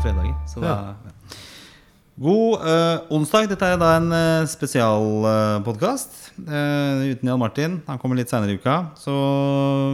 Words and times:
på 0.00 0.08
fredager. 0.08 0.34
Så 0.48 0.62
da, 0.64 0.94
God 2.20 2.60
uh, 2.64 3.16
onsdag. 3.16 3.48
Dette 3.48 3.68
er 3.68 3.78
da 3.80 3.94
en 3.98 4.10
uh, 4.12 4.48
spesialpodkast 4.48 6.18
uten 6.40 7.28
Jan 7.28 7.40
Martin. 7.40 7.78
Han 7.88 8.00
kommer 8.00 8.16
litt 8.16 8.32
seinere 8.32 8.54
i 8.54 8.60
uka. 8.60 8.76
Så, 9.00 9.12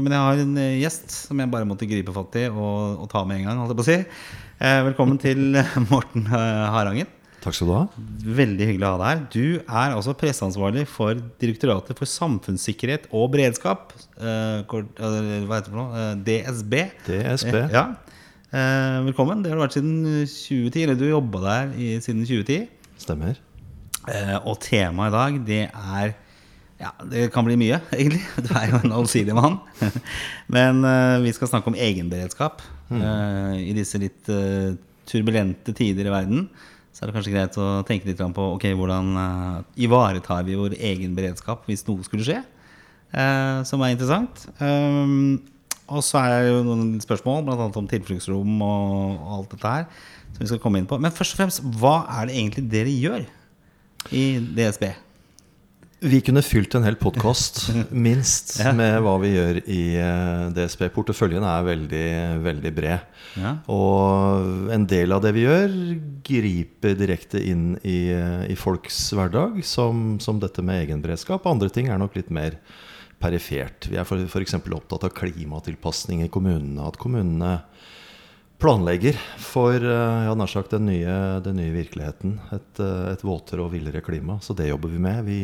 men 0.03 0.15
jeg 0.15 0.23
har 0.23 0.43
en 0.45 0.57
eh, 0.63 0.77
gjest 0.79 1.11
som 1.11 1.41
jeg 1.43 1.51
bare 1.51 1.67
måtte 1.67 1.89
gripe 1.91 2.15
fatt 2.15 2.39
i 2.39 2.45
og, 2.53 3.03
og 3.03 3.09
ta 3.11 3.25
med 3.27 3.41
en 3.41 3.49
gang. 3.49 3.63
Holdt 3.63 3.75
jeg 3.75 3.81
på 3.81 3.87
å 3.87 3.89
si. 3.89 3.99
Eh, 4.63 4.81
velkommen 4.87 5.19
til 5.23 5.59
Morten 5.91 6.29
eh, 6.29 6.67
Harangen. 6.71 7.11
Takk 7.43 7.59
skal 7.59 7.71
du 7.71 7.75
ha. 7.75 7.83
Veldig 8.39 8.71
hyggelig 8.71 8.87
å 8.87 8.93
ha 8.95 9.01
deg 9.01 9.11
her. 9.11 9.25
Du 9.35 9.47
er 9.67 9.97
altså 9.97 10.15
presseansvarlig 10.19 10.87
for 10.91 11.19
Direktoratet 11.43 11.99
for 11.99 12.11
samfunnssikkerhet 12.11 13.11
og 13.15 13.31
beredskap. 13.35 13.95
Eh, 14.19 14.63
eh, 14.63 14.67
hva 14.67 15.59
heter 15.59 15.67
det 15.67 15.73
for 15.73 15.81
noe? 15.83 16.05
Eh, 16.05 16.13
DSB. 16.31 16.79
DSB. 17.11 17.57
Eh, 17.65 17.75
ja. 17.75 17.89
Eh, 18.55 18.99
velkommen. 19.03 19.41
Det 19.43 19.51
har 19.51 19.59
du 19.59 19.65
vært 19.65 19.75
siden 19.75 19.97
2010. 20.23 20.85
Eller 20.85 20.99
du 20.99 21.09
jobba 21.09 21.41
der 21.43 21.73
i, 21.75 21.89
siden 22.03 22.23
2010. 22.23 22.69
Stemmer. 23.03 23.41
Eh, 24.07 24.37
og 24.47 24.61
temaet 24.63 25.11
i 25.11 25.17
dag, 25.17 25.41
det 25.49 25.65
er 25.73 26.15
Ja, 26.77 26.91
det 27.09 27.31
kan 27.33 27.47
bli 27.47 27.57
mye, 27.57 27.81
egentlig. 27.97 28.21
Du 28.45 28.51
er 28.53 28.69
jo 28.69 28.79
en 28.85 28.93
allsidig 28.93 29.35
mann. 29.35 29.59
Men 30.53 30.85
eh, 30.85 31.23
vi 31.25 31.33
skal 31.35 31.49
snakke 31.49 31.73
om 31.73 31.79
egenberedskap. 31.79 32.63
Eh, 32.93 33.55
I 33.65 33.75
disse 33.75 33.99
litt 33.99 34.29
eh, 34.31 34.77
turbulente 35.09 35.73
tider 35.75 36.07
i 36.07 36.13
verden 36.13 36.49
så 36.97 37.05
er 37.05 37.11
det 37.11 37.17
kanskje 37.17 37.33
greit 37.35 37.57
å 37.61 37.83
tenke 37.85 38.09
litt 38.09 38.21
på 38.21 38.45
ok, 38.55 38.71
hvordan 38.79 39.09
eh, 39.21 39.57
ivaretar 39.85 40.47
vi 40.47 40.55
vår 40.57 40.79
egen 40.79 41.17
beredskap 41.17 41.67
hvis 41.69 41.85
noe 41.89 42.07
skulle 42.07 42.25
skje. 42.25 42.39
Eh, 43.11 43.59
som 43.69 43.83
er 43.83 43.97
interessant. 43.97 44.47
Um, 44.61 45.43
og 45.89 46.03
så 46.05 46.19
er 46.25 46.35
det 46.45 46.51
jo 46.53 46.61
noen 46.67 46.97
spørsmål, 47.03 47.45
bl.a. 47.47 47.71
om 47.79 47.89
tilfluktsrom 47.91 48.61
og, 48.67 49.17
og 49.17 49.33
alt 49.39 49.51
dette 49.57 49.73
her. 49.79 49.89
Som 50.37 50.43
vi 50.45 50.51
skal 50.51 50.61
komme 50.61 50.81
inn 50.83 50.89
på 50.91 50.99
Men 51.01 51.15
først 51.15 51.33
og 51.37 51.39
fremst, 51.45 51.63
hva 51.81 52.01
er 52.19 52.29
det 52.29 52.35
egentlig 52.37 52.65
dere 52.73 52.93
gjør 52.93 53.27
i 54.13 54.25
DSB? 54.59 54.89
Vi 56.07 56.19
kunne 56.21 56.43
fylt 56.45 56.75
en 56.77 56.85
hel 56.85 56.99
podkast, 57.01 57.63
minst, 58.07 58.59
Ja. 58.61 58.75
med 58.77 58.99
hva 59.03 59.15
vi 59.23 59.31
gjør 59.33 59.63
i 59.65 59.79
eh, 59.97 60.43
DSB. 60.55 60.83
Porteføljen 60.93 61.47
er 61.49 61.65
veldig, 61.65 62.03
veldig 62.45 62.73
bred. 62.77 63.07
Ja. 63.41 63.55
Og 63.73 64.69
en 64.77 64.85
del 64.91 65.15
av 65.17 65.23
det 65.25 65.33
vi 65.39 65.47
gjør, 65.47 65.73
griper 66.29 66.99
direkte 67.01 67.41
inn 67.41 67.79
i, 67.81 68.11
eh, 68.13 68.45
i 68.53 68.59
folks 68.61 68.99
hverdag, 69.17 69.63
som, 69.65 70.19
som 70.23 70.39
dette 70.43 70.61
med 70.63 70.85
egenberedskap. 70.85 71.49
Andre 71.49 71.73
ting 71.73 71.89
er 71.89 71.99
nok 72.03 72.19
litt 72.21 72.29
mer 72.29 72.59
perifert. 73.23 73.89
Vi 73.91 73.99
er 73.99 74.05
f.eks. 74.07 74.57
opptatt 74.61 75.07
av 75.07 75.15
klimatilpasning 75.17 76.25
i 76.25 76.31
kommunene. 76.33 76.85
At 76.87 76.99
kommunene 77.01 77.59
planlegger 78.61 79.19
for 79.43 79.77
eh, 79.77 80.23
ja, 80.27 80.35
nær 80.37 80.51
sagt 80.51 80.73
den 80.73 80.89
nye, 80.89 81.17
den 81.45 81.59
nye 81.61 81.75
virkeligheten. 81.75 82.39
Et, 82.57 82.81
eh, 82.81 83.09
et 83.13 83.25
våtere 83.25 83.65
og 83.65 83.73
villere 83.75 84.05
klima. 84.05 84.39
Så 84.45 84.57
det 84.57 84.71
jobber 84.71 84.93
vi 84.93 85.01
med. 85.03 85.25
Vi, 85.29 85.41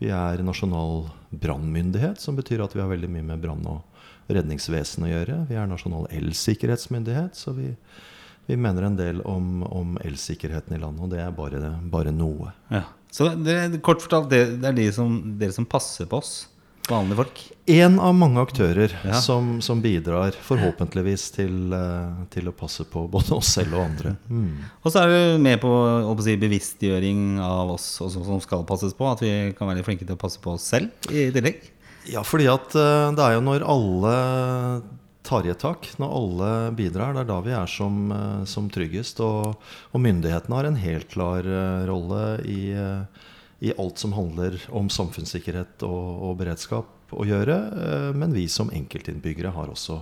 vi 0.00 0.12
er 0.14 0.44
nasjonal 0.44 1.08
brannmyndighet, 1.30 2.20
som 2.22 2.38
betyr 2.38 2.64
at 2.64 2.76
vi 2.76 2.84
har 2.84 2.92
veldig 2.92 3.10
mye 3.12 3.28
med 3.32 3.42
brann- 3.44 3.66
og 3.68 3.84
redningsvesen 4.32 5.06
å 5.06 5.10
gjøre. 5.10 5.42
Vi 5.48 5.56
er 5.56 5.68
nasjonal 5.68 6.08
elsikkerhetsmyndighet, 6.12 7.36
så 7.36 7.54
vi, 7.56 7.72
vi 8.48 8.56
mener 8.60 8.84
en 8.84 8.98
del 8.98 9.22
om, 9.28 9.62
om 9.64 9.96
elsikkerheten 10.04 10.76
i 10.76 10.82
landet. 10.82 11.04
Og 11.04 11.12
det 11.12 11.22
er 11.24 11.34
bare, 11.36 11.72
bare 11.88 12.12
noe. 12.14 12.52
Ja. 12.72 12.84
Så 13.12 13.30
det, 13.40 13.80
kort 13.84 14.04
fortalt, 14.04 14.28
det, 14.32 14.60
det 14.60 14.68
er 14.68 14.76
de 14.76 14.86
som, 14.92 15.16
dere 15.40 15.56
som 15.56 15.68
passer 15.68 16.08
på 16.08 16.20
oss, 16.20 16.42
vanlige 16.90 17.18
folk? 17.20 17.40
En 17.68 17.98
av 18.00 18.14
mange 18.16 18.40
aktører 18.40 18.92
Ja. 19.04 19.18
som, 19.20 19.58
som 19.64 19.80
bidrar 19.84 20.32
forhåpentligvis 20.32 21.26
til, 21.34 21.72
eh, 21.76 22.24
til 22.32 22.48
å 22.48 22.54
passe 22.56 22.84
på 22.88 23.02
både 23.12 23.36
oss 23.36 23.50
selv 23.58 23.74
og 23.76 23.84
andre. 23.84 24.14
Mm. 24.30 24.54
Og 24.82 24.92
så 24.94 25.02
er 25.04 25.12
du 25.12 25.42
med 25.44 25.60
på, 25.60 25.72
si, 26.24 26.36
bevisstgjøring 26.40 27.38
av 27.44 27.74
oss 27.74 27.86
også, 28.04 28.24
som 28.24 28.40
skal 28.40 28.64
passes 28.68 28.94
på. 28.96 29.08
At 29.10 29.20
vi 29.24 29.32
kan 29.58 29.68
være 29.68 29.84
flinke 29.86 30.06
til 30.08 30.16
å 30.16 30.20
passe 30.20 30.40
på 30.40 30.54
oss 30.56 30.64
selv 30.72 30.88
i 31.12 31.28
tillegg. 31.34 31.60
Ja, 32.08 32.22
fordi 32.24 32.48
at 32.48 32.72
eh, 32.78 33.10
det 33.18 33.24
er 33.26 33.36
jo 33.36 33.44
når 33.44 33.66
alle 33.68 34.14
tar 35.28 35.44
i 35.44 35.50
et 35.52 35.60
tak, 35.60 35.84
når 36.00 36.12
alle 36.16 36.50
bidrar, 36.72 37.12
det 37.12 37.26
er 37.26 37.28
da 37.28 37.40
vi 37.44 37.52
er 37.52 37.68
som, 37.68 37.98
eh, 38.16 38.44
som 38.48 38.70
tryggest. 38.72 39.20
Og, 39.20 39.58
og 39.92 40.00
myndighetene 40.00 40.56
har 40.56 40.70
en 40.70 40.80
helt 40.80 41.10
klar 41.12 41.44
rolle 41.88 42.22
i, 42.48 42.62
i 43.60 43.72
alt 43.74 43.98
som 43.98 44.14
handler 44.14 44.58
om 44.70 44.90
samfunnssikkerhet 44.92 45.82
og, 45.86 46.22
og 46.28 46.36
beredskap 46.38 47.14
å 47.16 47.24
gjøre. 47.26 47.56
eh, 47.74 48.10
Men 48.14 48.34
vi 48.36 48.46
som 48.52 48.70
enkeltinnbyggere 48.70 49.54
har 49.54 49.72
også, 49.72 50.00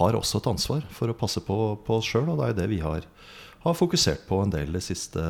har 0.00 0.18
også 0.18 0.40
et 0.40 0.48
ansvar 0.50 0.86
for 0.90 1.12
å 1.12 1.18
passe 1.18 1.42
på, 1.44 1.58
på 1.86 2.00
oss 2.00 2.08
sjøl, 2.10 2.30
og 2.32 2.40
det 2.40 2.48
er 2.50 2.58
det 2.62 2.70
vi 2.72 2.80
har, 2.82 3.06
har 3.66 3.74
fokusert 3.74 4.26
på 4.28 4.40
en 4.42 4.52
del 4.52 4.74
de 4.74 4.82
siste 4.82 5.22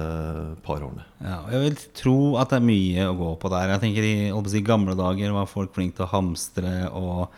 par 0.65 0.83
årene. 0.85 1.05
Ja, 1.25 1.43
jeg 1.55 1.63
vil 1.63 1.79
tro 1.97 2.17
at 2.41 2.53
det 2.53 2.61
er 2.61 2.67
mye 2.69 3.07
å 3.11 3.17
gå 3.17 3.31
på 3.41 3.53
der. 3.53 3.75
Jeg 3.75 3.85
tenker 3.85 4.09
I 4.09 4.17
si, 4.53 4.65
gamle 4.65 4.97
dager 4.99 5.33
var 5.37 5.49
folk 5.49 5.73
flinke 5.77 5.97
til 6.01 6.09
å 6.09 6.13
hamstre 6.13 6.75
og 6.93 7.31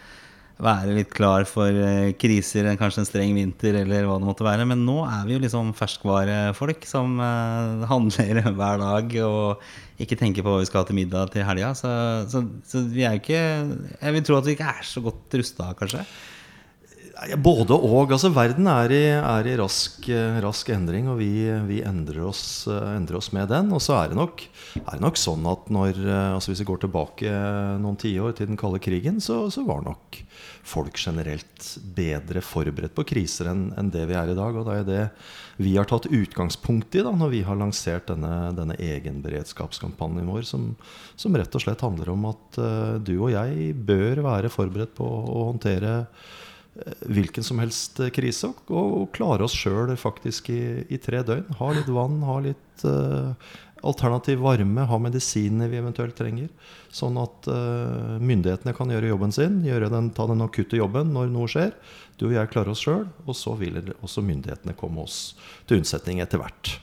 være 0.63 0.95
litt 0.97 1.11
klar 1.15 1.47
for 1.47 1.71
eh, 1.71 2.13
kriser, 2.19 2.67
kanskje 2.79 3.05
en 3.05 3.09
streng 3.09 3.35
vinter 3.37 3.79
eller 3.81 4.09
hva 4.09 4.17
det 4.19 4.27
måtte 4.27 4.47
være. 4.47 4.67
Men 4.69 4.83
nå 4.87 5.01
er 5.07 5.27
vi 5.29 5.37
jo 5.37 5.43
liksom 5.45 5.71
ferskvarefolk 5.79 6.87
som 6.89 7.19
eh, 7.23 7.85
handler 7.93 8.43
hver 8.49 8.83
dag 8.83 9.15
og 9.27 10.03
ikke 10.03 10.19
tenker 10.19 10.47
på 10.47 10.55
hva 10.55 10.63
vi 10.63 10.71
skal 10.71 10.83
ha 10.83 10.89
til 10.89 10.99
middag 10.99 11.31
til 11.35 11.47
helga. 11.47 11.75
Så, 11.79 11.93
så, 12.33 12.43
så 12.67 12.83
vi 12.91 13.07
er 13.07 13.17
jo 13.17 13.23
ikke 13.23 13.45
Jeg 13.45 14.17
vil 14.17 14.27
tro 14.27 14.41
at 14.41 14.51
vi 14.51 14.57
ikke 14.59 14.75
er 14.75 14.91
så 14.91 15.03
godt 15.05 15.39
rusta, 15.41 15.71
kanskje. 15.79 16.03
Både 17.19 17.75
og. 17.75 18.13
altså 18.15 18.31
Verden 18.31 18.69
er 18.71 18.93
i, 18.95 19.03
er 19.11 19.47
i 19.51 19.57
rask, 19.59 20.05
eh, 20.07 20.37
rask 20.45 20.69
endring, 20.71 21.09
og 21.11 21.19
vi, 21.19 21.49
vi 21.67 21.81
endrer, 21.83 22.23
oss, 22.29 22.69
eh, 22.71 22.93
endrer 22.95 23.19
oss 23.19 23.33
med 23.35 23.51
den. 23.51 23.73
Og 23.75 23.83
så 23.83 23.97
er 23.99 24.13
det 24.13 24.19
nok, 24.21 24.45
er 24.79 24.93
det 24.93 25.03
nok 25.03 25.19
sånn 25.19 25.49
at 25.51 25.67
når, 25.75 25.99
eh, 25.99 26.37
altså 26.37 26.53
hvis 26.53 26.63
vi 26.63 26.69
går 26.71 26.85
tilbake 26.85 27.35
noen 27.83 27.99
tiår 27.99 28.39
til 28.39 28.53
den 28.53 28.61
kalde 28.61 28.79
krigen, 28.85 29.19
så, 29.25 29.49
så 29.51 29.67
var 29.67 29.83
nok 29.83 30.21
folk 30.69 31.01
generelt 31.01 31.69
bedre 31.97 32.43
forberedt 32.45 32.95
på 32.95 33.07
kriser 33.09 33.51
enn 33.51 33.69
en 33.81 33.91
det 33.91 34.05
vi 34.07 34.15
er 34.15 34.31
i 34.31 34.39
dag. 34.39 34.55
Og 34.55 34.69
det 34.69 34.79
er 34.79 34.89
det 34.89 35.05
vi 35.59 35.75
har 35.75 35.91
tatt 35.91 36.07
utgangspunkt 36.07 36.95
i 36.95 37.03
da, 37.03 37.11
når 37.19 37.35
vi 37.35 37.45
har 37.47 37.59
lansert 37.59 38.13
denne, 38.13 38.53
denne 38.55 38.79
egenberedskapskampanjen 38.79 40.29
vår, 40.31 40.47
som, 40.47 40.71
som 41.19 41.35
rett 41.35 41.51
og 41.51 41.67
slett 41.67 41.83
handler 41.83 42.13
om 42.15 42.29
at 42.31 42.61
uh, 42.63 42.95
du 43.03 43.17
og 43.17 43.33
jeg 43.35 43.73
bør 43.75 44.23
være 44.29 44.53
forberedt 44.55 44.95
på 44.95 45.09
å 45.09 45.49
håndtere 45.51 46.05
hvilken 47.07 47.45
som 47.45 47.61
helst 47.63 48.01
eh, 48.01 48.13
krise 48.15 48.51
og, 48.53 48.75
og 48.75 49.07
klare 49.17 49.47
oss 49.47 49.57
sjøl 49.57 49.95
faktisk 49.99 50.51
i, 50.55 50.63
i 50.89 51.01
tre 51.03 51.23
døgn. 51.27 51.57
Ha 51.61 51.71
litt 51.77 51.91
vann, 51.93 52.21
ha 52.27 52.39
litt 52.45 52.85
uh, 52.87 53.33
alternativ 53.87 54.43
varme, 54.45 54.87
ha 54.91 54.99
medisinene 55.03 55.69
vi 55.71 55.81
eventuelt 55.81 56.17
trenger. 56.19 56.51
Sånn 56.95 57.19
at 57.21 57.49
uh, 57.51 58.17
myndighetene 58.23 58.75
kan 58.77 58.91
gjøre 58.95 59.13
jobben 59.13 59.35
sin, 59.35 59.63
gjøre 59.67 59.93
den, 59.93 60.13
ta 60.17 60.29
den 60.31 60.45
akutte 60.45 60.81
jobben 60.81 61.15
når 61.15 61.33
noe 61.35 61.51
skjer. 61.51 61.73
Du 62.19 62.29
og 62.31 62.37
jeg 62.37 62.53
klarer 62.53 62.75
oss 62.75 62.83
sjøl, 62.87 63.07
og 63.27 63.39
så 63.39 63.55
vil 63.59 63.81
også 64.01 64.25
myndighetene 64.27 64.77
komme 64.79 65.07
oss 65.07 65.39
til 65.69 65.83
unnsetning 65.83 66.23
etter 66.25 66.43
hvert. 66.43 66.79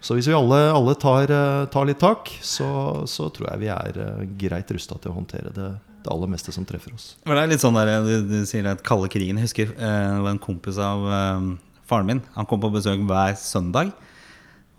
Så 0.00 0.16
hvis 0.16 0.28
vi 0.30 0.34
alle, 0.34 0.58
alle 0.72 0.94
tar, 0.96 1.30
eh, 1.30 1.66
tar 1.72 1.86
litt 1.88 2.00
tak, 2.00 2.30
så, 2.40 3.04
så 3.06 3.28
tror 3.28 3.50
jeg 3.50 3.62
vi 3.66 3.70
er 3.74 4.00
eh, 4.00 4.26
greit 4.40 4.72
rusta 4.72 4.96
til 4.96 5.12
å 5.12 5.18
håndtere 5.18 5.52
det, 5.54 5.68
det 6.04 6.12
aller 6.12 6.30
meste 6.32 6.52
som 6.54 6.66
treffer 6.68 6.94
oss. 6.96 7.14
Det 7.24 7.36
er 7.36 7.50
litt 7.50 7.62
sånn 7.62 7.76
der, 7.76 7.92
Du, 8.06 8.14
du 8.28 8.38
sier 8.48 8.66
at 8.70 8.84
kalde 8.86 9.10
krigen. 9.12 9.40
Jeg 9.40 9.50
husker 9.50 9.74
eh, 9.74 10.06
det 10.16 10.24
var 10.24 10.32
en 10.32 10.42
kompis 10.42 10.80
av 10.80 11.04
eh, 11.04 11.50
faren 11.90 12.08
min. 12.08 12.22
Han 12.36 12.48
kom 12.48 12.62
på 12.62 12.72
besøk 12.72 13.02
hver 13.08 13.36
søndag. 13.40 13.92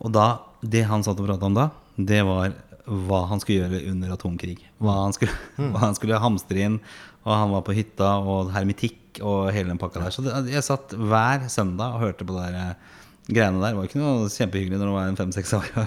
Og 0.02 0.14
da, 0.16 0.28
det 0.62 0.86
han 0.90 1.06
satt 1.06 1.20
og 1.22 1.30
prata 1.30 1.50
om 1.50 1.58
da, 1.58 1.70
det 1.98 2.24
var 2.26 2.56
hva 2.92 3.26
han 3.30 3.42
skulle 3.42 3.68
gjøre 3.68 3.84
under 3.92 4.16
atomkrig. 4.16 4.58
Hva 4.82 4.98
han 5.04 5.16
skulle, 5.16 5.36
hva 5.74 5.86
han 5.86 5.98
skulle 5.98 6.22
hamstre 6.22 6.66
inn. 6.66 6.80
Og 7.22 7.36
han 7.36 7.54
var 7.54 7.66
på 7.68 7.76
hytta 7.78 8.16
og 8.26 8.50
hermetikk 8.56 9.22
og 9.22 9.52
hele 9.54 9.70
den 9.70 9.82
pakka 9.82 10.02
der. 10.02 10.16
Så 10.16 10.26
det, 10.26 10.34
jeg 10.50 10.66
satt 10.66 10.96
hver 10.98 11.46
søndag 11.52 11.98
og 11.98 12.08
hørte 12.08 12.26
på 12.26 12.38
det 12.38 12.50
der 12.50 12.60
eh, 12.62 12.98
greiene 13.36 13.62
der. 13.62 13.72
Det 13.74 13.78
var 13.80 13.88
ikke 13.90 14.02
noe 14.02 14.30
kjempehyggelig 14.34 14.80
når 14.82 14.90
du 14.90 14.94
var 14.96 15.16
fem-seks 15.22 15.54
år. 15.58 15.70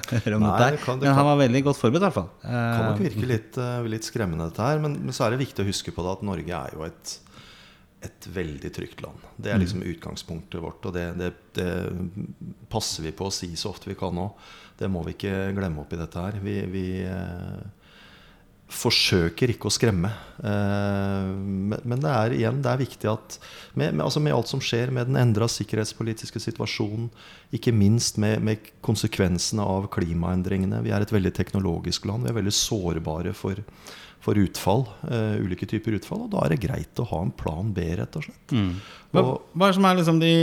Nei, 0.45 0.71
kan- 0.85 1.01
det 1.03 1.09
Men 1.09 1.19
han 1.19 1.29
var 1.31 1.39
veldig 1.43 1.63
godt 1.69 1.81
forberedt, 1.81 2.03
i 2.03 2.09
hvert 2.09 2.19
fall. 2.21 2.31
kan 2.45 2.89
nok 2.91 3.03
Eh, 3.03 3.05
virke 3.09 3.29
litt, 3.31 3.59
eh, 3.61 3.91
litt 3.95 4.09
skremmende, 4.09 4.49
dette 4.51 4.65
her. 4.71 4.81
Men, 4.85 4.97
men 5.05 5.13
så 5.17 5.27
er 5.27 5.35
det 5.37 5.43
viktig 5.45 5.65
å 5.65 5.69
huske 5.69 5.95
på 5.95 6.05
det 6.07 6.17
at 6.19 6.25
Norge 6.27 6.59
er 6.63 6.75
jo 6.79 6.85
et, 6.89 7.15
et 8.09 8.29
veldig 8.35 8.73
trygt 8.77 9.05
land. 9.05 9.23
Det 9.41 9.53
er 9.55 9.63
liksom 9.63 9.85
utgangspunktet 9.85 10.61
vårt, 10.65 10.85
og 10.91 10.93
det, 10.97 11.07
det, 11.21 11.31
det 11.57 11.71
passer 12.73 13.07
vi 13.07 13.15
på 13.17 13.29
å 13.31 13.33
si 13.35 13.53
så 13.57 13.71
ofte 13.73 13.89
vi 13.91 13.97
kan 13.99 14.15
nå. 14.17 14.29
Det 14.79 14.89
må 14.91 15.05
vi 15.07 15.15
ikke 15.15 15.53
glemme 15.57 15.85
oppi 15.85 15.97
dette 16.01 16.19
her. 16.21 16.41
Vi, 16.43 16.59
vi 16.73 16.87
eh, 17.07 17.63
forsøker 18.73 19.53
ikke 19.53 19.69
å 19.69 19.73
skremme. 19.73 20.11
Eh, 20.41 21.27
men, 21.85 22.01
det 22.01 22.11
er 22.11 22.37
igjen 22.37 22.63
det 22.65 22.71
er 22.71 22.81
viktig 22.81 23.11
at 23.11 23.37
med, 23.77 23.93
med, 23.93 24.03
altså 24.07 24.23
med 24.25 24.35
alt 24.35 24.51
som 24.51 24.63
skjer 24.65 24.93
med 24.95 25.11
den 25.11 25.19
endra 25.21 25.49
sikkerhetspolitiske 25.51 26.41
situasjonen, 26.43 27.11
ikke 27.55 27.75
minst 27.77 28.19
med, 28.23 28.41
med 28.45 28.73
konsekvensene 28.85 29.63
av 29.63 29.87
klimaendringene 29.95 30.81
Vi 30.85 30.95
er 30.95 31.05
et 31.05 31.13
veldig 31.13 31.35
teknologisk 31.37 32.09
land. 32.09 32.25
Vi 32.25 32.33
er 32.33 32.41
veldig 32.41 32.57
sårbare 32.57 33.35
for, 33.37 33.61
for 34.25 34.41
utfall. 34.41 34.89
uh, 35.11 35.37
ulike 35.45 35.69
typer 35.71 36.01
utfall. 36.01 36.25
Og 36.25 36.33
da 36.33 36.47
er 36.47 36.55
det 36.55 36.63
greit 36.65 37.05
å 37.05 37.09
ha 37.13 37.23
en 37.23 37.35
plan 37.37 37.73
B, 37.75 37.85
rett 38.01 38.17
og 38.17 38.27
slett. 38.27 38.57
Mm. 38.57 38.73
Hva, 39.13 39.27
hva 39.53 39.69
er 39.69 39.77
som 39.77 39.91
er 39.91 40.01
liksom 40.01 40.25
de, 40.25 40.35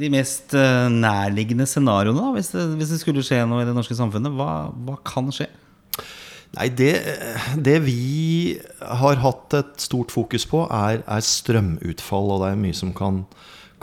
de 0.00 0.12
mest 0.16 0.56
eh, 0.56 0.88
nærliggende 0.90 1.68
scenarioene, 1.68 2.18
da, 2.24 2.34
hvis 2.34 2.52
det, 2.56 2.66
hvis 2.80 2.96
det 2.96 3.02
skulle 3.04 3.24
skje 3.26 3.44
noe 3.46 3.62
i 3.62 3.68
det 3.68 3.76
norske 3.76 3.96
samfunnet? 3.98 4.32
Hva, 4.34 4.72
hva 4.88 4.98
kan 5.06 5.28
skje? 5.34 5.50
Nei, 6.56 6.68
det, 6.72 6.94
det 7.60 7.76
vi 7.84 8.56
har 8.80 9.20
hatt 9.20 9.54
et 9.58 9.84
stort 9.84 10.12
fokus 10.14 10.46
på, 10.48 10.64
er, 10.72 11.02
er 11.04 11.24
strømutfall. 11.24 12.32
Og 12.34 12.44
det 12.44 12.52
er 12.52 12.60
mye 12.62 12.76
som 12.76 12.94
kan, 12.96 13.24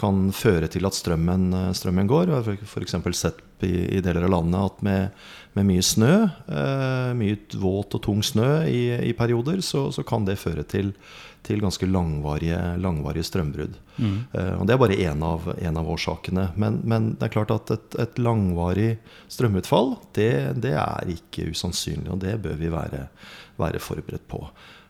kan 0.02 0.30
føre 0.36 0.70
til 0.72 0.88
at 0.90 0.98
strømmen, 0.98 1.52
strømmen 1.78 2.10
går. 2.10 2.32
Jeg 2.32 2.48
har 2.50 2.66
f.eks. 2.66 2.98
sett 3.20 3.44
i, 3.64 3.98
i, 3.98 4.02
deler 4.04 4.26
av 4.28 4.34
landet 4.34 4.60
at 4.60 4.82
med, 4.86 5.22
med 5.56 5.70
mye 5.70 5.86
snø, 5.86 6.16
eh, 6.50 7.12
mye 7.18 7.62
våt 7.62 7.96
og 7.96 8.04
tung 8.04 8.26
snø 8.26 8.50
i, 8.68 8.84
i 9.10 9.14
perioder, 9.18 9.62
så, 9.64 9.88
så, 9.96 10.04
kan 10.08 10.28
det 10.28 10.40
føre 10.42 10.66
til, 10.68 10.92
til 11.46 11.62
ganske 11.64 11.88
langvarige, 11.90 12.60
langvarige 12.82 13.28
strømbrudd. 13.28 13.78
Mm. 13.98 14.18
Eh, 14.34 14.54
og 14.60 14.68
Det 14.68 14.76
er 14.76 14.82
bare 14.82 15.00
én 15.00 15.24
av, 15.24 15.48
en 15.56 15.78
av 15.82 15.90
årsakene. 15.96 16.50
Men, 16.56 16.82
men, 16.84 17.12
det 17.16 17.28
er 17.28 17.36
klart 17.38 17.54
at 17.54 17.72
et, 17.76 18.00
et 18.02 18.22
langvarig 18.22 18.96
strømutfall, 19.32 19.96
det, 20.18 20.32
det, 20.66 20.76
er 20.82 21.14
ikke 21.16 21.50
usannsynlig. 21.54 22.10
Og 22.12 22.22
det 22.24 22.38
bør 22.44 22.58
vi 22.60 22.72
være, 22.74 23.06
være 23.62 23.84
forberedt 23.84 24.28
på. 24.32 24.42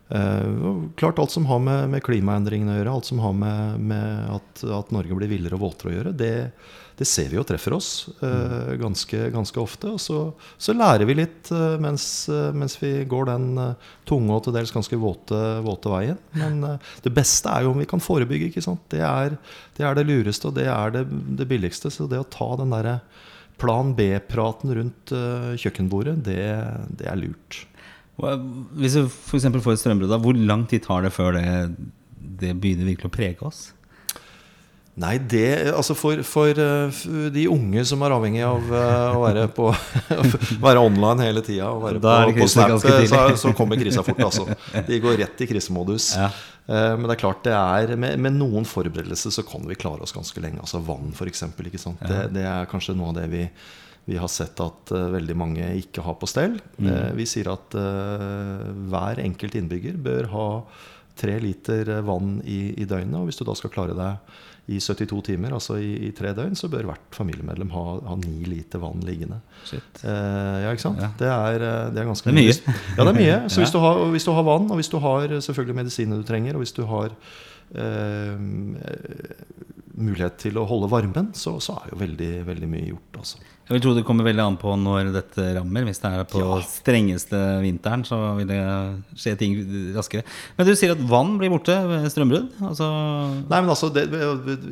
Uh, 0.06 0.86
klart 0.96 1.20
Alt 1.20 1.32
som 1.32 1.46
har 1.46 1.60
med, 1.60 1.90
med, 1.90 2.04
klimaendringene 2.06 2.76
å 2.76 2.78
gjøre, 2.78 2.92
alt 2.94 3.08
som 3.10 3.22
har 3.24 3.32
med, 3.34 3.86
med 3.90 4.36
at, 4.36 4.62
at, 4.78 4.92
Norge 4.94 5.18
blir 5.18 5.32
villere 5.32 5.58
og 5.58 5.64
våtere 5.64 5.90
å 5.90 5.96
gjøre, 5.96 6.12
det, 6.14 6.30
det 7.00 7.08
ser 7.10 7.32
vi 7.32 7.40
jo 7.40 7.46
treffer 7.48 7.74
oss 7.74 7.90
uh, 8.22 8.76
ganske, 8.78 9.32
ganske, 9.34 9.58
ofte. 9.64 9.96
Og 9.96 10.04
så, 10.04 10.20
så, 10.62 10.78
lærer 10.78 11.10
vi 11.10 11.18
litt 11.18 11.50
uh, 11.50 11.82
mens, 11.82 12.06
mens, 12.54 12.78
vi 12.84 12.94
går 13.10 13.32
den 13.32 13.50
tunge 14.06 14.38
og 14.38 14.46
til 14.46 14.54
dels 14.60 14.76
ganske 14.76 15.02
våte, 15.02 15.42
våte 15.66 15.98
veien. 15.98 16.22
Men 16.38 16.78
det 17.02 17.16
beste 17.16 17.50
er 17.50 17.66
jo 17.66 17.74
om 17.74 17.82
vi 17.82 17.90
kan 17.90 18.04
forebygge. 18.04 18.54
ikke 18.54 18.66
sant? 18.68 18.86
Det 18.94 19.02
er 19.02 19.40
det, 19.40 19.88
er 19.90 19.98
det 19.98 20.06
lureste, 20.06 20.52
og 20.52 20.60
det 20.60 20.70
er 20.70 21.00
det, 21.00 21.08
det, 21.42 21.50
billigste. 21.50 21.90
Så 21.90 22.06
det 22.12 22.22
å 22.22 22.30
ta 22.30 22.54
den 22.62 22.78
derre 22.78 23.00
plan 23.58 23.96
B-praten 23.98 24.74
rundt 24.76 25.14
kjøkkenbordet, 25.64 26.20
det, 26.28 26.44
det 27.00 27.10
er 27.10 27.18
lurt. 27.18 27.66
Hvis 28.16 28.96
du 28.96 29.06
f.eks. 29.10 29.48
får 29.52 29.76
et 29.76 29.82
strømbrudd, 29.82 30.18
hvor 30.24 30.38
lang 30.40 30.64
tid 30.72 30.86
tar 30.86 31.04
det 31.04 31.12
før 31.16 31.36
det, 31.36 31.48
det 32.16 32.54
begynner 32.56 32.88
virkelig 32.88 33.12
å 33.12 33.16
prege 33.16 33.48
oss? 33.48 33.66
Nei, 34.96 35.18
det 35.20 35.74
Altså 35.74 35.92
for, 35.98 36.22
for, 36.24 36.56
de 37.36 37.46
unge 37.52 37.84
som 37.88 38.04
er 38.08 38.16
avhengig 38.16 38.44
av 38.48 38.70
uh, 38.72 39.18
å 39.18 39.24
være, 39.26 39.46
på, 39.52 39.68
være 40.66 40.84
online 40.88 41.26
hele 41.28 41.44
tida 41.44 41.68
og 41.74 41.84
være 41.84 42.00
på, 42.00 42.14
på 42.40 42.48
Snap, 42.54 42.78
så, 42.80 43.24
så, 43.42 43.52
kommer 43.58 43.80
krisa 43.80 44.06
fort. 44.08 44.24
Altså. 44.24 44.48
De 44.88 45.00
går 45.04 45.20
rett 45.20 45.44
i 45.44 45.50
krisemodus. 45.52 46.14
Ja. 46.16 46.30
Uh, 46.66 46.96
men 46.96 47.10
det 47.10 47.18
er 47.18 47.24
klart 47.26 47.44
det 47.44 47.58
er 47.58 47.92
med, 48.00 48.16
med, 48.24 48.40
noen 48.40 48.64
forberedelser 48.68 49.36
så 49.36 49.44
kan 49.46 49.68
vi 49.68 49.76
klare 49.80 50.08
oss 50.08 50.16
ganske 50.16 50.40
lenge. 50.40 50.64
Altså 50.64 50.80
vann, 50.88 51.12
f.eks. 51.12 51.44
Ja. 51.44 51.92
Det, 52.00 52.22
det 52.38 52.48
er 52.48 52.72
kanskje 52.72 52.96
noe 52.96 53.12
av 53.12 53.20
det 53.20 53.28
vi 53.36 53.50
vi 54.06 54.18
har 54.22 54.30
sett 54.30 54.60
at 54.62 54.94
uh, 54.94 55.08
veldig 55.16 55.36
mange 55.38 55.68
ikke 55.82 56.04
har 56.06 56.18
på 56.22 56.30
stell. 56.30 56.60
Mm. 56.78 56.90
Uh, 56.90 57.12
vi 57.18 57.26
sier 57.30 57.50
at 57.54 57.78
uh, 57.78 58.68
hver 58.92 59.22
enkelt 59.24 59.58
innbygger 59.58 59.98
bør 59.98 60.30
ha 60.34 60.50
tre 61.18 61.40
liter 61.42 61.90
vann 62.06 62.38
i, 62.44 62.76
i, 62.76 62.86
døgnet. 62.86 63.18
Og 63.18 63.30
hvis 63.30 63.40
du 63.40 63.46
da 63.48 63.56
skal 63.58 63.72
klare 63.74 63.96
deg 63.98 64.76
i 64.76 64.82
72 64.82 65.22
timer, 65.26 65.54
altså 65.56 65.78
i, 65.82 65.94
i 66.08 66.12
tre 66.14 66.34
døgn, 66.38 66.58
så 66.60 66.70
bør 66.70 66.90
hvert 66.90 67.18
familiemedlem 67.18 67.72
ha, 67.74 67.84
ha 68.10 68.18
ni 68.20 68.46
liter 68.50 68.82
vann 68.82 69.02
liggende. 69.06 69.40
ja, 69.72 70.72
ikke 70.74 70.84
sant? 70.84 71.02
Ja. 71.02 71.12
Det, 71.18 71.30
er, 71.32 71.66
det, 71.94 72.02
er, 72.02 72.10
ganske 72.10 72.30
det 72.30 72.34
er 72.34 72.40
mye. 72.42 72.78
Ja, 72.98 73.06
det 73.06 73.12
er 73.14 73.20
mye. 73.20 73.40
Så 73.54 73.64
hvis 73.64 73.74
du, 73.74 73.80
har, 73.82 74.02
hvis 74.12 74.28
du 74.28 74.34
har 74.36 74.46
vann, 74.46 74.68
og 74.68 74.82
hvis 74.82 74.92
du 74.92 74.98
har 75.02 75.38
selvfølgelig 75.48 75.80
medisiner 75.80 76.20
du 76.20 76.28
trenger, 76.28 76.58
og 76.58 76.66
hvis 76.66 76.76
du 76.76 76.84
har 76.90 77.16
mulighet 79.96 80.40
til 80.42 80.58
å 80.60 80.66
holde 80.68 80.90
varmen, 80.92 81.32
så, 81.38 81.56
så 81.64 81.78
er 81.82 81.94
jo 81.94 82.00
veldig, 82.02 82.32
veldig 82.48 82.70
mye 82.72 82.88
gjort. 82.90 83.20
Også. 83.22 83.44
Jeg 83.66 83.80
vil 83.80 83.82
tro 83.82 83.92
det 83.98 84.04
kommer 84.06 84.28
veldig 84.28 84.44
an 84.44 84.58
på 84.62 84.74
når 84.78 85.08
dette 85.16 85.44
rammer. 85.56 85.88
Hvis 85.88 86.02
det 86.04 86.10
er 86.14 86.28
på 86.30 86.42
ja. 86.44 86.58
strengeste 86.70 87.40
vinteren, 87.64 88.04
så 88.06 88.20
vil 88.38 88.52
det 88.52 88.60
skje 89.18 89.34
ting 89.40 89.56
raskere. 89.96 90.22
Men 90.58 90.68
du 90.70 90.74
sier 90.78 90.94
at 90.94 91.02
vann 91.10 91.34
blir 91.40 91.50
borte 91.54 91.74
ved 91.90 92.06
strømbrudd? 92.14 92.52
Altså 92.62 92.90
Nei, 93.48 93.58
men 93.58 93.72
altså 93.74 93.90
det, 93.96 94.06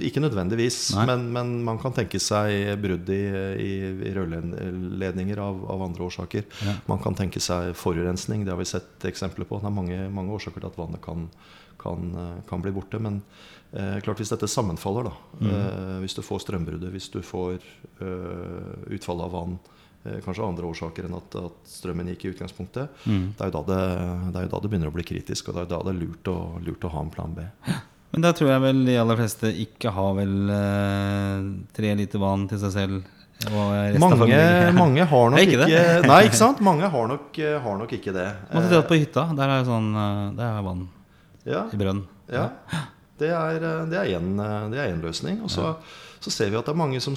Ikke 0.06 0.22
nødvendigvis. 0.22 0.78
Men, 1.10 1.26
men, 1.34 1.56
man 1.66 1.82
kan 1.82 1.96
tenke 1.96 2.22
seg 2.22 2.76
brudd 2.84 3.10
i, 3.10 3.24
i, 3.64 3.72
i 4.12 4.14
rørledninger 4.14 5.42
av, 5.42 5.66
av, 5.74 5.88
andre 5.88 6.06
årsaker. 6.12 6.46
Ja. 6.68 6.78
Man 6.92 7.02
kan 7.02 7.18
tenke 7.18 7.42
seg 7.42 7.74
forurensning. 7.80 8.46
Det 8.46 8.54
har 8.54 8.62
vi 8.62 8.70
sett 8.76 9.10
eksempler 9.10 9.50
på. 9.50 9.58
Det 9.64 9.72
er 9.72 9.78
mange, 9.80 10.00
mange 10.14 10.38
årsaker 10.38 10.62
til 10.62 10.70
at 10.70 10.78
vannet 10.78 11.02
kan, 11.02 11.26
kan, 11.82 12.14
kan 12.46 12.62
bli 12.62 12.78
borte. 12.78 13.02
Men 13.02 13.24
Eh, 13.74 14.00
klart 14.06 14.20
Hvis 14.22 14.30
dette 14.30 14.48
sammenfaller, 14.50 15.08
da, 15.08 15.14
mm. 15.40 15.48
eh, 15.50 15.94
hvis 16.04 16.14
du 16.14 16.22
får 16.22 16.44
strømbruddet, 16.44 16.92
hvis 16.94 17.10
du 17.10 17.24
får 17.26 17.56
eh, 17.58 18.92
utfall 18.94 19.24
av 19.26 19.32
vann, 19.34 19.56
eh, 20.06 20.20
kanskje 20.22 20.46
andre 20.46 20.70
årsaker 20.70 21.08
enn 21.08 21.16
at, 21.18 21.38
at, 21.40 21.56
strømmen 21.66 22.12
gikk 22.14 22.28
i 22.28 22.34
utgangspunktet, 22.36 23.02
mm. 23.08 23.24
det, 23.40 23.48
er 23.48 23.56
det, 23.56 23.80
det, 24.28 24.36
er 24.38 24.46
jo 24.46 24.52
da 24.54 24.62
det 24.62 24.70
begynner 24.70 24.94
å 24.94 24.94
bli 24.94 25.08
kritisk, 25.10 25.50
og 25.50 25.58
det 25.58 25.66
er 25.66 25.74
da 25.74 25.82
det 25.88 25.96
er 25.96 26.00
lurt 26.04 26.30
å, 26.30 26.38
lurt 26.62 26.86
å 26.86 26.94
ha 26.94 27.02
en 27.02 27.12
plan 27.16 27.34
B. 27.34 27.48
Men 28.14 28.28
da 28.28 28.36
tror 28.38 28.54
jeg 28.54 28.62
vel 28.68 28.86
de 28.86 29.00
aller 29.02 29.22
fleste 29.24 29.54
ikke 29.66 29.96
har 29.98 30.16
vel 30.22 30.54
eh, 30.54 31.50
tre 31.74 31.98
liter 31.98 32.22
vann 32.22 32.46
til 32.52 32.62
seg 32.62 32.78
selv. 32.78 33.12
Mange, 33.50 34.38
mange, 34.84 35.10
har 35.10 35.34
nok 35.34 35.42
ikke, 35.42 35.66
ikke, 35.66 35.86
Nei, 36.06 36.24
ikke 36.30 36.44
sant? 36.46 36.62
Mange 36.70 36.94
har 36.94 37.10
nok, 37.10 37.42
har 37.66 37.82
nok 37.82 37.98
ikke 37.98 38.14
det. 38.14 38.30
Måtte 38.54 38.70
dratt 38.78 38.92
på 38.94 39.02
hytta. 39.02 39.32
Der 39.34 39.58
er, 39.58 39.66
sånn, 39.66 39.90
der 40.38 40.60
er 40.62 40.66
vann 40.70 40.86
ja. 41.42 41.66
i 41.74 41.82
brønn. 41.82 42.06
Ja. 42.30 42.52
Ja. 42.70 42.90
Det 43.24 43.32
er, 43.34 43.60
eh, 43.64 43.86
det 43.92 44.00
er, 44.00 44.16
en, 44.20 44.34
eh, 44.40 44.66
det 44.74 44.82
er 44.82 44.92
en 44.92 45.04
løsning. 45.04 45.40
Og 45.46 45.52
så, 45.52 45.74
så, 46.24 46.32
ser 46.32 46.52
vi 46.52 46.60
at 46.60 46.68
det 46.68 46.74
er 46.74 46.80
mange 46.80 47.02
som 47.04 47.16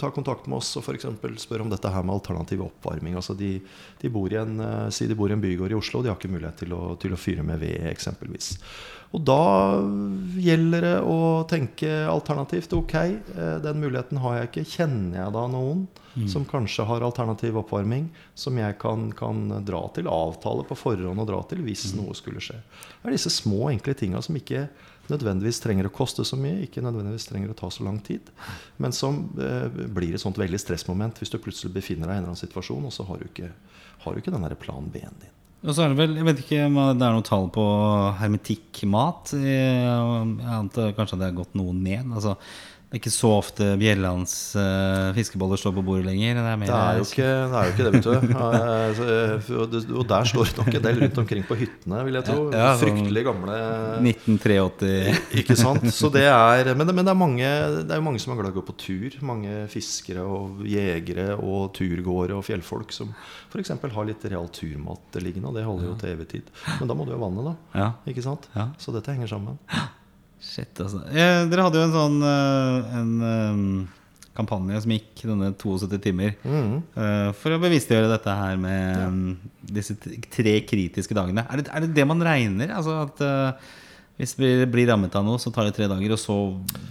tar 0.00 0.14
kontakt 0.16 0.48
med 0.48 0.60
oss 0.60 0.74
og 0.80 0.86
for 0.86 0.98
spør 0.98 1.64
om 1.64 1.72
dette 1.72 1.92
her 1.92 2.04
med 2.04 2.18
alternativ 2.18 2.66
oppvarming. 2.68 3.16
Altså 3.18 3.36
de, 3.38 3.56
de, 4.00 4.12
bor 4.12 4.32
en, 4.32 4.60
eh, 4.64 4.84
si 4.94 5.08
de 5.08 5.18
bor 5.18 5.30
i 5.30 5.36
en 5.36 5.42
bygård 5.42 5.74
i 5.74 5.78
Oslo, 5.78 6.00
og 6.00 6.06
de 6.06 6.12
har 6.12 6.20
ikke 6.20 6.32
mulighet 6.32 6.64
til 6.64 6.76
å, 6.76 6.94
til 7.00 7.16
å 7.16 7.20
fyre 7.20 7.46
med 7.46 7.60
ved, 7.64 7.88
eksempelvis. 7.92 8.54
Og 9.16 9.22
da 9.24 9.42
gjelder 10.36 10.84
det 10.84 10.96
å 11.00 11.20
tenke 11.48 11.88
alternativt. 12.12 12.74
Ok, 12.76 12.92
den 13.64 13.78
muligheten 13.80 14.20
har 14.20 14.34
jeg 14.36 14.50
ikke. 14.50 14.64
Kjenner 14.68 15.22
jeg 15.22 15.32
da 15.32 15.46
noen 15.48 15.86
mm. 16.18 16.28
som 16.28 16.44
kanskje 16.44 16.84
har 16.84 17.00
alternativ 17.00 17.56
oppvarming, 17.58 18.08
som 18.34 18.58
jeg 18.58 18.78
kan, 18.78 19.12
kan, 19.12 19.48
dra 19.64 19.82
til, 19.94 20.08
avtale 20.10 20.66
på 20.68 20.76
forhånd 20.78 21.22
og 21.22 21.28
dra 21.30 21.40
til 21.48 21.62
hvis 21.66 21.92
mm. 21.92 22.00
noe 22.00 22.16
skulle 22.18 22.42
skje? 22.42 22.58
Det 22.98 23.08
er 23.08 23.16
disse 23.16 23.32
små, 23.32 23.68
enkle 23.72 23.94
tinga 23.98 24.22
som 24.24 24.38
ikke 24.38 24.66
nødvendigvis 25.12 25.62
trenger 25.64 25.88
å 25.88 25.94
koste 25.94 26.24
så 26.26 26.38
mye, 26.40 26.64
ikke 26.66 26.84
nødvendigvis 26.84 27.28
trenger 27.30 27.52
å 27.52 27.58
ta 27.58 27.70
så 27.72 27.86
lang 27.86 27.98
tid. 28.04 28.30
Men 28.82 28.94
som 28.96 29.24
eh, 29.40 29.66
blir 29.68 30.14
et 30.14 30.22
sånt 30.22 30.38
veldig 30.40 30.60
stressmoment 30.60 31.18
hvis 31.20 31.32
du 31.32 31.40
plutselig 31.42 31.74
befinner 31.74 32.08
deg 32.08 32.14
i 32.14 32.20
en 32.20 32.24
eller 32.26 32.34
annen 32.34 32.44
situasjon, 32.44 32.86
og 32.88 32.94
så 32.94 33.06
har 33.08 33.20
du 33.20 33.28
ikke, 33.28 33.50
har 34.04 34.14
du 34.14 34.22
ikke 34.22 34.34
den 34.34 34.48
plan 34.60 34.88
B-en 34.92 35.20
din. 35.24 35.34
Og 35.66 35.74
så 35.74 35.82
er 35.82 35.90
det 35.90 35.98
vel, 35.98 36.14
Jeg 36.14 36.26
vet 36.28 36.40
ikke 36.44 36.64
om 36.68 36.76
det 36.94 37.02
er 37.02 37.14
noe 37.16 37.26
tall 37.26 37.48
på 37.50 37.64
hermetikkmat. 38.20 39.32
Jeg 39.42 40.50
antar 40.54 40.94
kanskje 40.94 41.18
det 41.18 41.32
har 41.32 41.40
gått 41.40 41.56
noe 41.58 41.74
ned. 41.74 42.12
altså 42.14 42.36
det 42.88 42.96
er 42.96 43.00
ikke 43.02 43.10
så 43.12 43.28
ofte 43.36 43.64
Bjellands 43.76 44.30
uh, 44.56 45.10
fiskeboller 45.12 45.60
står 45.60 45.74
på 45.76 45.82
bordet 45.84 46.06
lenger. 46.06 46.38
Det 46.38 46.44
er, 46.48 46.60
det 46.62 46.68
er, 46.72 46.94
jo, 46.96 47.04
ikke, 47.04 47.26
det 47.28 47.58
er 47.58 47.66
jo 47.66 47.72
ikke 47.74 47.84
det, 47.84 47.90
vet 47.92 48.06
du. 49.50 49.90
og 50.00 50.06
der 50.08 50.30
står 50.30 50.48
det 50.48 50.56
nok 50.56 50.70
en 50.78 50.86
del 50.86 51.02
rundt 51.02 51.20
omkring 51.20 51.44
på 51.44 51.58
hyttene, 51.60 51.98
vil 52.06 52.16
jeg 52.16 52.26
tro. 52.30 52.46
Ja, 52.48 52.62
ja, 52.62 52.70
Fryktelig 52.80 53.24
gamle 53.26 53.58
1983. 54.08 55.20
Ikke 55.42 55.58
sant. 55.60 55.84
Så 55.92 56.08
det 56.16 56.24
er, 56.30 56.72
men, 56.72 56.94
men 56.94 57.04
det, 57.04 57.12
er 57.12 57.20
mange, 57.26 57.52
det 57.82 57.92
er 57.92 58.00
jo 58.00 58.06
mange 58.08 58.24
som 58.24 58.32
er 58.32 58.40
glad 58.40 58.54
i 58.54 58.56
å 58.56 58.58
gå 58.62 58.64
på 58.70 58.78
tur. 58.80 59.20
Mange 59.34 59.60
fiskere 59.68 60.24
og 60.24 60.64
jegere 60.64 61.36
og 61.36 61.68
turgåere 61.76 62.40
og 62.40 62.48
fjellfolk 62.48 62.96
som 62.96 63.12
f.eks. 63.52 63.76
har 63.84 64.08
litt 64.08 64.24
real 64.32 64.48
turmat 64.48 65.20
liggende. 65.20 65.52
Og 65.52 65.60
det 65.60 65.68
holder 65.68 65.90
jo 65.90 66.00
til 66.00 66.16
evig 66.16 66.30
tid. 66.32 66.48
Men 66.80 66.88
da 66.88 66.96
må 66.96 67.04
du 67.04 67.12
ha 67.12 67.20
vannet, 67.20 67.52
da. 67.52 67.56
Ja. 67.84 67.92
Ikke 68.08 68.24
sant? 68.24 68.48
Ja. 68.56 68.70
Så 68.80 68.96
dette 68.96 69.12
henger 69.12 69.36
sammen. 69.36 69.60
Shit, 70.38 70.74
altså. 70.78 71.02
Eh, 71.10 71.44
dere 71.50 71.64
hadde 71.66 71.80
jo 71.80 71.86
en 71.88 71.96
sånn 71.96 72.18
eh, 72.28 72.98
en, 72.98 73.14
eh, 73.28 73.98
kampanje 74.38 74.84
som 74.84 74.94
gikk 74.94 75.24
denne 75.26 75.50
72 75.58 75.98
timer 76.04 76.36
mm. 76.44 76.70
eh, 76.94 77.26
for 77.38 77.54
å 77.54 77.60
bevisstgjøre 77.62 78.10
dette 78.12 78.36
her 78.38 78.60
med 78.60 79.02
um, 79.02 79.20
disse 79.58 79.98
tre 79.98 80.60
kritiske 80.68 81.16
dagene. 81.16 81.42
Er 81.50 81.62
det, 81.62 81.68
er 81.74 81.84
det 81.84 81.92
det, 81.96 82.06
man 82.06 82.22
regner? 82.22 82.70
Altså 82.76 83.00
at 83.02 83.22
eh, 83.24 83.68
hvis 84.18 84.34
vi 84.38 84.50
blir 84.66 84.88
rammet 84.90 85.14
av 85.14 85.26
noe, 85.26 85.38
så 85.42 85.50
tar 85.54 85.68
det 85.68 85.76
tre 85.76 85.86
dager, 85.90 86.14
og 86.14 86.18
så 86.18 86.36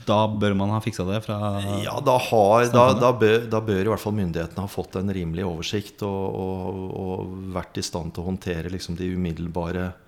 da 0.08 0.22
bør 0.32 0.54
man 0.60 0.72
ha 0.72 0.80
fiksa 0.84 1.04
det? 1.08 1.20
fra 1.26 1.38
Ja, 1.84 1.98
da, 2.04 2.16
har, 2.30 2.68
da, 2.72 2.86
da, 2.96 3.12
bør, 3.16 3.42
da, 3.52 3.60
bør, 3.64 3.82
i 3.84 3.92
hvert 3.92 4.04
fall 4.04 4.16
myndighetene 4.16 4.64
ha 4.64 4.72
fått 4.72 4.96
en 5.00 5.12
rimelig 5.12 5.44
oversikt 5.48 6.04
og, 6.08 6.38
og, 6.40 6.84
og 7.00 7.34
vært 7.56 7.80
i 7.80 7.84
stand 7.84 8.16
til 8.16 8.24
å 8.24 8.30
håndtere 8.30 8.72
liksom, 8.72 8.96
de 9.00 9.12
umiddelbare 9.16 9.88
eh, 9.88 10.07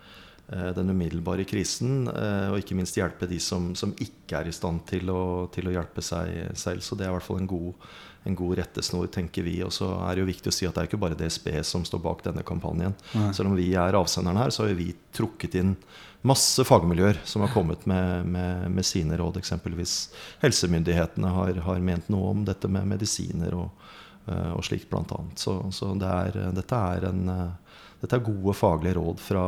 den 0.50 0.90
umiddelbare 0.90 1.46
krisen, 1.46 2.08
eh, 2.10 2.50
og 2.50 2.60
ikke 2.62 2.78
minst 2.78 2.98
hjelpe 2.98 3.28
de 3.30 3.38
som, 3.44 3.72
som 3.78 3.94
ikke 4.02 4.40
er 4.40 4.50
i 4.50 4.56
stand 4.56 4.82
til 4.90 5.12
å, 5.14 5.48
til 5.54 5.70
å, 5.70 5.74
hjelpe 5.76 6.02
seg 6.06 6.56
selv. 6.58 6.82
Så 6.86 6.98
det 6.98 7.06
er 7.06 7.14
i 7.14 7.18
hvert 7.18 7.28
fall 7.28 7.42
en 7.44 7.50
god, 7.50 7.88
en 8.26 8.38
god 8.40 8.58
rettesnor, 8.64 9.08
tenker 9.14 9.46
vi. 9.46 9.60
Og 9.66 9.74
så 9.76 9.92
er 10.08 10.16
det 10.16 10.24
jo 10.24 10.30
viktig 10.32 10.50
å 10.50 10.58
si 10.58 10.68
at 10.70 10.74
det 10.74 10.84
er 10.84 10.90
ikke 10.90 11.02
bare 11.02 11.20
DSB 11.20 11.52
som 11.68 11.86
står 11.86 12.02
bak 12.06 12.26
denne 12.26 12.46
kampanjen. 12.48 12.98
Nei. 13.14 13.32
Selv 13.38 13.52
om 13.52 13.58
vi 13.60 13.72
er 13.78 13.98
avsenderen 14.00 14.42
her, 14.42 14.54
så 14.56 14.66
har 14.66 14.78
vi 14.80 14.92
trukket 15.16 15.60
inn 15.62 15.76
masse 16.22 16.64
fagmiljøer 16.68 17.22
som 17.24 17.46
har 17.46 17.54
kommet 17.54 17.86
med, 17.88 18.26
med, 18.28 18.66
med 18.74 18.86
sine 18.86 19.18
råd. 19.18 19.40
Eksempelvis 19.40 20.10
helsemyndighetene 20.42 21.32
har, 21.36 21.62
har, 21.64 21.80
ment 21.80 22.10
noe 22.12 22.34
om 22.34 22.44
dette 22.48 22.68
med 22.72 22.90
medisiner 22.90 23.56
og, 23.56 23.88
eh, 24.28 24.52
og 24.52 24.66
slikt 24.68 24.90
bl.a. 24.92 25.22
Så, 25.40 25.62
så 25.76 25.94
det 26.00 26.10
er, 26.10 26.42
dette, 26.58 26.82
er 26.98 27.08
en, 27.14 27.24
eh, 27.38 27.69
dette 28.00 28.16
er 28.16 28.24
gode 28.24 28.54
faglige 28.56 28.96
råd 28.96 29.20
fra, 29.20 29.46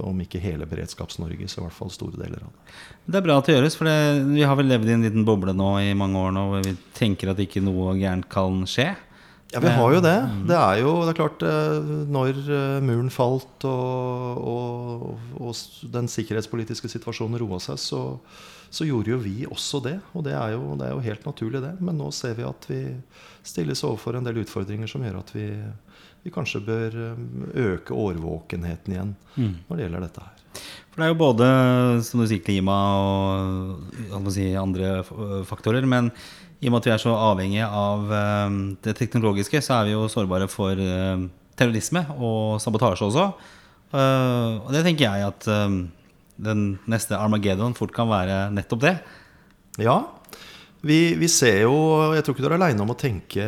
om 0.00 0.20
ikke 0.24 0.40
hele 0.40 0.64
Beredskaps-Norge, 0.68 1.48
så 1.52 1.60
i 1.60 1.64
hvert 1.66 1.76
fall 1.76 1.90
store 1.92 2.16
deler 2.16 2.40
av 2.40 2.48
det. 2.48 2.76
Det 3.04 3.18
er 3.20 3.26
bra 3.26 3.36
at 3.36 3.48
det 3.48 3.58
gjøres, 3.58 3.76
for 3.76 3.90
det, 3.90 3.96
vi 4.30 4.46
har 4.46 4.56
vel 4.56 4.70
levd 4.72 4.88
i 4.88 4.94
en 4.94 5.04
liten 5.04 5.26
boble 5.28 5.52
nå 5.56 5.72
i 5.84 5.90
mange 5.98 6.22
år 6.22 6.32
nå 6.32 6.46
hvor 6.48 6.64
vi 6.64 6.72
tenker 6.96 7.34
at 7.34 7.42
ikke 7.44 7.60
noe 7.64 7.92
gærent 8.00 8.30
kan 8.32 8.64
skje. 8.70 8.94
Ja, 9.54 9.60
vi 9.62 9.70
har 9.70 9.92
jo 9.94 10.00
det. 10.02 10.16
Det 10.48 10.56
er 10.58 10.80
jo 10.80 10.92
det 11.04 11.12
er 11.12 11.18
klart 11.18 11.42
eh, 11.46 11.90
Når 12.10 12.38
eh, 12.42 12.80
muren 12.82 13.10
falt 13.12 13.66
og, 13.68 14.40
og, 14.50 15.04
og 15.38 15.92
den 15.94 16.08
sikkerhetspolitiske 16.10 16.90
situasjonen 16.90 17.38
roa 17.38 17.60
seg, 17.62 17.78
så, 17.78 18.00
så, 18.66 18.88
gjorde 18.88 19.12
jo 19.12 19.20
vi 19.22 19.36
også 19.46 19.78
det. 19.84 19.94
Og 20.16 20.26
det 20.26 20.34
er, 20.34 20.56
jo, 20.56 20.74
det 20.80 20.88
er, 20.88 20.96
jo, 20.96 21.04
helt 21.04 21.28
naturlig, 21.28 21.62
det. 21.62 21.74
Men 21.78 22.00
nå 22.00 22.10
ser 22.16 22.34
vi 22.40 22.48
at 22.48 22.66
vi 22.66 22.80
stilles 23.46 23.84
overfor 23.86 24.18
en 24.18 24.26
del 24.26 24.42
utfordringer 24.42 24.90
som 24.90 25.06
gjør 25.06 25.20
at 25.20 25.30
vi, 25.36 25.46
vi 26.24 26.32
kanskje 26.32 26.62
bør 26.64 26.96
eh, 27.06 27.26
øke 27.66 27.96
årvåkenheten 27.96 28.94
igjen 28.94 29.12
mm. 29.36 29.52
når 29.68 29.76
det 29.76 29.86
gjelder 29.86 30.06
dette 30.06 30.24
her. 30.24 30.40
For 30.92 31.00
det 31.00 31.06
er 31.06 31.12
jo 31.12 31.20
både 31.20 31.46
som 32.06 32.22
du 32.22 32.28
sier, 32.30 32.42
klima 32.44 32.74
og 34.14 34.28
si, 34.32 34.46
andre 34.56 35.00
faktorer. 35.48 35.86
men 35.90 36.12
i 36.62 36.70
og 36.70 36.72
med 36.72 36.80
at 36.80 36.86
vi 36.86 36.92
er 36.94 37.02
så 37.02 37.12
avhengige 37.18 37.66
av 37.66 38.12
um, 38.46 38.60
det 38.80 38.94
teknologiske, 38.96 39.60
så 39.60 39.80
er 39.80 39.88
vi 39.88 39.96
jo 39.96 40.06
sårbare 40.08 40.46
for 40.48 40.78
terrorisme 41.58 42.06
og 42.14 42.62
sabotasje 42.62 43.08
også. 43.10 43.26
Og 43.92 44.70
det 44.72 44.84
tenker 44.86 45.04
jeg 45.04 45.26
at 45.28 45.48
den 46.46 46.62
neste 46.90 47.18
Armageddon 47.18 47.76
fort 47.76 47.92
kan 47.94 48.08
være 48.08 48.38
nettopp 48.54 48.86
det. 48.86 48.94
Ja. 49.82 49.98
Vi, 50.84 51.14
vi 51.16 51.28
ser 51.32 51.62
jo 51.62 51.74
Jeg 52.12 52.24
tror 52.24 52.34
ikke 52.34 52.44
du 52.44 52.50
er 52.50 52.56
aleine 52.58 52.84
om 52.84 52.92
å 52.92 52.98
tenke, 52.98 53.46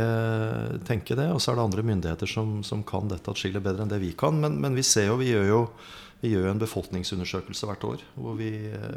tenke, 0.88 1.18
det. 1.18 1.28
Og 1.34 1.42
så 1.42 1.52
er 1.52 1.58
det 1.58 1.66
andre 1.66 1.84
myndigheter 1.86 2.30
som, 2.30 2.58
som 2.64 2.84
kan 2.86 3.10
dette 3.10 3.32
atskillig 3.32 3.62
bedre 3.64 3.84
enn 3.84 3.92
det 3.92 4.00
vi 4.02 4.14
kan. 4.18 4.40
Men, 4.40 4.56
men 4.62 4.76
vi 4.78 4.84
ser 4.86 5.10
jo, 5.10 5.20
vi 5.20 5.32
gjør 5.34 5.48
jo 5.50 5.62
vi 6.22 6.30
gjør 6.32 6.48
en 6.48 6.60
befolkningsundersøkelse 6.62 7.68
hvert 7.68 7.84
år 7.84 8.02
hvor 8.16 8.38
vi 8.38 8.48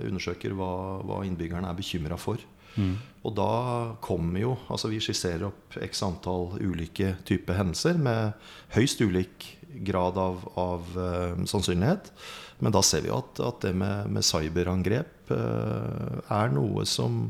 undersøker 0.07 0.53
hva, 0.55 0.71
hva 1.03 1.19
innbyggerne 1.27 1.67
er 1.67 1.77
bekymra 1.77 2.15
for. 2.19 2.39
Mm. 2.79 2.95
Og 3.25 3.33
da 3.35 3.51
kommer 4.03 4.39
jo 4.39 4.51
Altså 4.69 4.91
vi 4.91 4.99
skisserer 5.01 5.47
opp 5.47 5.73
x 5.81 6.03
antall 6.05 6.53
ulike 6.61 7.15
typer 7.27 7.57
hendelser 7.57 7.97
med 7.99 8.37
høyst 8.75 9.01
ulik 9.01 9.47
grad 9.85 10.17
av, 10.17 10.45
av 10.57 10.85
uh, 10.95 11.41
sannsynlighet. 11.49 12.11
Men 12.59 12.75
da 12.75 12.81
ser 12.83 13.05
vi 13.05 13.11
jo 13.11 13.19
at, 13.21 13.39
at 13.43 13.63
det 13.63 13.73
med, 13.79 14.09
med 14.11 14.25
cyberangrep 14.25 15.31
uh, 15.31 16.19
er 16.35 16.51
noe 16.51 16.85
som, 16.89 17.29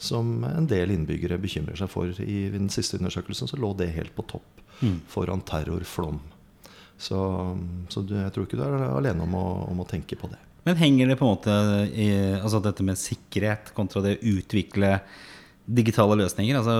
som, 0.00 0.32
en 0.48 0.68
del 0.70 0.94
innbyggere 0.94 1.40
bekymrer 1.40 1.76
seg 1.76 1.90
for. 1.92 2.12
I, 2.24 2.42
den 2.52 2.70
siste 2.72 2.96
undersøkelsen 3.00 3.50
så 3.50 3.60
lå 3.60 3.74
det 3.78 3.90
helt 3.96 4.14
på 4.16 4.24
topp 4.30 4.62
mm. 4.80 5.00
foran 5.12 5.44
terrorflom. 5.44 6.20
Så, 7.00 7.18
så 7.92 8.04
jeg 8.08 8.32
tror 8.32 8.46
ikke 8.46 8.60
du 8.60 8.64
er 8.64 8.86
alene 8.90 9.24
om 9.24 9.36
å, 9.36 9.46
om 9.72 9.84
å 9.84 9.88
tenke 9.88 10.18
på 10.20 10.28
det. 10.32 10.40
Men 10.68 10.76
henger 10.76 11.08
det 11.08 11.16
på 11.16 11.24
en 11.24 11.32
måte 11.32 11.52
i 11.96 12.10
altså 12.36 12.60
dette 12.60 12.84
med 12.84 13.00
sikkerhet 13.00 13.72
kontra 13.76 14.02
det 14.04 14.18
å 14.18 14.32
utvikle 14.36 14.98
digitale 15.70 16.16
løsninger? 16.20 16.58
Altså, 16.58 16.74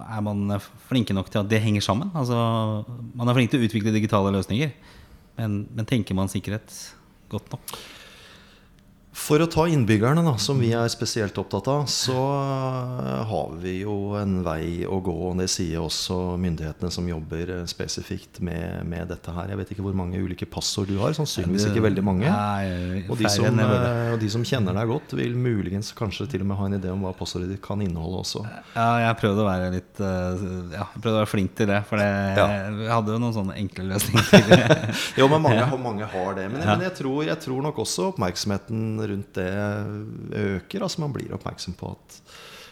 er 0.00 0.22
man 0.24 0.56
flinke 0.88 1.16
nok 1.16 1.28
til 1.32 1.42
at 1.42 1.50
det 1.50 1.60
henger 1.64 1.84
sammen? 1.84 2.12
Altså, 2.16 2.38
man 3.18 3.28
er 3.28 3.36
flink 3.36 3.52
til 3.52 3.60
å 3.60 3.68
utvikle 3.68 3.92
digitale 3.94 4.32
løsninger, 4.36 4.72
men, 5.38 5.60
men 5.74 5.88
tenker 5.88 6.16
man 6.16 6.30
sikkerhet 6.32 6.72
godt 7.28 7.52
nok? 7.52 7.60
For 9.18 9.42
å 9.42 9.48
ta 9.50 9.64
innbyggerne, 9.68 10.22
da, 10.24 10.36
som 10.40 10.60
vi 10.62 10.70
er 10.76 10.86
spesielt 10.92 11.36
opptatt 11.40 11.66
av, 11.68 11.82
så 11.90 12.16
eh, 12.16 13.24
har 13.28 13.56
vi 13.60 13.74
jo 13.82 14.14
en 14.16 14.38
vei 14.46 14.86
å 14.86 15.00
gå. 15.04 15.14
Og 15.28 15.40
det 15.40 15.48
sier 15.52 15.82
også 15.82 16.36
myndighetene 16.40 16.90
som 16.94 17.08
jobber 17.08 17.50
eh, 17.56 17.64
spesifikt 17.68 18.38
med, 18.46 18.86
med 18.88 19.10
dette 19.10 19.34
her. 19.34 19.50
Jeg 19.52 19.60
vet 19.60 19.72
ikke 19.74 19.84
hvor 19.84 19.96
mange 19.98 20.20
ulike 20.22 20.46
passord 20.48 20.88
du 20.88 20.96
har. 21.02 21.16
Sannsynligvis 21.18 21.66
ikke 21.68 21.82
veldig 21.84 22.04
mange. 22.06 22.30
Og 23.08 23.18
de, 23.18 23.28
som, 23.32 23.58
eh, 23.58 24.12
og 24.14 24.22
de 24.22 24.30
som 24.32 24.46
kjenner 24.46 24.78
deg 24.78 24.92
godt, 24.92 25.16
vil 25.18 25.34
muligens 25.36 25.90
kanskje 25.98 26.28
til 26.32 26.46
og 26.46 26.52
med 26.52 26.60
ha 26.62 26.70
en 26.70 26.78
idé 26.78 26.94
om 26.94 27.04
hva 27.04 27.12
passordet 27.18 27.50
ditt 27.52 27.64
kan 27.64 27.82
inneholde 27.84 28.22
også. 28.22 28.44
Ja, 28.78 28.88
jeg 29.02 29.18
prøvde 29.24 29.44
å 29.44 29.48
være 29.48 29.72
litt 29.74 29.98
Ja, 29.98 30.86
jeg 30.86 31.02
prøvde 31.02 31.16
å 31.16 31.24
være 31.24 31.32
flink 31.32 31.56
til 31.58 31.72
det. 31.72 31.82
For 31.90 32.00
det, 32.00 32.08
ja. 32.38 32.46
jeg 32.86 32.94
hadde 32.94 33.16
jo 33.16 33.20
noen 33.26 33.36
sånne 33.36 33.58
enkle 33.60 33.90
løsninger. 33.90 34.64
jo, 35.20 35.28
men 35.34 35.44
mange, 35.50 35.68
mange 35.82 36.08
har 36.14 36.38
det. 36.38 36.48
Men, 36.54 36.64
men 36.64 36.86
jeg, 36.86 36.96
tror, 37.02 37.20
jeg 37.26 37.40
tror 37.42 37.68
nok 37.68 37.82
også 37.82 38.12
oppmerksomheten 38.14 39.07
rundt 39.10 39.34
det 39.38 39.48
øker. 40.38 40.84
Altså 40.84 41.02
Man 41.04 41.14
blir 41.16 41.34
oppmerksom 41.36 41.76
på 41.78 41.92
at 41.96 42.20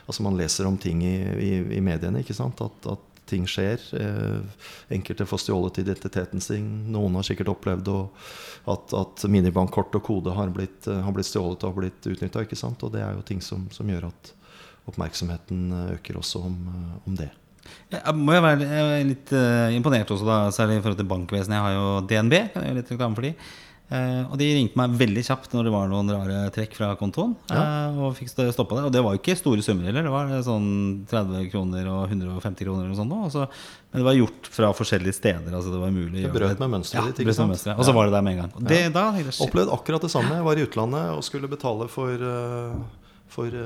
altså 0.06 0.22
Man 0.22 0.38
leser 0.38 0.68
om 0.68 0.78
ting 0.78 1.02
i, 1.04 1.16
i, 1.18 1.52
i 1.78 1.82
mediene. 1.82 2.22
ikke 2.22 2.36
sant? 2.36 2.62
At, 2.62 2.90
at, 2.92 3.12
ting 3.26 3.46
skjer. 3.50 3.82
Eh, 3.98 4.66
enkelte 4.94 5.26
får 5.26 5.40
stjålet 5.42 5.80
identiteten 5.82 6.40
sin. 6.40 6.66
Noen 6.94 7.18
har 7.18 7.26
sikkert 7.26 7.50
opplevd 7.56 7.88
at, 7.90 8.94
at 8.94 9.24
minibankkort 9.30 9.98
og 9.98 10.04
kode 10.06 10.34
har 10.36 10.52
blitt, 10.54 10.86
har 10.86 11.14
blitt 11.14 11.26
stjålet 11.26 11.64
og 11.64 11.72
har 11.72 11.80
blitt 11.80 12.06
utnytta. 12.06 12.44
Og 12.70 12.92
det 12.94 13.02
er 13.02 13.16
jo 13.16 13.26
ting 13.26 13.42
som, 13.42 13.66
som, 13.74 13.90
gjør 13.90 14.06
at 14.12 14.30
oppmerksomheten 14.86 15.74
øker 15.96 16.20
også 16.22 16.44
om, 16.46 16.56
om 17.02 17.18
det. 17.18 17.32
Jeg 17.90 18.14
må 18.14 18.36
jo 18.36 18.44
være 18.44 19.02
litt 19.08 19.32
imponert 19.74 20.10
også, 20.14 20.26
da, 20.28 20.38
særlig 20.54 20.78
i 20.78 20.84
forhold 20.84 21.00
til 21.02 21.10
bankvesenet. 21.10 21.56
Jeg 21.56 21.66
har 21.66 21.74
jo 21.74 21.86
DNB. 22.06 22.36
Kan 22.52 22.62
jeg 22.62 22.70
gjøre 22.70 22.78
litt 22.78 22.92
reklame 22.94 23.18
for 23.18 23.26
de 23.26 23.34
Uh, 23.86 24.26
og 24.32 24.34
de 24.40 24.48
ringte 24.50 24.74
meg 24.80 24.94
veldig 24.98 25.22
kjapt 25.28 25.52
når 25.54 25.68
det 25.68 25.70
var 25.70 25.90
noen 25.92 26.08
rare 26.10 26.38
trekk 26.54 26.72
fra 26.74 26.88
kontoen. 26.98 27.36
Ja. 27.46 27.60
Uh, 27.94 28.00
og 28.08 28.16
fikk 28.18 28.32
stoppa 28.32 28.80
det. 28.80 28.86
Og 28.88 28.94
det 28.96 29.02
var 29.06 29.14
jo 29.14 29.20
ikke 29.20 29.36
store 29.38 29.62
summer 29.62 29.86
heller. 29.86 30.08
Det 30.08 30.14
var 30.14 30.32
sånn 30.42 30.70
30 31.06 31.46
kroner 31.52 31.90
og 31.92 32.10
150 32.10 32.66
kroner. 32.66 32.88
Og 32.90 32.98
sånt 32.98 33.14
også. 33.14 33.46
men 33.92 34.02
det 34.02 34.08
var 34.08 34.18
gjort 34.18 34.50
fra 34.56 34.72
forskjellige 34.74 35.18
steder. 35.20 35.54
Altså 35.54 35.70
det 35.70 35.82
var 35.84 35.94
mulig 35.94 36.24
Det 36.26 36.32
brøt 36.34 36.64
med 36.64 36.74
mønsteret 36.74 37.14
ditt. 37.14 37.30
Ja, 37.30 37.76
og 37.76 37.86
så 37.86 37.94
var 37.94 38.10
det 38.10 38.16
der 38.16 38.26
med 38.26 38.34
en 38.34 38.42
gang. 38.42 38.56
Og 38.58 38.66
det, 38.66 38.82
da, 38.96 39.06
Opplevd 39.46 39.70
akkurat 39.78 40.08
det 40.08 40.10
samme. 40.10 40.34
Jeg 40.34 40.48
var 40.50 40.58
i 40.58 40.66
utlandet 40.66 41.14
og 41.14 41.22
skulle 41.28 41.52
betale 41.52 41.86
for, 41.92 42.26
for, 43.38 43.62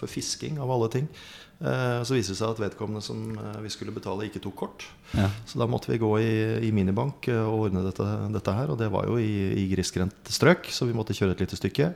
for 0.00 0.16
fisking, 0.16 0.56
av 0.56 0.72
alle 0.72 0.88
ting. 0.96 1.12
Eh, 1.60 2.02
så 2.08 2.16
viste 2.16 2.32
det 2.32 2.38
seg 2.38 2.54
at 2.54 2.60
vedkommende 2.62 3.02
som 3.04 3.34
eh, 3.36 3.58
vi 3.60 3.70
skulle 3.72 3.92
betale, 3.92 4.24
ikke 4.28 4.40
tok 4.40 4.56
kort. 4.62 4.86
Ja. 5.12 5.28
Så 5.44 5.60
da 5.60 5.68
måtte 5.68 5.92
vi 5.92 6.00
gå 6.00 6.10
i, 6.22 6.32
i 6.64 6.70
minibank 6.72 7.28
eh, 7.28 7.40
og 7.44 7.66
ordne 7.66 7.84
dette, 7.84 8.06
dette, 8.32 8.54
her. 8.56 8.72
Og 8.72 8.80
det 8.80 8.88
var 8.92 9.08
jo 9.10 9.18
i, 9.20 9.50
i 9.60 9.66
grisgrendt 9.72 10.32
strøk, 10.32 10.70
så 10.72 10.88
vi 10.88 10.96
måtte 10.96 11.16
kjøre 11.16 11.36
et 11.36 11.44
lite 11.44 11.60
stykke. 11.60 11.92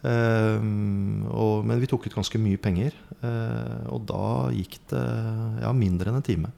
Um, 0.00 1.26
og, 1.28 1.66
men 1.68 1.76
vi 1.82 1.88
tok 1.90 2.08
ut 2.08 2.16
ganske 2.16 2.40
mye 2.40 2.58
penger. 2.58 2.96
Uh, 3.20 3.84
og 3.92 4.06
da 4.08 4.24
gikk 4.56 4.78
det 4.90 5.06
ja, 5.60 5.70
mindre 5.76 6.10
enn 6.10 6.18
en 6.18 6.26
time. 6.26 6.52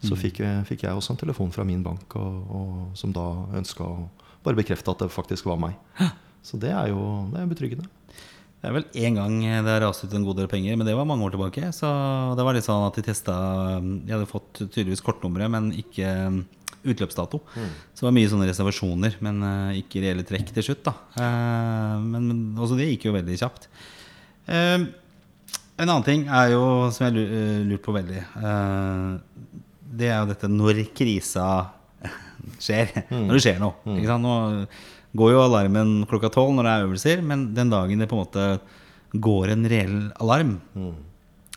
Så 0.00 0.14
mm. 0.14 0.20
fikk, 0.20 0.40
fikk, 0.68 0.86
jeg 0.86 0.96
også 0.96 1.14
en 1.14 1.20
telefon 1.20 1.52
fra 1.54 1.64
min 1.64 1.84
bank 1.84 2.18
og, 2.18 2.50
og, 2.52 2.80
som 2.98 3.14
da 3.14 3.24
ønska 3.56 3.84
å 3.84 4.08
bare 4.44 4.58
bekrefte 4.58 4.92
at 4.92 5.04
det 5.04 5.12
faktisk 5.12 5.48
var 5.48 5.60
meg. 5.60 5.78
Så 6.46 6.58
det 6.62 6.70
er 6.70 6.90
jo 6.92 7.00
det 7.32 7.40
er 7.40 7.48
betryggende. 7.50 7.88
Det 8.56 8.70
er 8.70 8.74
vel 8.74 8.86
én 8.98 9.16
gang 9.18 9.34
det 9.44 9.68
har 9.70 9.82
rast 9.84 10.02
ut 10.02 10.14
en 10.16 10.24
god 10.26 10.40
del 10.40 10.48
penger, 10.50 10.76
men 10.78 10.88
det 10.88 10.96
var 10.96 11.06
mange 11.08 11.26
år 11.26 11.34
tilbake. 11.36 11.68
Så 11.76 11.88
det 12.38 12.46
var 12.46 12.56
litt 12.56 12.66
sånn 12.66 12.86
at 12.86 12.96
de 12.98 13.04
testa 13.04 13.34
De 13.82 14.14
hadde 14.14 14.28
fått 14.30 14.62
tydeligvis 14.64 15.04
kortnummeret, 15.04 15.52
men 15.52 15.68
ikke 15.76 16.08
um, 16.26 16.40
utløpsdato. 16.86 17.42
Mm. 17.54 17.68
Så 17.92 18.00
det 18.00 18.08
var 18.08 18.16
mye 18.16 18.30
sånne 18.32 18.48
reservasjoner, 18.48 19.18
men 19.24 19.44
uh, 19.44 19.76
ikke 19.76 20.02
reelle 20.02 20.24
trekk 20.26 20.54
til 20.56 20.70
slutt. 20.70 20.88
da 20.88 20.96
uh, 21.20 22.02
men, 22.02 22.56
også 22.56 22.78
det 22.80 22.88
gikk 22.94 23.06
jo 23.10 23.14
veldig 23.18 23.38
kjapt. 23.42 23.68
Uh, 24.48 24.88
en 25.76 25.86
annen 25.90 26.08
ting 26.08 26.26
er 26.32 26.54
jo, 26.54 26.64
som 26.96 27.04
jeg 27.04 27.12
har 27.12 27.64
lurt 27.68 27.84
på 27.84 27.92
veldig, 27.92 28.22
det 29.96 30.06
er 30.08 30.22
jo 30.22 30.28
dette 30.30 30.48
når 30.48 30.86
krisa 30.96 31.48
skjer. 32.64 32.94
Mm. 33.10 33.26
Når 33.26 33.34
det 33.36 33.42
skjer 33.44 33.60
noe. 33.60 33.76
Mm. 33.84 33.98
Ikke 33.98 34.08
sant? 34.08 34.24
Nå, 34.24 34.64
går 35.18 35.34
jo 35.34 35.42
alarmen 35.44 35.98
klokka 36.10 36.30
tolv 36.34 36.54
når 36.56 36.66
det 36.66 36.72
er 36.72 36.86
øvelser, 36.86 37.22
men 37.24 37.48
den 37.56 37.72
dagen 37.72 38.02
det 38.02 38.08
på 38.10 38.18
en 38.18 38.24
måte 38.24 38.46
går 39.16 39.52
en 39.54 39.68
reell 39.70 39.98
alarm 40.20 40.56
mm. 40.74 40.94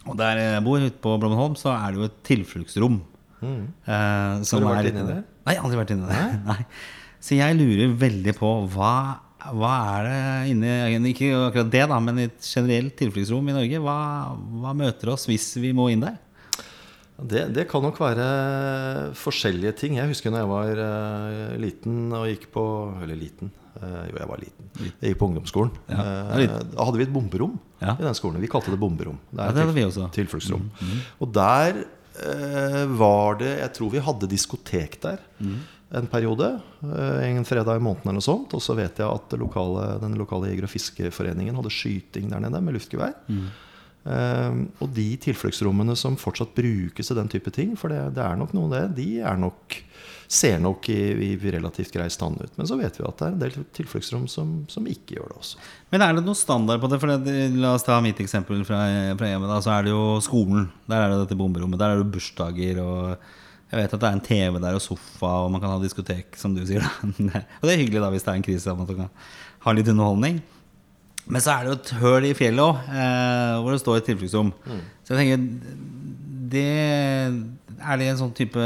Og 0.10 0.16
der 0.18 0.40
jeg 0.40 0.62
bor, 0.66 0.82
ute 0.82 1.02
på 1.04 1.16
Blommenholm, 1.22 1.56
så 1.60 1.74
er 1.76 1.92
det 1.92 2.00
jo 2.00 2.06
et 2.08 2.22
tilfluktsrom. 2.26 2.96
Mm. 3.44 3.66
Eh, 3.84 4.40
Har 4.42 4.64
du 4.64 4.66
vært 4.66 4.88
inni 4.90 5.04
det? 5.06 5.18
Nei, 5.46 5.56
aldri 5.60 5.78
vært 5.78 5.92
inni 5.94 6.08
det. 6.10 6.22
Nei. 6.50 6.64
Så 7.20 7.36
jeg 7.38 7.58
lurer 7.60 7.94
veldig 8.00 8.34
på 8.38 8.50
hva, 8.74 8.94
hva 9.60 9.74
er 10.00 10.08
det 10.08 10.54
inni 10.54 11.12
Ikke 11.12 11.34
akkurat 11.50 11.72
det, 11.76 11.84
da, 11.92 12.00
men 12.02 12.24
i 12.24 12.30
et 12.30 12.48
generelt 12.48 12.96
tilfluktsrom 12.98 13.52
i 13.52 13.58
Norge. 13.60 13.84
Hva, 13.84 14.00
hva 14.64 14.74
møter 14.82 15.14
oss 15.14 15.28
hvis 15.30 15.52
vi 15.62 15.76
må 15.76 15.90
inn 15.94 16.08
der? 16.08 16.18
Det, 17.28 17.54
det 17.54 17.68
kan 17.70 17.82
nok 17.84 17.98
være 18.00 18.26
forskjellige 19.20 19.74
ting. 19.76 19.98
Jeg 20.00 20.08
husker 20.12 20.32
når 20.32 20.40
jeg 20.44 20.50
var 20.52 20.82
uh, 20.86 21.58
liten 21.60 22.14
og 22.16 22.28
gikk 22.30 22.46
på 22.54 22.64
Eller 23.04 23.16
liten. 23.20 23.52
Uh, 23.80 24.06
jo, 24.10 24.16
jeg 24.20 24.28
var 24.30 24.40
liten. 24.40 24.70
Jeg 25.02 25.12
gikk 25.14 25.20
på 25.20 25.28
ungdomsskolen. 25.30 25.72
Ja, 25.90 26.06
litt- 26.40 26.72
da 26.76 26.86
hadde 26.88 26.98
vi 27.02 27.04
et 27.08 27.14
bomberom 27.14 27.58
Ja. 27.82 27.96
i 28.00 28.04
den 28.04 28.14
skolen. 28.16 28.40
Vi 28.42 28.48
kalte 28.52 28.72
det 28.72 28.80
bomberom. 28.80 29.18
Det 29.32 29.40
Ja, 29.40 29.50
er 29.50 29.54
det 29.54 29.64
hadde 29.66 29.76
vi 29.76 29.84
også. 29.88 30.06
Mm, 30.08 30.12
tilfluktsrom. 30.16 30.70
Og 31.22 31.34
der 31.34 31.84
var 33.00 33.38
det 33.40 33.52
Jeg 33.62 33.74
tror 33.78 33.92
vi 33.94 34.00
hadde 34.04 34.28
diskotek 34.28 35.00
der 35.02 35.20
Mm. 35.40 35.60
en 35.96 36.08
periode. 36.08 36.62
en 36.84 37.46
fredag 37.46 37.78
i 37.78 37.80
måneden 37.84 38.04
eller 38.10 38.20
noe 38.20 38.22
sånt. 38.22 38.54
Og 38.54 38.62
så 38.62 38.76
vet 38.76 38.98
jeg 39.00 39.08
at 39.08 39.40
lokale, 39.40 40.00
den 40.02 40.16
lokale 40.16 40.48
jeger- 40.52 40.64
og 40.64 40.70
fiskeforeningen 40.70 41.56
hadde 41.56 41.70
skyting 41.72 42.30
der 42.30 42.40
nede 42.40 42.62
med 42.62 42.74
luftgevær. 42.76 43.14
Mm. 44.06 44.14
Eh, 44.14 44.60
og 44.84 44.96
de 44.96 45.10
tilfluktsrommene 45.28 45.96
som 46.00 46.18
fortsatt 46.20 46.56
brukes 46.58 47.12
til 47.12 47.20
den 47.20 47.32
type 47.32 47.54
ting, 47.56 47.76
for 47.80 47.94
det, 47.94 48.02
det 48.18 48.26
er 48.26 48.40
nok 48.40 48.56
noe 48.58 48.72
det, 48.74 48.86
de 49.00 49.12
er 49.20 49.40
nok 49.40 49.82
ser 50.30 50.60
nok 50.62 50.86
i, 50.94 51.00
i 51.26 51.52
relativt 51.52 51.90
grei 51.94 52.06
stand 52.14 52.38
ut. 52.38 52.52
Men 52.60 52.68
så 52.70 52.78
vet 52.78 53.00
vi 53.00 53.06
at 53.08 53.18
det 53.18 53.26
er 53.26 53.32
en 53.34 53.42
del 53.42 53.56
tilfluktsrom 53.74 54.28
som, 54.30 54.52
som 54.70 54.86
ikke 54.86 55.18
gjør 55.18 55.32
det 55.32 55.38
også. 55.40 55.64
Men 55.90 56.06
er 56.06 56.14
det 56.16 56.24
noe 56.28 56.38
standard 56.38 56.84
på 56.84 56.90
det? 56.92 57.00
For 57.02 57.16
det, 57.26 57.38
La 57.58 57.74
oss 57.74 57.88
ta 57.88 57.98
mitt 58.06 58.22
eksempel 58.22 58.62
fra, 58.68 58.84
fra 59.18 59.32
hjemmet. 59.32 59.56
Så 59.66 59.74
er 59.74 59.88
det 59.88 59.96
jo 59.96 60.04
skolen. 60.22 60.68
Der 60.86 61.02
er 61.02 61.16
det 61.16 61.24
dette 61.24 61.40
bomberommet. 61.40 61.82
Der 61.82 61.96
er 61.96 62.04
det 62.04 62.12
bursdager 62.14 62.84
og 62.84 63.02
Jeg 63.70 63.78
vet 63.82 63.96
at 63.98 64.02
det 64.02 64.08
er 64.10 64.16
en 64.18 64.24
TV 64.26 64.62
der 64.62 64.78
og 64.78 64.82
sofa, 64.82 65.34
og 65.46 65.52
man 65.54 65.62
kan 65.62 65.74
ha 65.74 65.82
diskotek, 65.82 66.38
som 66.38 66.56
du 66.56 66.64
sier. 66.66 66.86
Og 67.60 67.66
det 67.68 67.74
er 67.76 67.78
hyggelig 67.78 68.02
da 68.02 68.08
hvis 68.10 68.24
det 68.26 68.32
er 68.32 68.40
en 68.40 68.46
krise, 68.48 68.72
at 68.72 68.80
man 68.80 68.88
kan 68.90 69.12
ha 69.66 69.74
litt 69.78 69.92
underholdning. 69.94 70.40
Men 71.30 71.44
så 71.46 71.54
er 71.54 71.66
det 71.66 71.70
jo 71.72 71.78
et 71.78 71.92
høl 72.02 72.26
i 72.26 72.36
fjellet 72.38 72.64
òg, 72.64 72.88
eh, 72.90 73.56
hvor 73.62 73.76
det 73.76 73.82
står 73.84 74.00
et 74.00 74.08
tilfluktsrom. 74.10 74.50
Så 75.06 75.14
jeg 75.14 75.20
tenker 75.22 75.44
det, 76.50 76.64
Er 77.80 78.00
det 78.02 78.08
en 78.10 78.18
sånn 78.18 78.32
type 78.34 78.60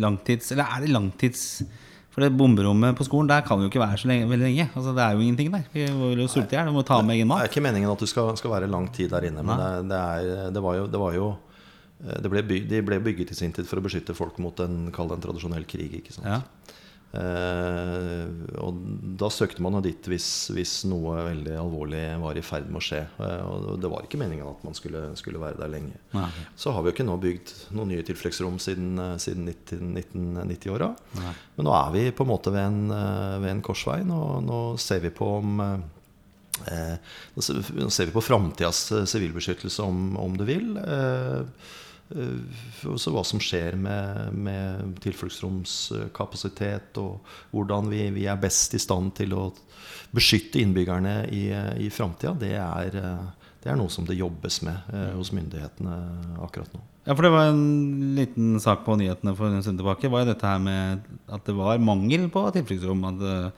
langtids 0.00 0.48
Eller 0.54 0.64
er 0.72 0.80
det 0.86 0.88
langtids 0.94 1.42
For 2.14 2.24
det 2.24 2.30
bomberommet 2.32 2.96
på 2.96 3.04
skolen 3.04 3.28
Der 3.28 3.44
kan 3.44 3.60
det 3.60 3.66
jo 3.66 3.70
ikke 3.74 3.82
være 3.82 4.00
så 4.00 4.08
lenge, 4.08 4.28
veldig 4.30 4.46
lenge. 4.48 4.66
Altså, 4.72 4.94
det 4.96 5.04
er 5.04 5.12
jo 5.12 5.24
ingenting 5.26 5.52
der. 5.52 5.66
Vi 5.74 5.84
vil 5.84 6.22
jo 6.24 6.28
sulte 6.32 6.56
i 6.56 6.58
hjel. 6.58 6.72
Må 6.72 6.84
ta 6.88 7.02
med 7.04 7.18
egen 7.18 7.28
mat. 7.28 7.44
Det 7.44 7.50
er 7.50 7.52
ikke 7.52 7.66
meningen 7.68 7.92
at 7.92 8.00
du 8.00 8.08
skal, 8.08 8.32
skal 8.40 8.54
være 8.54 8.70
lang 8.72 8.88
tid 8.96 9.12
der 9.12 9.28
inne. 9.28 9.44
Men 9.44 9.60
det, 9.60 9.68
det, 9.92 10.00
er, 10.00 10.50
det 10.56 10.62
var 10.64 10.78
jo, 10.80 10.86
det 10.88 11.02
var 11.02 11.12
jo 11.18 11.28
eh, 12.00 12.16
det 12.24 12.32
ble 12.32 12.42
bygget, 12.48 12.70
De 12.72 12.82
ble 12.88 13.02
bygget 13.04 13.36
i 13.36 13.38
sin 13.42 13.52
tid 13.52 13.68
for 13.68 13.82
å 13.82 13.84
beskytte 13.84 14.16
folk 14.16 14.40
mot 14.40 14.64
en, 14.64 14.86
en 14.88 15.24
tradisjonell 15.28 15.68
krig. 15.68 16.00
ikke 16.00 16.16
sant? 16.16 16.24
Ja. 16.32 16.40
Eh, 17.16 18.24
og 18.60 18.80
da 19.16 19.28
søkte 19.32 19.62
man 19.64 19.78
dit 19.84 20.08
hvis, 20.10 20.26
hvis 20.52 20.72
noe 20.90 21.20
veldig 21.28 21.54
alvorlig 21.60 22.02
var 22.20 22.36
i 22.36 22.44
ferd 22.44 22.68
med 22.68 22.80
å 22.80 22.84
skje. 22.84 23.02
Eh, 23.22 23.42
og 23.46 23.80
det 23.80 23.90
var 23.92 24.04
ikke 24.04 24.20
meningen 24.20 24.48
at 24.50 24.64
man 24.66 24.76
skulle, 24.76 25.08
skulle 25.18 25.40
være 25.42 25.60
der 25.62 25.72
lenge. 25.72 26.00
Nei. 26.16 26.28
Så 26.58 26.74
har 26.74 26.82
vi 26.82 26.90
jo 26.90 26.96
ikke 26.96 27.08
nå 27.08 27.16
bygd 27.22 27.54
noen 27.76 27.94
nye 27.94 28.06
tilfluktsrom 28.06 28.58
siden, 28.62 28.94
eh, 29.02 29.16
siden 29.22 29.48
1990-åra. 29.52 30.92
Men 31.56 31.68
nå 31.68 31.76
er 31.78 31.94
vi 31.94 32.06
på 32.16 32.26
en 32.26 32.32
måte 32.32 32.52
ved 32.54 32.68
en, 32.68 32.82
ved 33.42 33.50
en 33.54 33.64
korsvei. 33.64 34.02
Nå, 34.06 34.20
nå 34.44 34.60
ser 34.82 35.00
vi 35.06 35.14
på 35.14 35.30
om 35.38 35.62
eh, 35.64 36.96
Nå 37.36 37.42
ser 37.44 38.08
vi 38.08 38.14
på 38.14 38.24
framtidas 38.24 38.88
sivilbeskyttelse, 39.12 39.84
om, 39.84 40.16
om 40.20 40.36
du 40.36 40.46
vil. 40.48 40.72
Eh, 40.80 41.42
også 42.14 43.10
hva 43.10 43.22
som 43.26 43.40
skjer 43.42 43.74
med, 43.80 44.32
med 44.34 44.98
tilfluktsromskapasitet, 45.02 46.96
og 47.02 47.18
hvordan 47.50 47.90
vi, 47.90 48.10
vi 48.14 48.26
er 48.30 48.38
best 48.40 48.74
i 48.78 48.80
stand 48.82 49.14
til 49.18 49.34
å 49.34 49.50
beskytte 50.14 50.60
innbyggerne 50.62 51.26
i, 51.34 51.50
i 51.82 51.90
framtida. 51.90 52.32
Det, 52.38 52.54
eh, 52.56 53.22
det 53.62 53.72
er 53.72 53.78
noe 53.78 53.90
som 53.92 54.06
det 54.06 54.18
jobbes 54.18 54.62
med 54.66 54.92
eh, 54.94 55.14
hos 55.16 55.32
myndighetene 55.34 55.96
akkurat 56.46 56.70
nå. 56.74 56.80
Ja, 57.06 57.14
for 57.14 57.22
det 57.22 57.34
var 57.34 57.52
en 57.52 58.14
liten 58.16 58.56
sak 58.62 58.84
på 58.86 58.96
nyhetene 58.98 59.34
for 59.38 59.46
en 59.50 59.62
stund 59.62 59.78
tilbake. 59.78 60.10
Var 60.10 60.24
jo 60.24 60.30
dette 60.32 60.50
her 60.50 60.62
med 60.62 61.04
at 61.30 61.46
det 61.46 61.54
var 61.58 61.82
mangel 61.82 62.26
på 62.34 62.46
tilfluktsrom. 62.54 63.04
At 63.12 63.26
eh, 63.30 63.50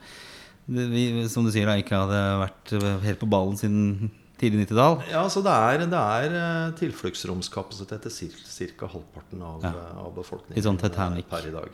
det, 0.69 0.89
vi, 0.91 1.03
som 1.31 1.45
du 1.45 1.53
sier, 1.53 1.69
da 1.69 1.77
ikke 1.81 2.01
hadde 2.03 2.41
vært 2.43 2.73
helt 3.05 3.21
på 3.21 3.29
ballen 3.29 3.57
siden 3.57 4.11
tidlig 4.39 4.67
90-tall. 4.67 4.97
Ja, 5.11 5.25
så 5.29 5.41
det 5.45 5.51
er, 5.53 5.83
det 5.91 5.99
er 5.99 6.37
eh, 6.39 6.71
tilfluktsromskapasitet 6.79 8.07
til 8.07 8.71
ca. 8.79 8.87
halvparten 8.87 9.41
av, 9.43 9.61
Ja. 9.63 9.69
eh, 9.75 9.97
av 10.05 10.13
befolkningen 10.15 10.55
Litt 10.55 10.65
sånn 10.65 10.79
Titanic. 10.81 11.27
per 11.29 11.47
i 11.47 11.51
dag. 11.51 11.69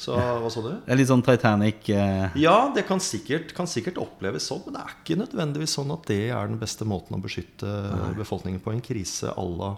Så 0.00 0.14
hva 0.16 0.48
sa 0.50 0.62
du? 0.64 0.70
Det 0.70 0.88
er 0.94 0.96
litt 0.96 1.08
sånn 1.10 1.22
Titanic 1.22 1.88
eh, 1.92 2.30
Ja, 2.40 2.72
det 2.74 2.86
kan 2.88 2.98
sikkert, 3.00 3.52
kan 3.54 3.66
sikkert 3.66 3.98
oppleves 4.00 4.46
sånn, 4.48 4.62
men 4.64 4.74
det 4.78 4.80
er 4.86 4.94
ikke 4.96 5.18
nødvendigvis 5.20 5.74
sånn 5.76 5.92
at 5.92 6.06
det 6.08 6.30
er 6.30 6.46
den 6.48 6.58
beste 6.58 6.86
måten 6.88 7.18
å 7.18 7.20
beskytte 7.20 7.68
befolkningen 8.16 8.60
på 8.64 8.72
en 8.72 8.80
krise 8.80 9.28
à 9.34 9.44
la 9.44 9.74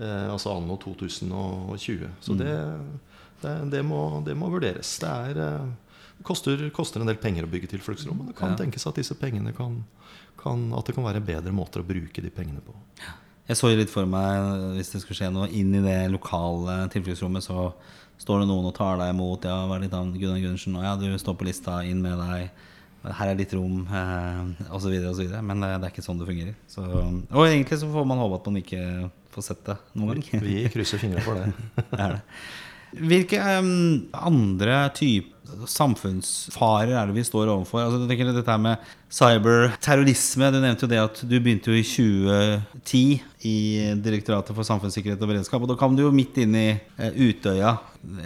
eh, 0.00 0.30
altså 0.32 0.56
anno 0.56 0.78
2020. 0.80 2.08
Så 2.20 2.34
det, 2.38 2.54
det, 3.42 3.70
det, 3.70 3.82
må, 3.84 4.22
det 4.24 4.34
må 4.38 4.48
vurderes. 4.48 4.98
Det 5.02 5.08
er, 5.10 5.36
eh, 5.36 5.68
koster, 6.24 6.70
koster 6.74 7.00
en 7.04 7.06
del 7.10 7.16
penger 7.20 7.44
å 7.44 7.50
bygge 7.52 7.68
tilfluktsrom. 7.76 8.16
Men 8.22 8.26
det 8.32 8.36
kan 8.40 8.50
Ja. 8.56 8.56
tenkes 8.64 8.86
at 8.88 8.94
disse 8.96 9.14
pengene 9.20 9.52
kan, 9.54 9.84
kan 10.38 10.68
At 10.76 10.86
det 10.88 10.94
kan 10.96 11.06
være 11.06 11.24
bedre 11.24 11.54
måter 11.54 11.82
å 11.82 11.86
bruke 11.88 12.22
de 12.24 12.30
pengene 12.34 12.62
på. 12.64 12.74
Jeg 13.48 13.56
så 13.56 13.70
litt 13.72 13.92
for 13.92 14.08
meg 14.08 14.74
hvis 14.76 14.92
det 14.92 15.00
skulle 15.02 15.16
skje 15.16 15.30
noe 15.32 15.48
inn 15.56 15.72
i 15.78 15.84
det 15.84 16.00
lokale 16.12 16.82
tilfluktsrommet, 16.92 17.46
så 17.46 17.70
står 18.20 18.42
det 18.42 18.48
noen 18.50 18.66
og 18.68 18.74
tar 18.76 18.98
deg 19.00 19.14
imot. 19.14 19.46
Ja, 19.48 19.62
vær 19.70 19.80
litt 19.80 19.94
av? 19.96 20.10
Gunnar 20.12 20.42
Gundersen. 20.42 20.76
Og 20.76 20.84
ja, 20.84 20.96
du 21.00 21.06
står 21.20 21.38
på 21.38 21.48
lista, 21.48 21.78
inn 21.86 22.02
med 22.04 22.20
deg. 22.20 22.50
Her 23.08 23.30
er 23.32 23.38
ditt 23.38 23.54
rom, 23.56 23.86
eh, 23.86 24.68
osv., 24.74 24.92
osv. 25.08 25.32
Men 25.40 25.62
det, 25.64 25.70
det 25.78 25.88
er 25.88 25.92
ikke 25.94 26.04
sånn 26.04 26.20
det 26.20 26.28
fungerer. 26.28 26.56
Så, 26.68 26.84
og 26.84 27.44
egentlig 27.46 27.78
så 27.80 27.88
får 27.92 28.08
man 28.10 28.20
håpe 28.20 28.40
at 28.40 28.48
man 28.50 28.60
ikke 28.60 28.82
får 29.32 29.46
sett 29.48 29.62
det 29.70 29.78
noen 29.96 30.18
gang. 30.18 30.42
Vi 30.44 30.64
krysser 30.74 31.00
fingra 31.00 31.22
for 31.24 31.38
det. 31.38 31.52
Det 31.92 32.02
er 32.02 32.18
det. 32.18 32.22
Hvilke 32.96 33.40
um, 33.58 34.08
andre 34.16 34.86
typer 34.96 35.34
samfunnsfarer 35.68 36.92
er 36.92 37.08
det 37.08 37.16
vi 37.16 37.24
står 37.24 37.48
overfor? 37.50 37.80
Altså, 37.82 38.02
jeg 38.02 38.10
tenker 38.10 38.30
dette 38.36 38.56
med 38.60 38.88
cyberterrorisme. 39.12 40.50
Du 40.52 40.58
nevnte 40.60 40.84
jo 40.84 40.90
det 40.92 41.00
at 41.00 41.20
du 41.24 41.34
begynte 41.36 41.72
jo 41.72 41.78
i 41.78 41.84
2010 41.86 43.02
i 43.48 43.56
Direktoratet 44.04 44.56
for 44.56 44.68
samfunnssikkerhet 44.68 45.24
og 45.24 45.32
beredskap. 45.32 45.64
Og 45.64 45.72
da 45.72 45.78
kom 45.80 45.96
du 45.96 46.04
jo 46.04 46.14
midt 46.14 46.40
inn 46.42 46.56
i 46.58 46.68
eh, 46.76 47.16
Utøya 47.16 47.78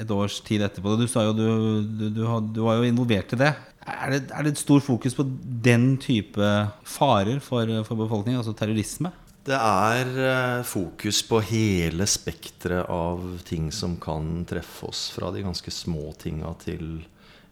et 0.02 0.10
års 0.14 0.40
tid 0.46 0.66
etterpå. 0.66 0.96
Du, 0.98 1.06
sa 1.10 1.26
jo 1.28 1.36
du, 1.36 1.46
du, 1.86 2.08
du, 2.10 2.24
du 2.52 2.62
var 2.66 2.80
jo 2.80 2.90
involvert 2.90 3.34
i 3.36 3.42
det. 3.44 3.52
Er 3.82 4.14
det, 4.14 4.22
er 4.30 4.44
det 4.44 4.54
et 4.54 4.62
stort 4.62 4.86
fokus 4.86 5.16
på 5.18 5.26
den 5.64 5.96
type 6.02 6.52
farer 6.86 7.42
for, 7.42 7.70
for 7.86 7.98
befolkningen, 7.98 8.42
altså 8.42 8.54
terrorisme? 8.54 9.10
Det 9.42 9.56
er 9.58 10.08
eh, 10.22 10.60
fokus 10.62 11.22
på 11.26 11.40
hele 11.42 12.06
spekteret 12.06 12.86
av 12.86 13.24
ting 13.42 13.72
som 13.74 13.96
kan 14.00 14.44
treffe 14.46 14.86
oss. 14.86 15.08
Fra 15.10 15.32
de 15.34 15.42
ganske 15.42 15.70
små 15.74 16.12
tinga 16.18 16.52
til 16.62 17.00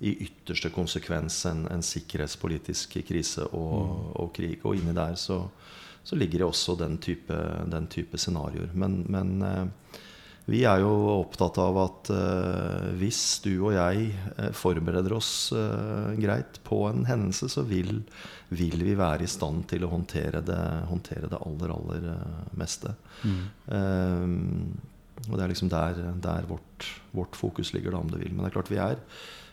i 0.00 0.12
ytterste 0.24 0.70
konsekvens 0.72 1.42
en, 1.50 1.66
en 1.68 1.82
sikkerhetspolitisk 1.84 2.94
krise 3.08 3.44
og, 3.50 4.14
og 4.22 4.30
krig. 4.36 4.62
Og 4.62 4.78
inni 4.78 4.94
der 4.96 5.18
så, 5.18 5.42
så 6.06 6.16
ligger 6.16 6.44
det 6.44 6.46
også 6.46 6.78
den 6.78 6.96
type, 7.02 7.36
den 7.74 7.90
type 7.90 8.22
scenarioer. 8.22 8.70
Men, 8.72 9.02
men 9.10 9.34
eh, 9.42 9.66
vi 10.48 10.62
er 10.66 10.80
jo 10.82 10.90
opptatt 11.12 11.58
av 11.62 11.78
at 11.78 12.10
eh, 12.14 12.86
hvis 12.98 13.22
du 13.44 13.52
og 13.58 13.74
jeg 13.76 14.08
eh, 14.10 14.50
forbereder 14.56 15.12
oss 15.14 15.50
eh, 15.54 16.14
greit 16.20 16.60
på 16.66 16.82
en 16.88 17.04
hendelse, 17.08 17.50
så 17.52 17.64
vil, 17.68 18.00
vil 18.48 18.84
vi 18.86 18.96
være 18.98 19.26
i 19.26 19.30
stand 19.30 19.66
til 19.70 19.84
å 19.86 19.92
håndtere 19.92 20.42
det, 20.46 20.62
håndtere 20.90 21.30
det 21.30 21.42
aller, 21.44 21.74
aller 21.76 22.08
meste. 22.58 22.96
Eh, 23.26 24.24
og 25.28 25.36
det 25.36 25.44
er 25.44 25.52
liksom 25.52 25.70
der, 25.70 26.00
der 26.24 26.48
vårt, 26.48 26.88
vårt 27.12 27.36
fokus 27.36 27.74
ligger, 27.76 27.92
da, 27.94 28.00
om 28.00 28.10
du 28.10 28.16
vil. 28.18 28.32
Men 28.32 28.46
det 28.46 28.50
er 28.50 28.56
klart 28.56 28.72
vi 28.72 28.80
er, 28.80 28.98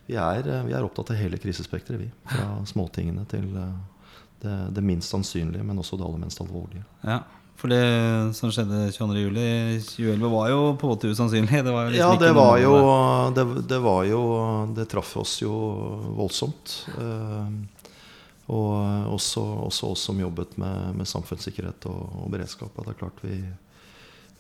vi 0.08 0.16
er, 0.16 0.48
vi 0.66 0.74
er 0.74 0.88
opptatt 0.88 1.12
av 1.12 1.20
hele 1.20 1.40
krisespekteret, 1.44 2.08
vi. 2.08 2.12
Fra 2.32 2.54
småtingene 2.72 3.28
til 3.30 3.52
det, 3.52 4.56
det 4.72 4.86
minst 4.86 5.12
sannsynlige, 5.12 5.66
men 5.68 5.82
også 5.82 6.00
det 6.00 6.08
aller 6.08 6.24
mest 6.24 6.42
alvorlige. 6.42 6.88
Ja, 7.04 7.20
for 7.58 7.74
det 7.74 7.82
som 8.38 8.52
skjedde 8.54 8.92
22.07.2011 8.94 10.30
var 10.30 10.50
jo 10.52 10.60
på 10.78 10.86
en 10.86 10.92
måte 10.94 11.10
usannsynlig. 11.10 11.64
Det 11.66 11.74
var 11.74 11.88
jo 11.88 11.94
liksom 11.96 12.12
Ja, 12.14 12.20
det 12.22 12.34
var 12.38 12.60
jo 12.62 12.74
det, 13.34 13.46
det 13.72 13.80
var 13.82 14.04
jo 14.06 14.22
Det 14.78 14.86
traff 14.92 15.16
oss 15.18 15.40
jo 15.42 15.54
voldsomt. 16.20 16.76
Eh, 16.94 17.48
og 18.48 19.14
også, 19.18 19.42
også 19.68 19.90
oss 19.92 20.06
som 20.08 20.20
jobbet 20.22 20.54
med, 20.62 21.00
med 21.02 21.10
samfunnssikkerhet 21.10 21.88
og, 21.90 22.04
og 22.22 22.30
beredskap. 22.32 22.78
at 22.78 22.86
Det 22.86 22.94
er 22.94 23.00
klart 23.02 23.24
vi, 23.26 23.40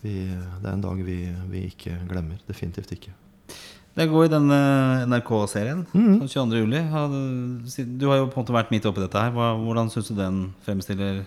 vi 0.06 0.14
Det 0.30 0.68
er 0.70 0.76
en 0.76 0.86
dag 0.86 1.02
vi, 1.04 1.18
vi 1.50 1.66
ikke 1.72 1.98
glemmer. 2.08 2.38
Definitivt 2.48 2.94
ikke. 2.96 3.16
Det 3.98 4.06
går 4.12 4.28
i 4.28 4.30
denne 4.30 4.60
NRK-serien. 5.10 5.82
Mm 5.90 6.28
22. 6.30 6.60
juli. 6.62 6.84
Du 7.98 8.06
har 8.12 8.22
jo 8.22 8.30
på 8.30 8.38
en 8.38 8.44
måte 8.44 8.54
vært 8.54 8.70
midt 8.70 8.86
oppi 8.86 9.02
dette 9.02 9.26
her. 9.26 9.34
Hvordan 9.34 9.90
syns 9.90 10.12
du 10.14 10.20
den 10.22 10.44
fremstiller 10.68 11.24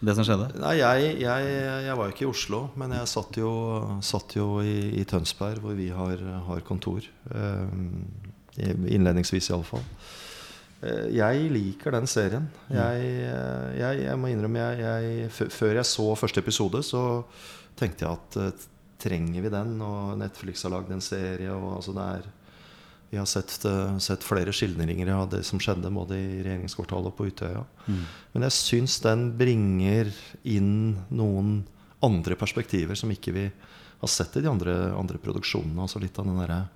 det 0.00 0.14
som 0.18 0.26
skjedde? 0.26 0.50
Nei, 0.60 0.74
jeg, 0.80 1.16
jeg, 1.22 1.50
jeg 1.86 1.96
var 1.98 2.08
jo 2.08 2.14
ikke 2.14 2.26
i 2.26 2.30
Oslo, 2.30 2.60
men 2.80 2.92
jeg 2.96 3.10
satt 3.12 3.38
jo, 3.40 3.52
satt 4.04 4.36
jo 4.36 4.48
i, 4.60 4.76
i 5.00 5.06
Tønsberg, 5.08 5.62
hvor 5.64 5.76
vi 5.78 5.88
har, 5.94 6.22
har 6.48 6.62
kontor. 6.66 7.06
Eh, 7.32 7.66
innledningsvis, 8.58 9.50
iallfall. 9.50 9.84
Eh, 10.84 11.08
jeg 11.16 11.50
liker 11.52 11.96
den 11.96 12.08
serien. 12.10 12.48
Jeg, 12.68 13.10
jeg, 13.80 14.00
jeg 14.04 14.20
må 14.20 14.30
innrømme 14.32 14.62
jeg, 14.62 14.80
jeg, 14.84 15.50
Før 15.52 15.78
jeg 15.78 15.88
så 15.88 16.08
første 16.18 16.42
episode, 16.44 16.82
så 16.84 17.02
tenkte 17.78 18.06
jeg 18.06 18.12
at 18.18 18.40
eh, 18.42 18.66
trenger 19.00 19.44
vi 19.44 19.52
den? 19.52 19.76
Og 19.84 20.16
Netflix 20.20 20.64
har 20.66 20.74
lagd 20.76 20.92
en 20.92 21.04
serie. 21.04 21.52
Og 21.52 21.78
altså 21.78 21.96
det 21.96 22.08
er, 22.18 22.28
vi 23.10 23.18
har 23.18 23.26
sett, 23.26 23.64
eh, 23.64 23.98
sett 23.98 24.24
flere 24.26 24.52
skildringer 24.52 25.08
av 25.14 25.30
det 25.30 25.44
som 25.46 25.58
skjedde 25.62 25.92
både 25.94 26.16
i 26.18 26.42
regjeringskvartalet 26.42 27.06
og 27.12 27.16
på 27.16 27.28
Utøya. 27.30 27.64
Men 28.32 28.42
jeg 28.48 28.50
syns 28.56 29.00
den 29.04 29.28
bringer 29.38 30.10
inn 30.44 30.96
noen 31.10 31.64
andre 32.02 32.34
perspektiver 32.36 32.94
som 32.98 33.10
ikke 33.10 33.32
vi 33.32 33.44
har 34.00 34.08
sett 34.08 34.36
i 34.36 34.42
de 34.44 34.50
andre, 34.50 34.74
andre 34.98 35.18
produksjonene. 35.22 35.78
Altså 35.86 36.00
litt 36.02 36.18
av 36.18 36.26
den 36.26 36.40
derre 36.42 36.68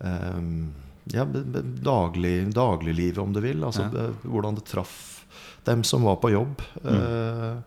um, 0.00 0.72
ja, 1.12 1.24
daglig, 1.24 2.52
dagliglivet, 2.54 3.18
om 3.18 3.32
du 3.32 3.40
vil. 3.40 3.64
Altså 3.64 3.88
Ja. 3.92 4.08
hvordan 4.24 4.54
det 4.54 4.64
traff 4.64 5.24
dem 5.64 5.84
som 5.84 6.02
var 6.02 6.16
på 6.16 6.30
jobb. 6.32 6.60
Eh, 6.84 7.60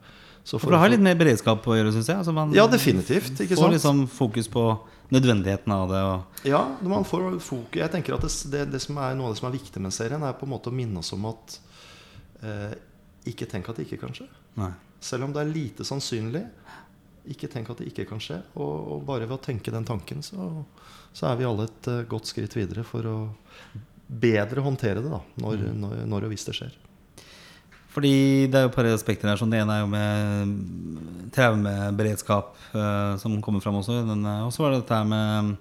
så 0.43 0.59
For 0.59 0.71
det 0.71 0.79
har 0.79 0.89
litt 0.89 1.01
mer 1.03 1.15
beredskap 1.15 1.63
å 1.65 1.75
gjøre, 1.77 1.93
syns 1.93 2.07
jeg. 2.07 2.17
Altså 2.17 2.33
man 2.33 2.53
Ja, 2.53 2.65
definitivt. 2.67 3.37
Ikke 3.39 3.55
får 3.55 3.69
sant? 3.69 3.73
liksom 3.73 4.07
fokus 4.09 4.47
på 4.47 4.79
nødvendigheten 5.11 5.73
av 5.75 5.89
det. 5.91 6.01
Ja, 6.49 6.61
man 6.81 7.03
får 7.05 7.39
fokus 7.43 7.81
Jeg 7.81 7.91
tenker 7.91 8.15
at 8.15 8.23
det, 8.23 8.31
det, 8.51 8.61
det 8.71 8.79
som 8.83 8.99
er 9.01 9.17
noe 9.17 9.29
av 9.29 9.35
det 9.35 9.41
som 9.41 9.49
er 9.49 9.57
viktig 9.57 9.83
med 9.83 9.95
serien, 9.95 10.23
er 10.23 10.37
på 10.39 10.47
en 10.47 10.53
måte 10.53 10.71
å 10.71 10.75
minne 10.75 11.03
oss 11.03 11.11
om 11.15 11.27
at 11.27 11.57
eh, 12.47 12.71
ikke 13.27 13.49
tenk 13.51 13.69
at 13.69 13.79
det 13.79 13.89
ikke 13.89 14.05
kan 14.05 14.15
skje. 14.15 14.29
nei. 14.59 14.71
Selv 15.01 15.25
om 15.25 15.33
det 15.33 15.41
er 15.41 15.49
lite 15.49 15.85
sannsynlig, 15.87 16.43
ikke 17.33 17.49
tenk 17.51 17.71
at 17.73 17.81
det 17.81 17.89
ikke 17.89 18.05
kan 18.09 18.21
skje. 18.21 18.37
Og, 18.53 18.75
og 18.95 19.05
bare 19.07 19.25
ved 19.25 19.35
å 19.35 19.43
tenke 19.43 19.73
den 19.73 19.87
tanken, 19.87 20.21
så, 20.25 20.47
så 21.13 21.31
er 21.31 21.39
vi 21.39 21.47
alle 21.47 21.65
et 21.69 21.89
uh, 21.89 22.03
godt 22.09 22.29
skritt 22.29 22.55
videre 22.57 22.85
for 22.85 23.09
å 23.09 23.17
bedre 24.07 24.63
håndtere 24.63 25.01
det 25.01 25.09
da, 25.09 25.21
når, 25.41 25.65
når, 25.81 25.97
når 26.09 26.27
og 26.27 26.33
hvis 26.33 26.45
det 26.49 26.55
skjer. 26.57 26.77
Fordi 27.91 28.47
det 28.47 28.57
er 28.57 28.65
jo 28.65 28.71
et 28.71 28.77
par 28.77 28.87
aspekter 28.87 29.27
her. 29.27 29.39
Sånn. 29.39 29.51
Det 29.51 29.59
ene 29.59 29.75
er 29.75 29.83
jo 29.83 29.91
med 29.91 31.31
traumeberedskap, 31.35 32.53
uh, 32.75 33.17
som 33.19 33.35
kommer 33.43 33.63
fram 33.63 33.81
også. 33.81 34.01
Eh, 34.05 34.43
Og 34.45 34.53
så 34.55 34.63
var 34.63 34.71
det 34.71 34.81
dette 34.83 34.99
her 34.99 35.09
med 35.11 35.51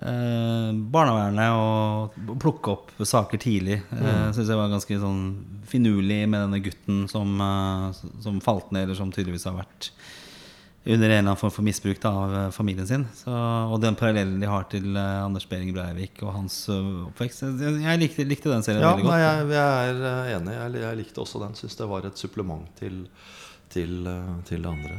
uh, 0.00 0.70
barnevernet 0.94 1.52
og 1.52 2.38
plukke 2.40 2.76
opp 2.76 2.94
saker 3.04 3.40
tidlig. 3.42 3.82
Uh, 3.92 4.32
Syns 4.32 4.48
jeg 4.48 4.60
var 4.60 4.72
ganske 4.72 5.00
sånn 5.04 5.22
finurlig 5.68 6.24
med 6.26 6.46
denne 6.46 6.62
gutten 6.64 7.04
som, 7.12 7.36
uh, 7.40 7.92
som 8.24 8.40
falt 8.44 8.72
ned, 8.72 8.86
eller 8.86 8.98
som 8.98 9.12
tydeligvis 9.12 9.48
har 9.50 9.60
vært 9.60 9.92
under 10.84 11.06
en 11.06 11.12
eller 11.12 11.18
annen 11.22 11.38
form 11.38 11.52
for 11.54 11.62
misbruk 11.62 12.00
da, 12.02 12.10
av 12.10 12.32
eh, 12.34 12.48
familien 12.50 12.86
sin. 12.88 13.04
Så, 13.14 13.30
og 13.32 13.76
den 13.84 13.94
parallellen 13.98 14.40
de 14.42 14.48
har 14.50 14.64
til 14.72 14.96
eh, 14.98 15.18
Anders 15.22 15.46
Behring 15.46 15.70
Breivik 15.76 16.18
og 16.26 16.32
hans 16.34 16.56
eh, 16.72 16.88
oppvekst. 17.06 17.44
Jeg, 17.62 18.00
likte, 18.02 18.26
likte 18.26 18.50
den 18.50 18.66
serien 18.66 18.82
Ja, 18.82 18.96
veldig 18.96 19.06
godt. 19.06 19.14
nei, 19.14 19.20
jeg, 19.22 19.52
jeg 19.54 20.16
er 20.32 20.34
enig. 20.40 20.56
Jeg, 20.58 20.82
jeg 20.82 21.00
likte 21.04 21.22
også 21.22 21.42
den. 21.44 21.54
Syns 21.60 21.78
det 21.78 21.88
var 21.92 22.08
et 22.10 22.18
supplement 22.18 22.66
til, 22.80 23.04
til, 23.70 23.94
til 24.48 24.66
det 24.66 24.72
andre. 24.72 24.98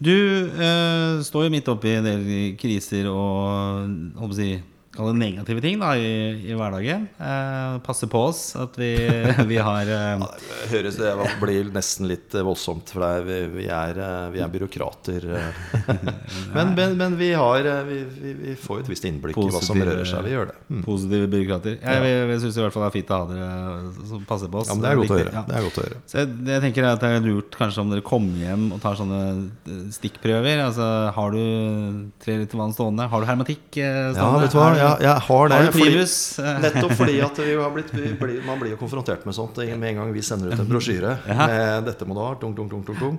Du 0.00 0.14
eh, 0.14 1.18
står 1.26 1.48
jo 1.48 1.54
midt 1.58 1.66
oppi 1.68 1.96
en 1.98 2.06
del 2.06 2.28
kriser 2.60 3.10
og 3.10 3.90
holdt 4.16 4.30
på 4.30 4.30
å 4.30 4.38
si, 4.38 4.52
kall 5.00 5.10
det 5.10 5.18
negative 5.20 5.62
ting 5.64 5.80
da, 5.80 5.94
i, 5.96 6.10
i 6.52 6.54
hverdagen. 6.56 7.06
Eh, 7.18 7.78
passer 7.86 8.10
på 8.12 8.20
oss 8.28 8.42
at 8.60 8.76
vi, 8.80 8.90
vi 9.50 9.58
har 9.60 9.88
eh, 9.88 10.22
Det 10.44 10.70
høres 10.74 10.98
det 11.00 11.10
blir 11.40 11.70
nesten 11.74 12.08
litt 12.10 12.34
eh, 12.36 12.44
voldsomt, 12.46 12.92
for 12.94 13.06
er, 13.08 13.24
vi, 13.26 13.38
vi, 13.56 13.66
er, 13.72 13.98
eh, 13.98 14.26
vi 14.34 14.42
er 14.44 14.52
byråkrater. 14.52 15.26
eh. 15.40 15.64
Men, 16.54 16.72
men, 16.74 16.96
men 16.98 17.14
vi, 17.18 17.28
har, 17.38 17.62
vi, 17.86 18.54
får 18.58 18.80
jo 18.80 18.82
et 18.82 18.88
visst 18.90 19.04
innblikk 19.06 19.36
i 19.38 19.44
hva 19.52 19.60
som 19.62 19.78
rører 19.78 20.06
seg. 20.08 20.24
Vi 20.26 20.32
gjør 20.32 20.48
det. 20.50 20.54
Mm. 20.70 20.80
positive 20.86 21.28
byråkrater. 21.30 21.76
Jeg, 21.78 22.02
jeg, 22.10 22.24
jeg 22.30 22.40
syns 22.42 22.58
i 22.58 22.62
hvert 22.64 22.74
fall 22.74 22.84
det 22.84 22.88
er 22.90 22.94
fint 22.96 23.12
å 23.14 23.18
ha 23.20 23.28
dere 23.30 24.08
som 24.10 24.24
passer 24.28 24.50
på 24.50 24.60
oss. 24.62 24.70
Ja, 24.70 24.76
men 24.76 24.82
det 24.84 24.90
er 24.90 24.98
godt 25.00 25.12
å 25.14 25.18
høre. 25.20 25.32
ja. 25.36 25.42
Det 25.46 25.56
er 25.60 25.66
godt 25.66 25.78
å 25.80 25.84
høre. 25.84 26.00
Så 26.10 26.18
jeg, 26.22 26.32
jeg 26.50 26.64
tenker 26.66 26.88
at 26.90 27.04
det 27.04 27.10
er 27.18 27.24
lurt 27.26 27.58
kanskje 27.60 27.84
om 27.84 27.92
dere 27.94 28.04
kommer 28.06 28.42
hjem 28.44 28.66
og 28.76 28.82
tar 28.82 28.98
sånne 28.98 29.20
stikkprøver. 29.94 30.62
Altså, 30.66 30.88
har 31.16 31.34
du 31.36 31.40
tre 32.24 32.36
liter 32.42 32.60
vann 32.60 32.74
stående? 32.76 33.06
Har 33.12 33.22
du 33.24 33.28
hermetikk 33.30 33.62
stående? 33.78 34.18
Ja, 34.18 34.30
vet 34.44 34.54
du 34.54 34.58
hva, 34.58 34.68
du- 34.74 34.80
jeg, 35.00 35.20
har 35.28 35.48
det. 35.48 35.56
Har 35.56 35.72
fordi- 35.72 35.90
Eh, 36.40 36.60
Nettopp 36.64 36.92
fordi 36.98 37.20
at 37.24 37.38
vi 37.38 37.54
har 37.54 37.70
blitt, 37.70 37.92
blir, 37.92 38.42
man 38.46 38.58
blir 38.60 38.70
jo 38.74 38.76
konfrontert 38.80 39.24
med 39.26 39.34
sånt 39.34 39.56
med 39.56 39.88
en 39.90 39.96
gang 40.02 40.12
vi 40.12 40.22
sender 40.22 40.52
ut 40.52 40.58
en 40.58 40.66
brosjyre 40.68 41.18
med 41.26 41.84
'dette 41.84 42.06
må 42.06 42.14
du 42.14 42.20
ha', 42.20 42.34
tung, 42.40 42.54
tung, 42.56 42.68
tung, 42.70 42.84
tung, 42.84 42.96
tung. 42.98 43.18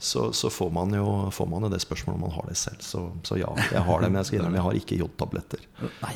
Så, 0.00 0.32
så 0.32 0.48
får, 0.48 0.70
man 0.72 0.94
jo, 0.96 1.28
får 1.30 1.46
man 1.46 1.70
det 1.70 1.80
spørsmålet 1.82 2.16
om 2.16 2.20
man 2.24 2.30
har 2.32 2.46
det 2.48 2.56
selv. 2.56 2.80
Så, 2.80 3.02
så 3.22 3.36
ja, 3.36 3.50
jeg 3.70 3.82
har 3.84 4.00
det. 4.00 4.08
Men 4.08 4.16
jeg 4.22 4.26
skal 4.30 4.38
innrømme 4.38 4.56
jeg 4.56 4.64
har 4.64 4.78
ikke 4.78 4.96
jodtabletter. 4.96 5.58
Nei. 6.00 6.14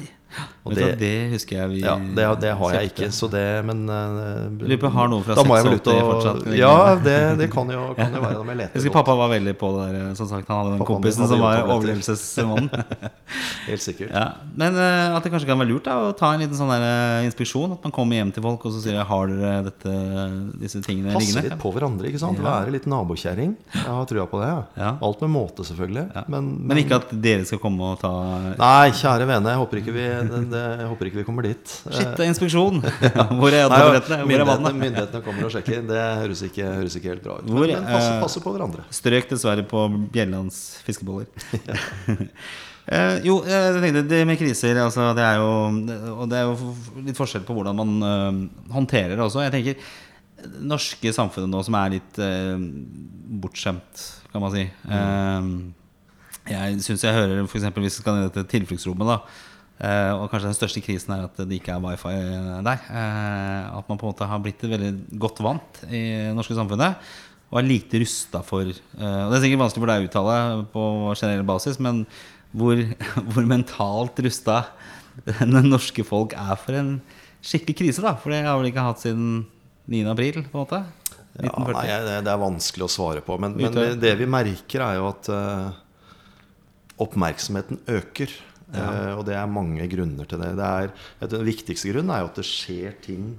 Og 0.64 0.74
det- 0.74 0.98
det 0.98 1.30
husker 1.34 1.56
jeg 1.58 1.68
vi 1.70 1.80
Ja, 1.84 1.96
det, 1.98 2.24
det 2.40 2.52
har 2.56 2.72
jeg 2.72 2.90
ikke, 2.92 3.08
så 3.12 3.28
det 3.30 3.64
Men 3.64 3.84
uh, 3.88 4.90
har 4.96 5.08
noen 5.08 5.22
fra 5.26 5.34
Da 5.36 5.44
må 5.44 5.56
jeg 5.58 5.66
vel 5.66 5.74
ut 5.76 5.84
86 5.84 6.00
og 6.00 6.10
fortsatt? 6.10 6.56
Ja, 6.56 6.94
det, 6.96 7.16
det 7.38 7.50
kan, 7.52 7.68
jo, 7.68 7.94
kan 7.98 8.14
jo 8.14 8.22
være 8.24 8.40
om 8.40 8.48
jeg 8.48 8.58
Jeg 8.64 8.70
husker 8.78 8.94
pappa 8.96 9.14
var 9.18 9.28
veldig 9.34 9.54
på 9.60 9.70
det 9.76 9.84
der. 9.92 10.14
Som 10.18 10.28
sagt, 10.30 10.48
han 10.48 10.56
hadde 10.62 10.78
den 10.78 10.86
kompisen 10.88 11.24
hadde 11.26 11.36
som 11.36 11.44
var 11.44 11.68
overlevelsesmannen. 11.74 12.70
Helt 13.68 13.82
sikkert. 13.84 14.10
ja. 14.14 14.24
Men 14.56 14.74
uh, 14.78 15.16
at 15.16 15.24
det 15.26 15.32
kanskje 15.34 15.48
kan 15.50 15.60
være 15.60 15.70
lurt 15.72 15.84
da, 15.88 15.98
å 16.08 16.14
ta 16.16 16.32
en 16.34 16.42
liten 16.44 16.56
sånn 16.56 16.72
der, 16.72 16.84
eh, 17.20 17.26
inspeksjon. 17.28 17.76
At 17.76 17.84
man 17.86 17.94
kommer 17.94 18.18
hjem 18.18 18.32
til 18.34 18.44
folk 18.44 18.64
og 18.68 18.74
så 18.74 18.82
sier 18.84 19.04
Har 19.04 19.30
dere 19.30 19.62
dette, 19.68 19.94
disse 20.60 20.80
tingene 20.84 21.12
Passe 21.14 21.28
liggende? 21.28 21.50
litt 21.54 21.62
på 21.62 21.72
hverandre. 21.74 22.08
ikke 22.10 22.22
sant? 22.22 22.40
Ja. 22.40 22.60
Være 22.64 22.74
litt 22.74 22.88
nabokjerring. 22.90 23.54
Jeg 23.74 23.84
har 23.88 24.08
trua 24.10 24.26
på 24.30 24.40
det. 24.42 24.50
Ja. 24.50 24.62
Ja. 24.80 24.90
Alt 25.04 25.20
med 25.24 25.32
måte, 25.34 25.66
selvfølgelig. 25.66 26.06
Ja. 26.14 26.24
Men, 26.32 26.50
Men 26.68 26.80
ikke 26.82 27.00
at 27.02 27.12
dere 27.24 27.44
skal 27.48 27.60
komme 27.62 27.92
og 27.94 28.00
ta 28.02 28.12
Nei, 28.58 28.90
kjære 28.96 29.26
vene, 29.28 29.52
jeg 29.54 29.60
håper 29.60 29.80
ikke 29.82 29.94
vi, 29.94 30.06
det, 30.30 30.40
det, 30.52 30.62
jeg 30.80 30.88
håper 30.90 31.10
ikke 31.10 31.20
vi 31.20 31.26
kommer 31.26 31.46
dit. 31.46 31.74
Shit, 31.84 32.10
det 32.16 32.24
er 32.24 32.30
inspeksjon! 32.30 32.82
Hvor 33.40 33.54
er 33.54 33.66
toalettene? 33.70 33.72
Hvor 33.72 33.90
er 34.10 34.28
myndighetene, 34.28 34.50
vannet? 34.50 34.78
myndighetene 34.82 35.24
kommer 35.26 35.48
og 35.48 35.54
sjekker. 35.54 35.82
Det 35.88 36.04
høres 36.20 36.44
ikke, 36.48 36.68
høres 36.80 36.98
ikke 37.00 37.12
helt 37.14 37.24
bra 37.24 37.38
ut. 37.40 37.48
Hvor, 37.48 37.66
men 37.66 37.80
men 37.80 37.88
passe, 37.88 38.12
eh, 38.12 38.20
passe 38.22 38.44
på 38.44 38.54
hverandre. 38.54 38.86
Strøk 38.94 39.28
dessverre 39.32 39.66
på 39.70 39.88
Bjellands 40.14 40.62
fiskeboller. 40.86 41.28
Eh, 42.84 43.22
jo, 43.24 43.38
jeg 43.48 43.78
tenkte 43.80 44.02
det 44.10 44.18
med 44.28 44.36
kriser 44.36 44.76
altså, 44.76 45.06
det 45.16 45.22
er 45.24 45.38
jo, 45.40 45.52
Og 46.20 46.26
det 46.28 46.36
er 46.36 46.50
jo 46.50 46.72
litt 47.06 47.16
forskjell 47.16 47.46
på 47.48 47.54
hvordan 47.56 47.78
man 47.78 47.94
uh, 48.04 48.74
håndterer 48.74 49.14
det 49.14 49.24
også. 49.24 49.40
Jeg 49.40 49.54
tenker 49.54 49.78
det 50.44 50.60
norske 50.68 51.14
samfunnet 51.16 51.48
nå 51.48 51.62
som 51.64 51.78
er 51.80 51.94
litt 51.94 52.20
uh, 52.20 52.60
bortskjemt, 53.40 54.04
kan 54.34 54.44
man 54.44 54.52
si. 54.52 54.66
Eh, 54.68 55.48
jeg 56.50 56.80
syns 56.84 57.04
jeg 57.06 57.16
hører 57.16 57.46
f.eks. 57.46 57.64
hvis 57.64 57.86
vi 57.86 58.02
skal 58.02 58.18
ned 58.20 58.34
til 58.34 58.46
tilfluktsrommet, 58.52 59.08
da. 59.08 59.16
Eh, 59.78 60.12
og 60.14 60.28
kanskje 60.30 60.50
den 60.50 60.58
største 60.58 60.82
krisen 60.84 61.14
er 61.16 61.26
at 61.28 61.40
det 61.42 61.58
ikke 61.58 61.74
er 61.74 61.82
wifi 61.84 62.14
der. 62.66 62.86
Uh, 62.88 63.80
at 63.80 63.90
man 63.90 64.00
på 64.00 64.06
en 64.06 64.12
måte 64.12 64.28
har 64.30 64.42
blitt 64.44 64.62
veldig 64.62 64.92
godt 65.20 65.42
vant 65.44 65.82
i 65.88 66.04
det 66.28 66.34
norske 66.36 66.56
samfunnet. 66.58 67.10
Og 67.52 67.60
er 67.60 67.68
lite 67.68 68.00
rusta 68.02 68.40
for 68.42 68.66
uh, 68.66 69.20
Og 69.24 69.32
det 69.32 69.38
er 69.38 69.44
sikkert 69.44 69.64
vanskelig 69.66 69.84
for 69.84 69.92
deg 69.92 70.04
å 70.04 70.08
uttale 70.08 70.38
på 70.72 70.86
generell 71.14 71.46
basis, 71.46 71.80
men 71.82 72.04
hvor, 72.54 72.78
hvor 73.32 73.50
mentalt 73.50 74.24
rusta 74.26 74.64
det 75.24 75.64
norske 75.66 76.02
folk 76.06 76.34
er 76.38 76.56
for 76.58 76.78
en 76.78 76.96
skikkelig 77.44 77.78
krise, 77.78 78.04
da. 78.04 78.14
For 78.18 78.34
det 78.34 78.44
har 78.46 78.58
vel 78.58 78.70
ikke 78.70 78.84
hatt 78.86 79.02
siden 79.04 79.44
9. 79.90 80.04
april, 80.10 80.42
på 80.48 80.58
en 80.58 80.64
måte? 80.64 80.82
Ja, 81.42 81.50
nei, 81.66 81.86
det, 82.22 82.30
er 82.30 82.38
vanskelig 82.38 82.86
å 82.86 82.92
svare 82.92 83.22
på. 83.24 83.36
Men, 83.42 83.56
men 83.58 83.98
det 84.00 84.12
vi 84.20 84.28
merker, 84.30 84.84
er 84.86 85.00
jo 85.00 85.08
at 85.10 85.30
eh, 85.34 85.70
oppmerksomheten 87.02 87.80
øker. 87.90 88.32
Eh, 88.74 89.12
og 89.14 89.24
det 89.28 89.36
er 89.38 89.50
mange 89.50 89.86
grunner 89.90 90.28
til 90.28 90.40
det. 90.42 90.54
det 90.58 90.70
er, 90.70 90.94
den 91.30 91.44
viktigste 91.46 91.92
grunnen 91.92 92.14
er 92.14 92.24
jo 92.24 92.30
at 92.32 92.40
det 92.40 92.48
skjer 92.48 92.96
ting 93.04 93.34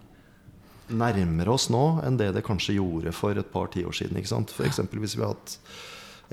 nærmere 0.86 1.50
oss 1.50 1.68
nå 1.74 1.84
enn 2.06 2.18
det 2.20 2.30
det 2.36 2.46
kanskje 2.46 2.78
gjorde 2.78 3.14
for 3.16 3.38
et 3.38 3.52
par 3.52 3.72
tiår 3.74 3.96
siden. 3.96 4.20
Ikke 4.20 4.34
sant? 4.36 4.54
For 4.54 4.68
eksempel 4.68 5.02
hvis 5.02 5.18
vi 5.18 5.26
har 5.26 5.34
hatt 5.34 5.58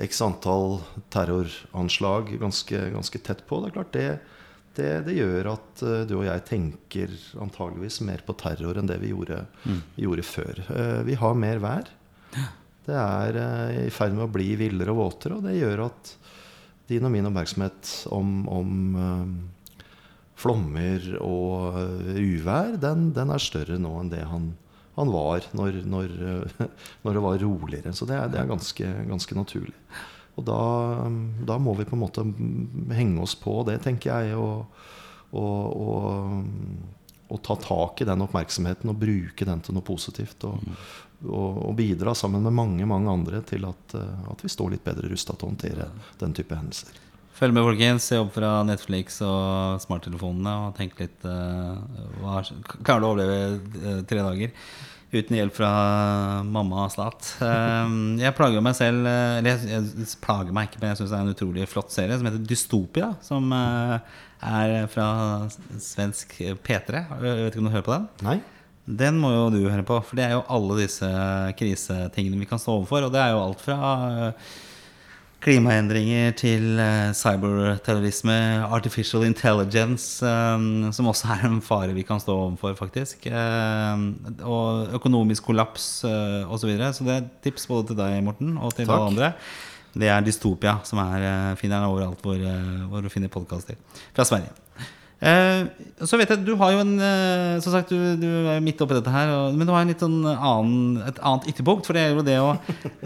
x 0.03 0.21
antall 0.25 0.79
terroranslag 1.13 2.35
ganske, 2.41 2.79
ganske 2.93 3.19
tett 3.25 3.43
på. 3.49 3.61
Det 3.61 3.69
er 3.69 3.75
klart 3.75 3.93
det, 3.93 4.07
det, 4.77 4.89
det 5.07 5.17
gjør 5.19 5.51
at 5.53 5.83
eh, 5.85 6.01
du 6.09 6.17
og 6.19 6.25
jeg 6.27 6.45
tenker 6.49 7.13
antageligvis 7.41 8.01
mer 8.07 8.23
på 8.25 8.37
terror 8.39 8.79
enn 8.79 8.89
det 8.89 8.99
vi 9.03 9.13
gjorde, 9.13 9.43
mm. 9.65 9.81
gjorde 10.05 10.25
før. 10.25 10.63
Eh, 10.73 10.99
vi 11.09 11.19
har 11.21 11.37
mer 11.37 11.61
vær. 11.63 11.93
Det 12.83 12.95
er 12.99 13.37
i 13.85 13.91
ferd 13.95 14.15
med 14.17 14.25
å 14.25 14.33
bli 14.33 14.49
villere 14.59 14.91
og 14.91 14.99
våtere, 14.99 15.37
og 15.37 15.45
det 15.45 15.53
gjør 15.55 15.85
at 15.85 16.09
din 16.91 17.05
og 17.07 17.13
min 17.13 17.27
oppmerksomhet 17.29 17.91
om, 18.13 18.31
om 18.51 18.71
eh, 18.99 19.29
flommer 20.39 21.05
og 21.23 21.79
eh, 21.79 22.19
uvær, 22.19 22.75
den, 22.81 23.11
den 23.15 23.31
er 23.33 23.43
større 23.43 23.79
nå 23.81 23.93
enn 24.01 24.11
det 24.11 24.23
han, 24.27 24.49
han 24.97 25.13
var 25.13 25.47
når, 25.57 25.83
når, 25.89 26.17
eh, 26.31 26.65
når 27.05 27.17
det 27.17 27.23
var 27.27 27.45
roligere. 27.45 27.93
Så 27.95 28.09
det 28.09 28.17
er, 28.17 28.27
det 28.33 28.41
er 28.41 28.51
ganske, 28.51 28.89
ganske 29.09 29.37
naturlig. 29.37 29.77
Og 30.33 30.45
da, 30.47 30.59
da 31.45 31.59
må 31.61 31.75
vi 31.77 31.85
på 31.85 31.95
en 31.95 32.03
måte 32.03 32.25
henge 32.97 33.21
oss 33.21 33.35
på 33.37 33.59
det, 33.67 33.77
tenker 33.83 34.09
jeg, 34.09 34.37
og, 34.39 34.65
og, 35.37 35.75
og, 35.77 37.27
og 37.29 37.41
ta 37.45 37.57
tak 37.61 38.01
i 38.01 38.07
den 38.09 38.25
oppmerksomheten 38.25 38.89
og 38.89 38.97
bruke 39.01 39.45
den 39.45 39.61
til 39.61 39.77
noe 39.77 39.85
positivt. 39.85 40.47
Og, 40.49 40.57
og, 41.23 41.63
og 41.69 41.73
bidra 41.77 42.13
sammen 42.17 42.43
med 42.43 42.55
mange 42.55 42.87
mange 42.89 43.11
andre 43.11 43.41
til 43.47 43.65
at, 43.69 43.97
eh, 43.99 44.29
at 44.31 44.43
vi 44.43 44.51
står 44.51 44.75
litt 44.75 44.85
bedre 44.85 45.11
rusta 45.11 45.35
til 45.35 45.47
å 45.47 45.51
håndtere 45.53 45.89
den 46.21 46.35
type 46.37 46.57
hendelser. 46.57 47.01
Følg 47.33 47.55
med, 47.55 47.65
folkens. 47.65 48.07
Se 48.11 48.19
opp 48.21 48.35
fra 48.35 48.55
Netflix 48.67 49.17
og 49.25 49.81
smarttelefonene 49.81 50.53
og 50.67 50.75
tenk 50.77 50.99
litt 51.01 51.23
uh, 51.25 51.79
hva, 52.21 52.43
Klarer 52.85 53.01
du 53.01 53.07
å 53.07 53.13
overleve 53.15 53.37
eh, 53.81 54.01
tre 54.09 54.25
dager? 54.25 54.57
uten 55.13 55.35
hjelp 55.37 55.53
fra 55.53 55.69
mamma 56.41 56.87
og 56.87 56.93
stat. 56.93 57.27
Eh, 57.45 57.91
jeg 58.23 58.33
plager 58.33 58.63
meg 58.65 58.73
selv 58.73 59.05
Eller 59.05 59.51
jeg, 59.51 59.83
jeg 60.01 60.07
plager 60.23 60.55
meg 60.55 60.71
ikke, 60.71 60.79
men 60.81 60.89
jeg 60.89 61.03
syns 61.03 61.11
det 61.13 61.19
er 61.19 61.27
en 61.27 61.35
utrolig 61.35 61.67
flott 61.69 61.93
serie 61.93 62.17
som 62.17 62.29
heter 62.29 62.47
Dystopia. 62.49 63.11
Som 63.21 63.53
uh, 63.53 63.99
er 64.41 64.87
fra 64.89 65.07
svensk 65.77 66.33
P3. 66.65 67.03
Jeg 67.03 67.21
vet 67.21 67.53
ikke 67.53 67.61
om 67.61 67.69
du 67.69 67.75
hører 67.75 67.85
på 67.85 67.93
den? 67.93 68.09
Nei? 68.25 68.39
Den 68.83 69.15
må 69.21 69.31
jo 69.31 69.47
du 69.53 69.61
høre 69.69 69.85
på, 69.87 69.95
for 70.03 70.19
det 70.19 70.25
er 70.27 70.35
jo 70.35 70.43
alle 70.51 70.81
disse 70.81 71.07
krisetingene 71.55 72.41
vi 72.41 72.47
kan 72.49 72.59
stå 72.59 72.81
overfor. 72.81 73.07
Og 73.07 73.13
det 73.13 73.21
er 73.21 73.31
jo 73.31 73.39
alt 73.39 73.61
fra 73.63 73.77
eh, 74.27 74.47
klimaendringer 75.43 76.33
til 76.39 76.81
eh, 76.83 77.13
cyberterrorisme, 77.15 78.35
artificial 78.67 79.23
intelligence, 79.23 80.19
eh, 80.27 80.65
som 80.95 81.11
også 81.13 81.31
er 81.37 81.45
en 81.47 81.61
fare 81.63 81.95
vi 81.95 82.03
kan 82.07 82.19
stå 82.19 82.35
overfor, 82.35 82.75
faktisk. 82.81 83.29
Og 83.31 84.97
økonomisk 84.99 85.47
kollaps 85.47 85.87
osv. 86.03 86.57
Så, 86.57 86.67
videre. 86.67 86.91
så 86.91 87.07
det 87.07 87.15
er 87.15 87.29
tips 87.47 87.69
både 87.71 87.93
til 87.93 88.01
deg, 88.01 88.17
Morten, 88.27 88.57
og 88.57 88.75
til 88.75 88.89
Takk. 88.89 88.97
alle 88.97 89.13
andre. 89.13 89.31
Det 89.93 90.09
er 90.09 90.25
Dystopia, 90.25 90.79
som 90.83 90.99
er, 91.05 91.55
finner 91.55 91.79
den 91.79 91.93
overalt 91.93 92.19
hvor, 92.25 92.43
hvor 92.89 93.05
du 93.05 93.11
finner 93.13 93.31
podkaster. 93.31 93.79
Fra 94.11 94.27
Sverige. 94.27 94.51
Eh, 95.23 95.63
så 96.03 96.17
vet 96.19 96.33
jeg, 96.33 96.41
du 96.43 96.51
har 96.59 96.73
jo 96.75 96.81
en 96.83 96.97
eh, 96.99 97.53
Som 97.63 97.71
sagt, 97.71 97.93
du, 97.93 98.17
du 98.19 98.25
er 98.27 98.57
jo 98.57 98.63
midt 98.65 98.81
oppi 98.83 98.97
dette 98.97 99.13
her. 99.13 99.29
Og, 99.31 99.55
men 99.55 99.69
du 99.69 99.71
har 99.71 99.85
en 99.85 99.91
litt 99.93 100.03
sånn 100.03 100.19
annen, 100.27 100.97
et 101.07 101.21
annet 101.23 101.47
ytterpunkt. 101.53 101.87
For 101.87 101.95
det 101.95 102.01
er 102.09 102.15
jo 102.17 102.25
det 102.27 102.37
å 102.43 102.51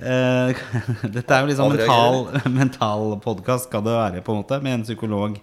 eh, 0.02 0.68
Dette 1.18 1.30
er 1.38 1.44
jo 1.46 1.52
liksom 1.54 1.76
mental, 1.76 2.22
mental 2.62 3.18
podkast, 3.22 3.70
skal 3.70 3.86
det 3.86 3.94
være, 4.00 4.24
på 4.26 4.34
en 4.34 4.42
måte, 4.42 4.58
med 4.66 4.80
en 4.80 4.86
psykolog 4.88 5.38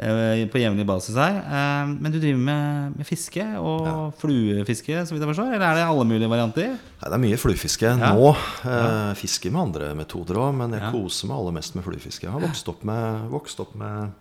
eh, 0.00 0.46
på 0.48 0.62
jevnlig 0.62 0.86
basis 0.88 1.18
her. 1.20 1.42
Eh, 1.44 1.92
men 1.98 2.14
du 2.14 2.16
driver 2.22 2.40
med, 2.46 2.96
med 3.02 3.08
fiske 3.10 3.44
og 3.60 4.14
fluefiske, 4.22 5.02
så 5.04 5.12
vidt 5.16 5.26
jeg 5.26 5.32
forstår? 5.34 5.52
Eller 5.58 5.66
er 5.74 5.80
det 5.82 5.86
alle 5.90 6.08
mulige 6.08 6.32
varianter? 6.32 6.72
Nei, 6.78 7.04
det 7.04 7.14
er 7.18 7.24
mye 7.26 7.42
fluefiske 7.44 7.92
Ja. 7.98 8.14
nå. 8.16 8.32
Eh, 8.64 9.12
fisker 9.20 9.52
med 9.52 9.66
andre 9.68 9.92
metoder 9.98 10.40
òg, 10.40 10.56
men 10.62 10.72
jeg 10.78 10.86
Ja. 10.86 10.94
koser 10.96 11.28
meg 11.28 11.36
aller 11.42 11.58
mest 11.60 11.76
med 11.76 11.84
fluefiske. 11.84 12.24
Jeg 12.30 12.32
har 12.38 12.48
vokst 12.48 12.72
opp 12.72 12.80
med, 12.88 13.28
vokst 13.36 13.60
opp 13.66 13.76
med 13.76 14.14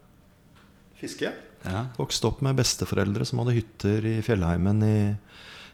fiske. 0.99 1.31
Ja. 1.65 1.85
Vokste 1.97 2.29
opp 2.29 2.41
med 2.45 2.57
besteforeldre 2.59 3.25
som 3.27 3.41
hadde 3.41 3.55
hytter 3.57 4.05
i 4.05 4.15
fjellheimen 4.25 4.83
i, 4.85 4.97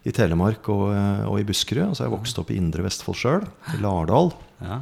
i 0.08 0.13
Telemark 0.15 0.67
og, 0.74 0.88
eh, 0.96 1.24
og 1.30 1.39
i 1.41 1.46
Buskerud. 1.48 1.89
Og 1.89 1.96
så 1.98 2.04
har 2.06 2.10
jeg 2.12 2.17
vokst 2.17 2.39
opp 2.41 2.52
i 2.54 2.58
Indre 2.62 2.86
Vestfold 2.88 3.19
sjøl, 3.19 3.48
i 3.76 3.82
Lardal. 3.84 4.34
ja. 4.63 4.82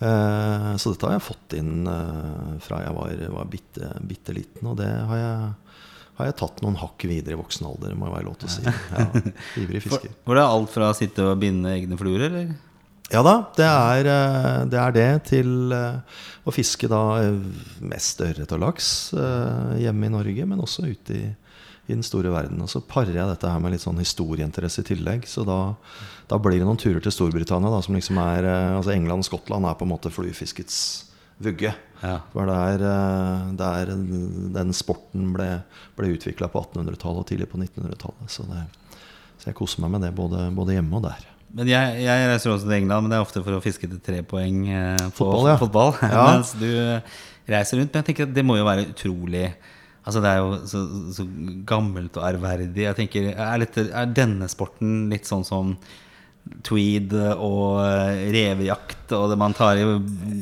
Eh, 0.00 0.70
så 0.80 0.94
dette 0.94 1.04
har 1.04 1.18
jeg 1.18 1.26
fått 1.26 1.54
inn 1.58 1.84
eh, 1.84 2.52
fra 2.64 2.78
jeg 2.86 2.94
var, 2.96 3.10
var 3.34 3.48
bitte, 3.52 3.90
bitte 4.08 4.32
liten. 4.32 4.70
Og 4.70 4.78
det 4.80 4.88
har 4.88 5.18
jeg, 5.20 5.82
har 6.16 6.30
jeg 6.30 6.36
tatt 6.40 6.62
noen 6.64 6.78
hakk 6.80 7.04
videre 7.04 7.36
i 7.36 7.40
voksen 7.40 7.68
alder, 7.68 7.92
må 8.00 8.08
jeg 8.08 8.14
være 8.14 8.28
lov 8.30 8.38
til 8.40 8.48
å 8.48 8.54
si. 8.54 8.64
Ja, 8.96 9.06
ivrig 9.60 9.82
fisker. 9.84 10.14
var 10.24 10.40
det 10.40 10.46
alt 10.54 10.72
fra 10.72 10.88
å 10.88 10.96
sitte 10.96 11.28
og 11.28 11.36
binde 11.44 11.74
egne 11.76 12.00
fluer, 12.00 12.24
eller? 12.30 12.54
Ja 13.10 13.24
da, 13.26 13.32
det 13.58 13.66
er 13.66 14.06
eh, 14.06 14.56
det, 14.70 14.78
er 14.78 14.92
det 14.94 15.08
til 15.32 15.72
eh, 15.74 16.18
å 16.46 16.52
fiske 16.54 16.86
da 16.90 17.02
eh, 17.18 17.38
mest 17.82 18.20
ørret 18.22 18.52
og 18.54 18.62
laks 18.62 18.90
hjemme 19.82 20.06
i 20.06 20.12
Norge, 20.14 20.46
men 20.46 20.62
også 20.62 20.86
ute 20.86 21.16
i, 21.16 21.24
i 21.88 21.90
den 21.90 22.06
store 22.06 22.30
verden. 22.30 22.60
Og 22.62 22.70
så 22.70 22.82
parer 22.86 23.16
jeg 23.16 23.32
dette 23.32 23.50
her 23.50 23.62
med 23.62 23.74
litt 23.74 23.82
sånn 23.82 23.98
historieinteresse 23.98 24.84
i 24.84 24.88
tillegg. 24.92 25.26
Så 25.26 25.42
da, 25.48 25.58
da 26.30 26.38
blir 26.38 26.60
det 26.60 26.68
noen 26.68 26.78
turer 26.78 27.02
til 27.02 27.14
Storbritannia, 27.16 27.72
da, 27.74 27.80
som 27.82 27.98
liksom 27.98 28.20
er 28.22 28.46
Altså 28.52 28.94
England 28.94 29.26
og 29.26 29.30
Skottland 29.32 29.66
er 29.66 29.74
på 29.80 29.88
en 29.88 29.92
måte 29.96 30.14
fluefiskets 30.14 30.78
vugge. 31.42 31.74
Ja. 32.04 32.14
For 32.30 32.46
der, 32.46 32.86
der 33.58 33.90
den 34.54 34.70
sporten 34.76 35.34
ble, 35.34 35.50
ble 35.98 36.14
utvikla 36.14 36.52
på 36.52 36.62
1800-tallet 36.62 37.24
og 37.24 37.28
tidlig 37.32 37.50
på 37.50 37.58
1900-tallet. 37.58 38.30
Så, 38.30 38.46
så 39.40 39.50
jeg 39.50 39.58
koser 39.58 39.82
meg 39.82 39.96
med 39.96 40.06
det 40.06 40.14
både, 40.14 40.46
både 40.54 40.78
hjemme 40.78 41.02
og 41.02 41.08
der. 41.10 41.28
Men 41.56 41.70
jeg, 41.70 42.02
jeg 42.04 42.28
reiser 42.30 42.52
også 42.52 42.68
til 42.68 42.76
England, 42.76 43.04
men 43.04 43.12
det 43.12 43.18
er 43.18 43.24
ofte 43.24 43.42
for 43.42 43.56
å 43.56 43.64
fiske 43.64 43.88
til 43.90 43.98
tre 44.04 44.20
poeng 44.26 44.62
eh, 44.70 45.02
på 45.16 45.26
Fotball, 45.26 45.50
ja. 45.50 45.58
fotball. 45.58 45.92
Ja. 46.14 46.24
Mens 46.30 46.54
du 46.58 46.70
reiser 47.50 47.80
rundt. 47.80 47.90
Men 47.90 48.02
jeg 48.02 48.08
tenker 48.10 48.28
at 48.28 48.34
det 48.36 48.46
må 48.46 48.58
jo 48.60 48.68
være 48.68 48.88
utrolig 48.92 49.50
Altså 50.00 50.22
Det 50.24 50.30
er 50.30 50.38
jo 50.40 50.52
så, 50.64 50.78
så 51.12 51.24
gammelt 51.68 52.14
og 52.16 52.24
ærverdig. 52.24 52.86
Jeg 52.86 52.96
tenker, 52.96 53.26
er, 53.34 53.58
litt, 53.60 53.74
er 53.76 54.14
denne 54.16 54.46
sporten 54.48 55.10
litt 55.12 55.28
sånn 55.28 55.44
som 55.44 55.74
tweed 56.66 57.12
og 57.14 57.80
eh, 57.82 58.22
revejakt, 58.34 59.12
og 59.16 59.28
det 59.32 59.36
man 59.40 59.54
tar 59.56 59.78
i 59.80 59.84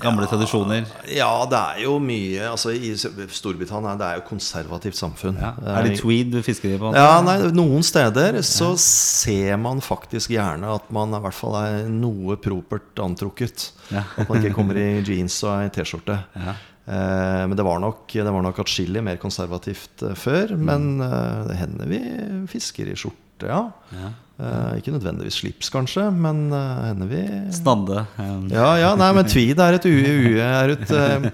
gamle 0.00 0.28
tradisjoner? 0.30 0.86
Ja, 1.12 1.30
det 1.50 1.58
er 1.58 1.82
jo 1.84 1.96
mye 2.02 2.48
altså 2.50 2.72
I 2.74 2.94
Storbritannia 2.98 3.96
det 3.98 4.06
er 4.06 4.20
jo 4.20 4.26
konservativt 4.28 4.98
samfunn. 4.98 5.38
Ja. 5.40 5.52
Er 5.74 5.88
det 5.88 5.98
tweed 6.00 6.32
du 6.34 6.40
fisker 6.44 6.74
i? 6.74 6.78
på? 6.80 6.92
Ja, 6.96 7.18
nei, 7.24 7.38
Noen 7.56 7.84
steder 7.86 8.40
så 8.46 8.72
ser 8.82 9.58
man 9.60 9.82
faktisk 9.84 10.32
gjerne 10.34 10.74
at 10.78 10.88
man 10.94 11.16
i 11.16 11.22
hvert 11.24 11.36
fall 11.36 11.58
er 11.60 11.92
noe 11.92 12.38
propert 12.40 12.98
antrukket. 13.02 13.70
Ja. 13.92 14.06
At 14.16 14.28
man 14.28 14.42
ikke 14.42 14.56
kommer 14.58 14.78
i 14.78 14.90
jeans 15.02 15.40
og 15.44 15.54
ei 15.58 15.70
T-skjorte. 15.74 16.20
Ja. 16.38 16.58
Eh, 16.88 17.44
men 17.48 17.56
det 17.56 17.64
var 17.66 17.80
nok, 17.82 18.06
det 18.12 18.32
var 18.32 18.44
nok 18.44 18.62
atskillig 18.62 19.02
mer 19.04 19.18
konservativt 19.20 20.04
eh, 20.06 20.16
før. 20.16 20.54
Men 20.56 21.02
eh, 21.04 21.40
det 21.50 21.58
hender 21.60 21.90
vi 21.90 22.02
fisker 22.48 22.88
i 22.88 22.96
skjorte, 22.96 23.27
ja. 23.46 23.60
Ja. 23.94 24.10
Uh, 24.38 24.76
ikke 24.78 24.92
nødvendigvis 24.94 25.40
slips, 25.40 25.68
kanskje, 25.74 26.04
men 26.14 26.44
uh, 26.54 26.84
hender 26.86 27.08
vi 27.10 27.22
Snadde. 27.56 28.04
Um. 28.22 28.44
ja, 28.52 28.68
ja, 28.78 28.92
nei, 28.94 29.08
men 29.16 29.26
tweed 29.26 29.58
er 29.58 29.74
et, 29.74 29.88
u, 29.90 29.94
u, 29.98 30.36
er 30.38 30.74
et 30.76 30.92
uh, 30.94 31.26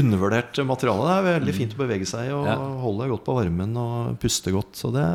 undervurdert 0.00 0.58
materiale. 0.66 1.06
Det 1.06 1.14
er 1.14 1.38
veldig 1.38 1.54
fint 1.54 1.76
å 1.76 1.82
bevege 1.84 2.08
seg 2.10 2.32
og 2.34 2.48
Ja. 2.50 2.56
holde 2.82 3.10
godt 3.12 3.26
på 3.28 3.36
varmen 3.38 3.78
og 3.78 4.16
puste 4.22 4.50
godt. 4.54 4.74
Så 4.80 4.90
det, 4.90 5.06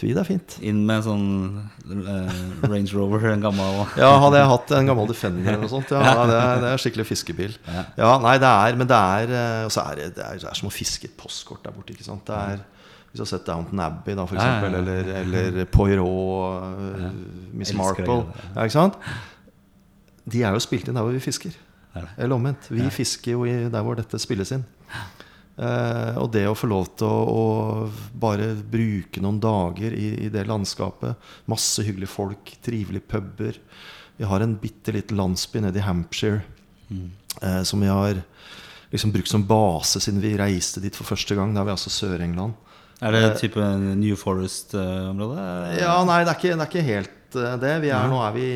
tweed 0.00 0.20
er 0.20 0.26
fint. 0.28 0.56
Inn 0.64 0.82
med 0.88 1.04
sånn 1.04 1.24
uh, 1.60 2.34
Range 2.64 2.92
Rover, 2.92 3.24
en 3.32 3.44
gammel 3.44 3.80
Ja, 4.00 4.10
Hadde 4.22 4.40
jeg 4.40 4.50
hatt 4.52 4.74
en 4.78 4.90
gammel 4.90 5.08
Defender 5.10 5.52
eller 5.52 5.64
noe 5.64 5.72
sånt, 5.72 5.92
ja, 5.92 6.12
det, 6.28 6.36
er, 6.38 6.60
det 6.64 6.74
er 6.74 6.82
skikkelig 6.84 7.08
fiskebil. 7.08 7.56
Ja. 7.98 8.12
Nei, 8.22 8.36
det 8.42 8.50
er, 8.50 8.76
Men 8.80 8.90
det 8.90 9.00
er, 9.00 9.34
eh, 9.40 9.80
er 9.84 10.00
det, 10.00 10.10
det, 10.16 10.26
er, 10.28 10.42
det 10.44 10.50
er 10.52 10.60
som 10.60 10.70
å 10.70 10.74
fiske 10.74 11.10
et 11.10 11.16
postkort 11.20 11.64
der 11.66 11.74
borte. 11.76 11.96
ikke 11.96 12.06
sant? 12.06 12.24
Det 12.28 12.36
er, 12.36 12.62
hvis 13.10 13.18
du 13.18 13.24
har 13.24 13.30
sett 13.32 13.46
Downton 13.48 13.80
Abbey, 13.82 14.14
da, 14.14 14.26
for 14.30 14.38
eksempel, 14.38 14.76
ja. 14.76 14.80
eller, 14.80 15.08
eller 15.50 15.64
Poirot, 15.66 16.68
eh, 16.70 17.08
Miss 17.58 17.72
Marple. 17.74 18.20
Ja, 18.54 18.62
ikke 18.62 18.76
sant? 18.76 19.00
De 20.30 20.44
er 20.46 20.54
jo 20.54 20.62
spilt 20.62 20.86
inn 20.86 20.98
der 20.98 21.06
hvor 21.06 21.16
vi 21.16 21.22
fisker. 21.24 21.56
Er? 21.98 22.06
Eller 22.16 22.36
omvendt. 22.36 22.68
Vi 22.70 22.86
fisker 22.94 23.34
jo 23.34 23.48
der 23.48 23.82
hvor 23.82 23.98
dette 23.98 24.20
spilles 24.22 24.54
inn. 24.54 24.62
Eh, 25.60 26.20
og 26.22 26.30
det 26.32 26.46
å 26.48 26.54
få 26.56 26.70
lov 26.70 26.92
til 27.00 27.10
å, 27.10 27.24
å 27.34 28.14
bare 28.22 28.52
bruke 28.54 29.20
noen 29.20 29.40
dager 29.42 29.92
i, 29.92 30.06
i 30.24 30.30
det 30.32 30.46
landskapet 30.48 31.18
Masse 31.50 31.84
hyggelige 31.84 32.14
folk, 32.14 32.54
trivelige 32.64 33.10
puber. 33.10 33.58
Vi 34.16 34.28
har 34.28 34.44
en 34.44 34.54
bitte 34.60 34.94
liten 34.94 35.18
landsby 35.18 35.64
nede 35.66 35.82
i 35.82 35.84
Hampshire 35.84 36.44
eh, 37.42 37.62
som 37.66 37.82
vi 37.82 37.90
har 37.90 38.22
liksom 38.90 39.12
brukt 39.12 39.28
som 39.28 39.44
base 39.46 40.00
siden 40.00 40.22
vi 40.22 40.36
reiste 40.38 40.80
dit 40.80 40.96
for 40.96 41.08
første 41.10 41.36
gang. 41.36 41.52
Da 41.54 41.62
er 41.62 41.70
vi 41.70 41.76
altså 41.76 41.92
Sør-England. 41.92 42.56
Er 43.00 43.16
det 43.16 43.22
type 43.40 43.64
New 43.96 44.16
Forest-område? 44.18 45.44
Ja, 45.80 45.94
nei, 46.04 46.20
det 46.26 46.34
er 46.34 46.38
ikke, 46.38 46.52
det 46.52 46.64
er 46.64 46.68
ikke 46.68 46.84
helt 46.84 47.38
eh, 47.40 47.54
det. 47.62 47.74
Vi 47.84 47.92
er, 47.96 48.08
nå, 48.12 48.18
er 48.26 48.34
vi, 48.34 48.48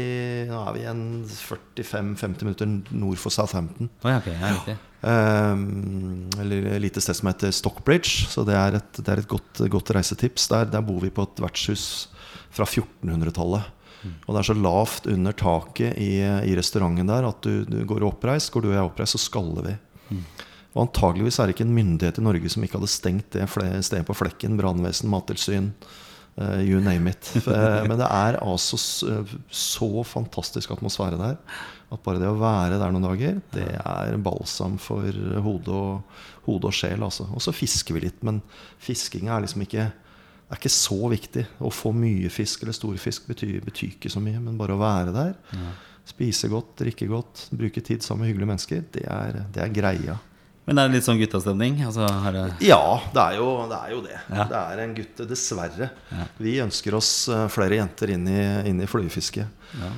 nå 0.50 0.58
er 0.60 0.74
vi 0.76 0.82
en 0.90 1.04
45-50 1.30 2.44
minutter 2.44 2.74
nord 2.92 3.22
for 3.22 3.32
Southampton. 3.32 3.88
Oh, 4.04 4.10
ja, 4.12 4.20
okay. 4.20 4.36
ja. 4.36 4.76
Um, 5.04 6.30
eller 6.40 6.70
et 6.72 6.80
lite 6.80 7.02
sted 7.04 7.16
som 7.16 7.28
heter 7.28 7.52
Stockbridge. 7.56 8.28
Så 8.32 8.44
det 8.48 8.56
er 8.56 8.78
et, 8.80 9.00
det 9.00 9.08
er 9.14 9.24
et 9.24 9.30
godt, 9.30 9.64
godt 9.72 9.94
reisetips. 9.96 10.50
Der, 10.52 10.68
der 10.72 10.84
bor 10.84 11.00
vi 11.04 11.12
på 11.12 11.24
et 11.24 11.44
vertshus 11.44 11.86
fra 12.54 12.68
1400-tallet. 12.68 13.72
Og 14.26 14.34
det 14.34 14.40
er 14.40 14.48
så 14.50 14.56
lavt 14.56 15.06
under 15.08 15.32
taket 15.32 15.96
i, 16.00 16.18
i 16.20 16.56
restauranten 16.56 17.08
der 17.08 17.24
at 17.28 17.44
du, 17.44 17.64
du 17.64 17.78
går 17.88 18.04
oppreist. 18.04 18.52
Går 18.52 18.64
du 18.64 18.68
og 18.72 18.76
jeg 18.76 18.88
oppreist, 18.90 19.16
så 19.16 19.22
skaller 19.22 19.70
vi. 19.70 19.76
Og 20.74 20.88
antageligvis 20.88 21.38
er 21.38 21.46
det 21.46 21.54
ikke 21.56 21.66
en 21.68 21.76
myndighet 21.76 22.18
i 22.18 22.24
Norge 22.26 22.50
som 22.50 22.64
ikke 22.66 22.80
hadde 22.80 22.90
stengt 22.90 23.30
det 23.36 23.44
stedet 23.86 24.06
på 24.08 24.16
flekken. 24.18 24.56
Brannvesen, 24.58 25.08
mattilsyn, 25.12 25.68
eh, 26.36 26.62
you 26.66 26.80
name 26.82 27.10
it. 27.12 27.30
Eh, 27.36 27.86
Men 27.86 27.96
det 28.00 28.08
er 28.10 28.40
altså 28.42 28.74
s- 28.76 29.04
så 29.50 30.04
fantastisk 30.04 30.70
atmosfære 30.74 31.16
der 31.20 31.36
at 31.92 32.02
bare 32.02 32.18
det 32.18 32.26
å 32.26 32.38
være 32.40 32.78
der 32.80 32.90
noen 32.90 33.04
dager, 33.06 33.40
det 33.52 33.68
er 33.78 34.16
balsam 34.18 34.78
for 34.82 35.04
hode 35.44 35.68
og, 35.70 36.02
hode 36.48 36.64
og 36.66 36.72
sjel. 36.74 36.98
Altså. 37.06 37.28
Og 37.32 37.38
så 37.44 37.52
fisker 37.54 37.94
vi 37.94 38.00
litt, 38.08 38.18
men 38.26 38.42
fisking 38.82 39.28
er 39.28 39.40
liksom 39.44 39.62
ikke 39.62 39.92
det 40.44 40.58
er 40.58 40.60
ikke 40.60 40.74
så 40.74 41.08
viktig. 41.08 41.46
Å 41.62 41.70
få 41.72 41.92
mye 41.94 42.28
fisk 42.30 42.62
eller 42.62 42.74
stor 42.76 42.94
fisk 43.00 43.26
betyr, 43.30 43.62
betyr 43.64 43.94
ikke 43.94 44.10
så 44.12 44.20
mye. 44.20 44.38
Men 44.42 44.58
bare 44.58 44.74
å 44.74 44.78
være 44.78 45.12
der, 45.14 45.34
spise 46.04 46.50
godt, 46.52 46.74
drikke 46.82 47.08
godt, 47.08 47.46
bruke 47.56 47.80
tid 47.82 48.02
sammen 48.04 48.26
med 48.26 48.34
hyggelige 48.34 48.50
mennesker, 48.50 48.84
det 48.92 49.06
er, 49.08 49.38
det 49.54 49.62
er 49.62 49.72
greia. 49.72 50.18
Men 50.64 50.78
er 50.80 50.88
det 50.88 50.96
litt 50.96 51.04
sånn 51.04 51.18
guttastemning? 51.20 51.74
Altså, 51.84 52.06
er 52.08 52.32
det 52.32 52.44
Ja, 52.64 52.78
det 53.12 53.20
er 53.20 53.34
jo 53.36 53.48
det. 53.68 53.78
Er 53.84 53.90
jo 53.92 53.98
det. 54.06 54.14
Ja. 54.32 54.44
det 54.48 54.60
er 54.60 54.80
en 54.84 54.94
gutte, 54.96 55.26
dessverre. 55.28 55.90
Vi 56.40 56.54
ønsker 56.64 56.96
oss 56.96 57.10
eh, 57.28 57.42
flere 57.52 57.76
jenter 57.76 58.14
inn 58.14 58.24
i, 58.32 58.38
inn 58.70 58.80
i 58.80 58.88
fluefisket. 58.88 59.60
Ja. 59.74 59.90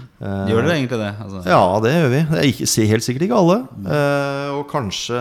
Gjør 0.48 0.64
dere 0.64 0.74
egentlig 0.78 0.98
det? 1.04 1.12
Altså, 1.22 1.42
Ja, 1.46 1.60
det 1.84 1.92
gjør 1.94 2.10
vi. 2.16 2.20
Det 2.32 2.40
er 2.40 2.48
ikke, 2.50 2.86
helt 2.90 3.06
sikkert 3.06 3.26
ikke 3.28 3.38
alle. 3.44 3.58
eh, 3.94 4.50
og 4.56 4.64
kanskje 4.72 5.20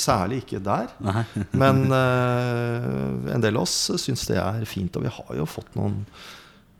særlig 0.00 0.40
ikke 0.46 0.62
der. 0.64 0.88
Men 1.62 1.84
eh, 1.92 3.34
en 3.36 3.44
del 3.44 3.58
av 3.60 3.66
oss 3.66 3.76
syns 4.00 4.24
det 4.30 4.40
er 4.40 4.64
fint. 4.70 4.96
Og 4.96 5.04
vi 5.04 5.12
har 5.12 5.36
jo 5.42 5.48
fått 5.50 5.76
noen 5.76 6.00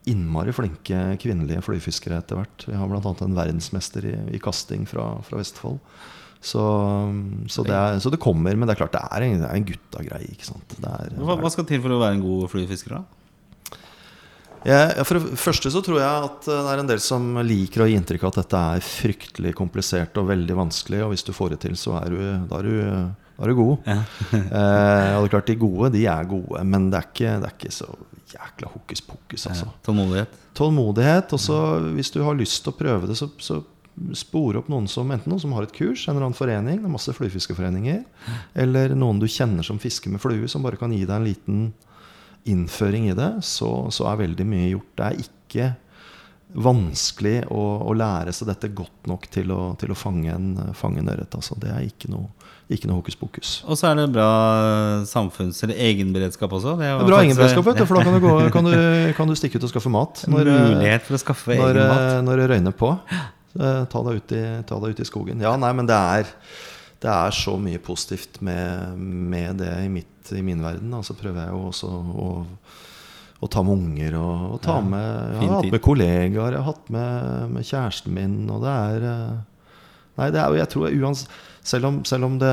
innmari 0.06 0.52
flinke 0.54 1.16
kvinnelige 1.20 1.64
fluefiskere 1.66 2.20
etter 2.22 2.38
hvert. 2.38 2.64
Vi 2.70 2.76
har 2.78 2.88
bl.a. 2.88 3.12
en 3.26 3.36
verdensmester 3.36 4.06
i, 4.06 4.16
i 4.36 4.40
kasting 4.40 4.86
fra, 4.88 5.16
fra 5.26 5.40
Vestfold. 5.42 5.80
Så, 6.40 6.62
så, 7.50 7.64
det 7.66 7.74
er, 7.74 8.00
så, 8.02 8.12
det 8.12 8.22
kommer. 8.22 8.54
Men 8.54 8.68
det 8.68 8.76
er 8.76 8.82
klart 8.84 8.94
det 8.94 9.02
er 9.02 9.26
en, 9.26 9.38
det 9.42 9.48
er 9.48 9.60
en 9.60 9.68
gutta-greie. 9.68 10.32
ikke 10.34 10.48
sant? 10.48 10.76
Er, 10.80 11.14
hva, 11.18 11.38
hva 11.40 11.52
skal 11.52 11.66
til 11.68 11.82
for 11.82 11.96
å 11.96 12.00
være 12.02 12.18
en 12.18 12.26
god 12.26 12.50
fluefisker, 12.52 12.98
da? 12.98 13.04
Ja, 14.66 15.04
for 15.06 15.20
det 15.20 15.38
første 15.38 15.70
så 15.70 15.78
tror 15.84 16.00
jeg 16.00 16.26
at 16.26 16.48
det 16.48 16.72
er 16.72 16.80
en 16.82 16.88
del 16.88 17.02
som 17.02 17.36
liker 17.46 17.84
å 17.84 17.86
gi 17.86 17.94
inntrykk 18.00 18.24
av 18.24 18.32
at 18.32 18.40
dette 18.40 18.62
er 18.74 18.82
fryktelig 18.82 19.52
komplisert 19.58 20.18
og 20.18 20.26
veldig 20.32 20.56
vanskelig, 20.58 21.04
og 21.04 21.12
hvis 21.12 21.22
du 21.26 21.30
får 21.36 21.54
det 21.54 21.60
til, 21.68 21.76
så 21.78 21.94
er 22.00 22.10
du, 22.10 22.18
da 22.50 22.58
er 22.58 22.66
du, 22.66 22.80
da 23.36 23.46
er 23.46 23.52
du 23.52 23.60
god. 23.60 23.86
Ja. 23.86 24.00
eh, 24.32 25.12
og 25.14 25.22
det 25.22 25.28
er 25.28 25.32
klart, 25.36 25.52
de 25.52 25.58
gode, 25.60 25.92
de 25.94 26.02
er 26.10 26.30
gode, 26.30 26.64
men 26.66 26.90
det 26.90 26.98
er 26.98 27.08
ikke, 27.12 27.36
det 27.44 27.50
er 27.50 27.56
ikke 27.60 27.76
så 27.78 27.90
jækla 28.32 28.72
hokus 28.72 29.04
pokus, 29.06 29.46
altså. 29.46 29.68
Ja, 29.68 29.78
tålmodighet. 29.86 30.36
Tålmodighet. 30.56 31.32
Og 31.36 31.40
så 31.40 31.60
hvis 31.94 32.10
du 32.10 32.22
har 32.26 32.38
lyst 32.38 32.64
til 32.64 32.74
å 32.74 32.78
prøve 32.78 33.10
det, 33.10 33.16
så, 33.18 33.28
så 33.38 33.60
spore 34.16 34.60
opp 34.60 34.68
noen 34.72 34.88
som 34.90 35.10
enten 35.10 35.32
noen 35.32 35.42
som 35.42 35.54
har 35.56 35.66
et 35.66 35.74
kurs, 35.74 36.04
en 36.04 36.14
eller 36.14 36.28
annen 36.28 36.36
forening, 36.36 36.82
det 36.82 36.88
er 36.88 36.92
masse 36.92 37.14
fluefiskeforeninger, 37.16 38.02
eller 38.66 38.94
noen 38.98 39.22
du 39.22 39.28
kjenner 39.30 39.66
som 39.66 39.80
fisker 39.82 40.12
med 40.12 40.22
flue, 40.22 40.48
som 40.52 40.66
bare 40.66 40.80
kan 40.80 40.92
gi 40.92 41.04
deg 41.06 41.16
en 41.16 41.28
liten 41.28 41.66
innføring 42.46 43.10
i 43.10 43.16
det, 43.16 43.32
så, 43.42 43.70
så 43.90 44.06
er 44.10 44.22
veldig 44.22 44.46
mye 44.46 44.70
gjort. 44.70 44.92
Det 44.98 45.06
er 45.08 45.24
ikke 45.24 45.72
vanskelig 46.56 47.40
å, 47.50 47.62
å, 47.84 47.92
lære 47.96 48.32
seg 48.32 48.48
dette 48.48 48.70
godt 48.76 49.08
nok 49.10 49.26
til 49.34 49.50
å, 49.52 49.74
til 49.80 49.92
å 49.92 49.96
fange 49.98 50.30
en, 50.32 50.52
fange 50.78 51.02
en 51.02 51.10
ørret. 51.12 51.34
Altså. 51.34 51.56
Det 51.60 51.72
er 51.74 51.88
ikke 51.88 52.10
noe, 52.12 52.30
ikke 52.72 52.88
noe 52.88 53.00
hokus 53.00 53.18
pokus. 53.18 53.54
Og 53.66 53.78
så 53.78 53.90
er 53.90 53.98
det 53.98 54.06
bra 54.14 54.28
samfunns- 55.08 55.58
eller 55.66 55.80
egenberedskap 55.88 56.54
også. 56.56 56.76
Det 56.78 56.86
er, 56.86 56.94
det 57.00 57.04
er 57.04 57.10
bra 57.10 57.22
egenberedskap, 57.24 57.66
vet 57.66 57.82
du, 57.82 57.86
for 57.88 57.98
da 57.98 58.06
kan 58.06 58.16
du, 58.16 58.20
gå, 58.22 58.34
kan, 58.54 58.70
du, 58.70 58.76
kan 59.18 59.32
du, 59.32 59.36
stikke 59.38 59.58
ut 59.58 59.66
og 59.66 59.74
skaffe 59.74 59.92
mat. 59.92 60.22
Når, 60.30 60.52
Mulighet 60.54 61.08
for 61.08 61.18
å 61.18 61.22
skaffe 61.24 61.58
når, 61.58 61.80
egen 61.80 61.92
mat. 61.92 62.12
Når 62.30 62.42
det 62.42 62.50
røyner 62.54 62.78
på. 62.78 62.94
Ta 63.56 64.02
deg, 64.08 64.22
ut 64.22 64.34
i, 64.36 64.42
ta 64.68 64.80
deg 64.82 64.96
ut 64.96 65.04
i 65.04 65.08
skogen. 65.08 65.44
Ja, 65.44 65.54
nei, 65.60 65.72
men 65.76 65.88
det 65.88 65.96
er, 65.96 66.32
det 67.02 67.12
er 67.12 67.36
så 67.36 67.56
mye 67.60 67.80
positivt 67.82 68.40
med, 68.44 68.96
med 68.96 69.62
det 69.62 69.72
i, 69.84 69.88
mitt, 69.92 70.32
i 70.34 70.42
min 70.44 70.64
verden. 70.64 70.92
Og 70.96 71.06
så 71.06 71.16
prøver 71.18 71.46
jeg 71.46 71.56
jo 71.56 71.64
også 71.70 71.92
å 72.26 72.30
å 73.36 73.48
ta 73.52 73.60
med 73.60 73.76
unger 73.76 74.14
og, 74.16 74.44
og 74.54 74.60
ta 74.64 74.78
ja, 74.78 74.84
med 74.88 75.02
Jeg 75.04 75.40
har 75.42 75.58
hatt 75.58 75.74
med 75.74 75.82
kollegaer, 75.84 76.54
jeg 76.56 76.62
har 76.62 76.70
hatt 76.70 76.86
med, 76.92 77.50
med 77.52 77.66
kjæresten 77.68 78.14
min, 78.16 78.38
og 78.48 78.64
det 78.64 78.72
er 78.72 79.04
Nei, 80.16 80.30
det 80.32 80.40
er 80.40 80.48
jo 80.48 80.56
Jeg 80.62 80.70
tror 80.72 80.96
uansett 81.04 81.34
selv 81.66 81.88
om, 81.88 81.96
selv 82.06 82.28
om 82.28 82.36
det, 82.38 82.52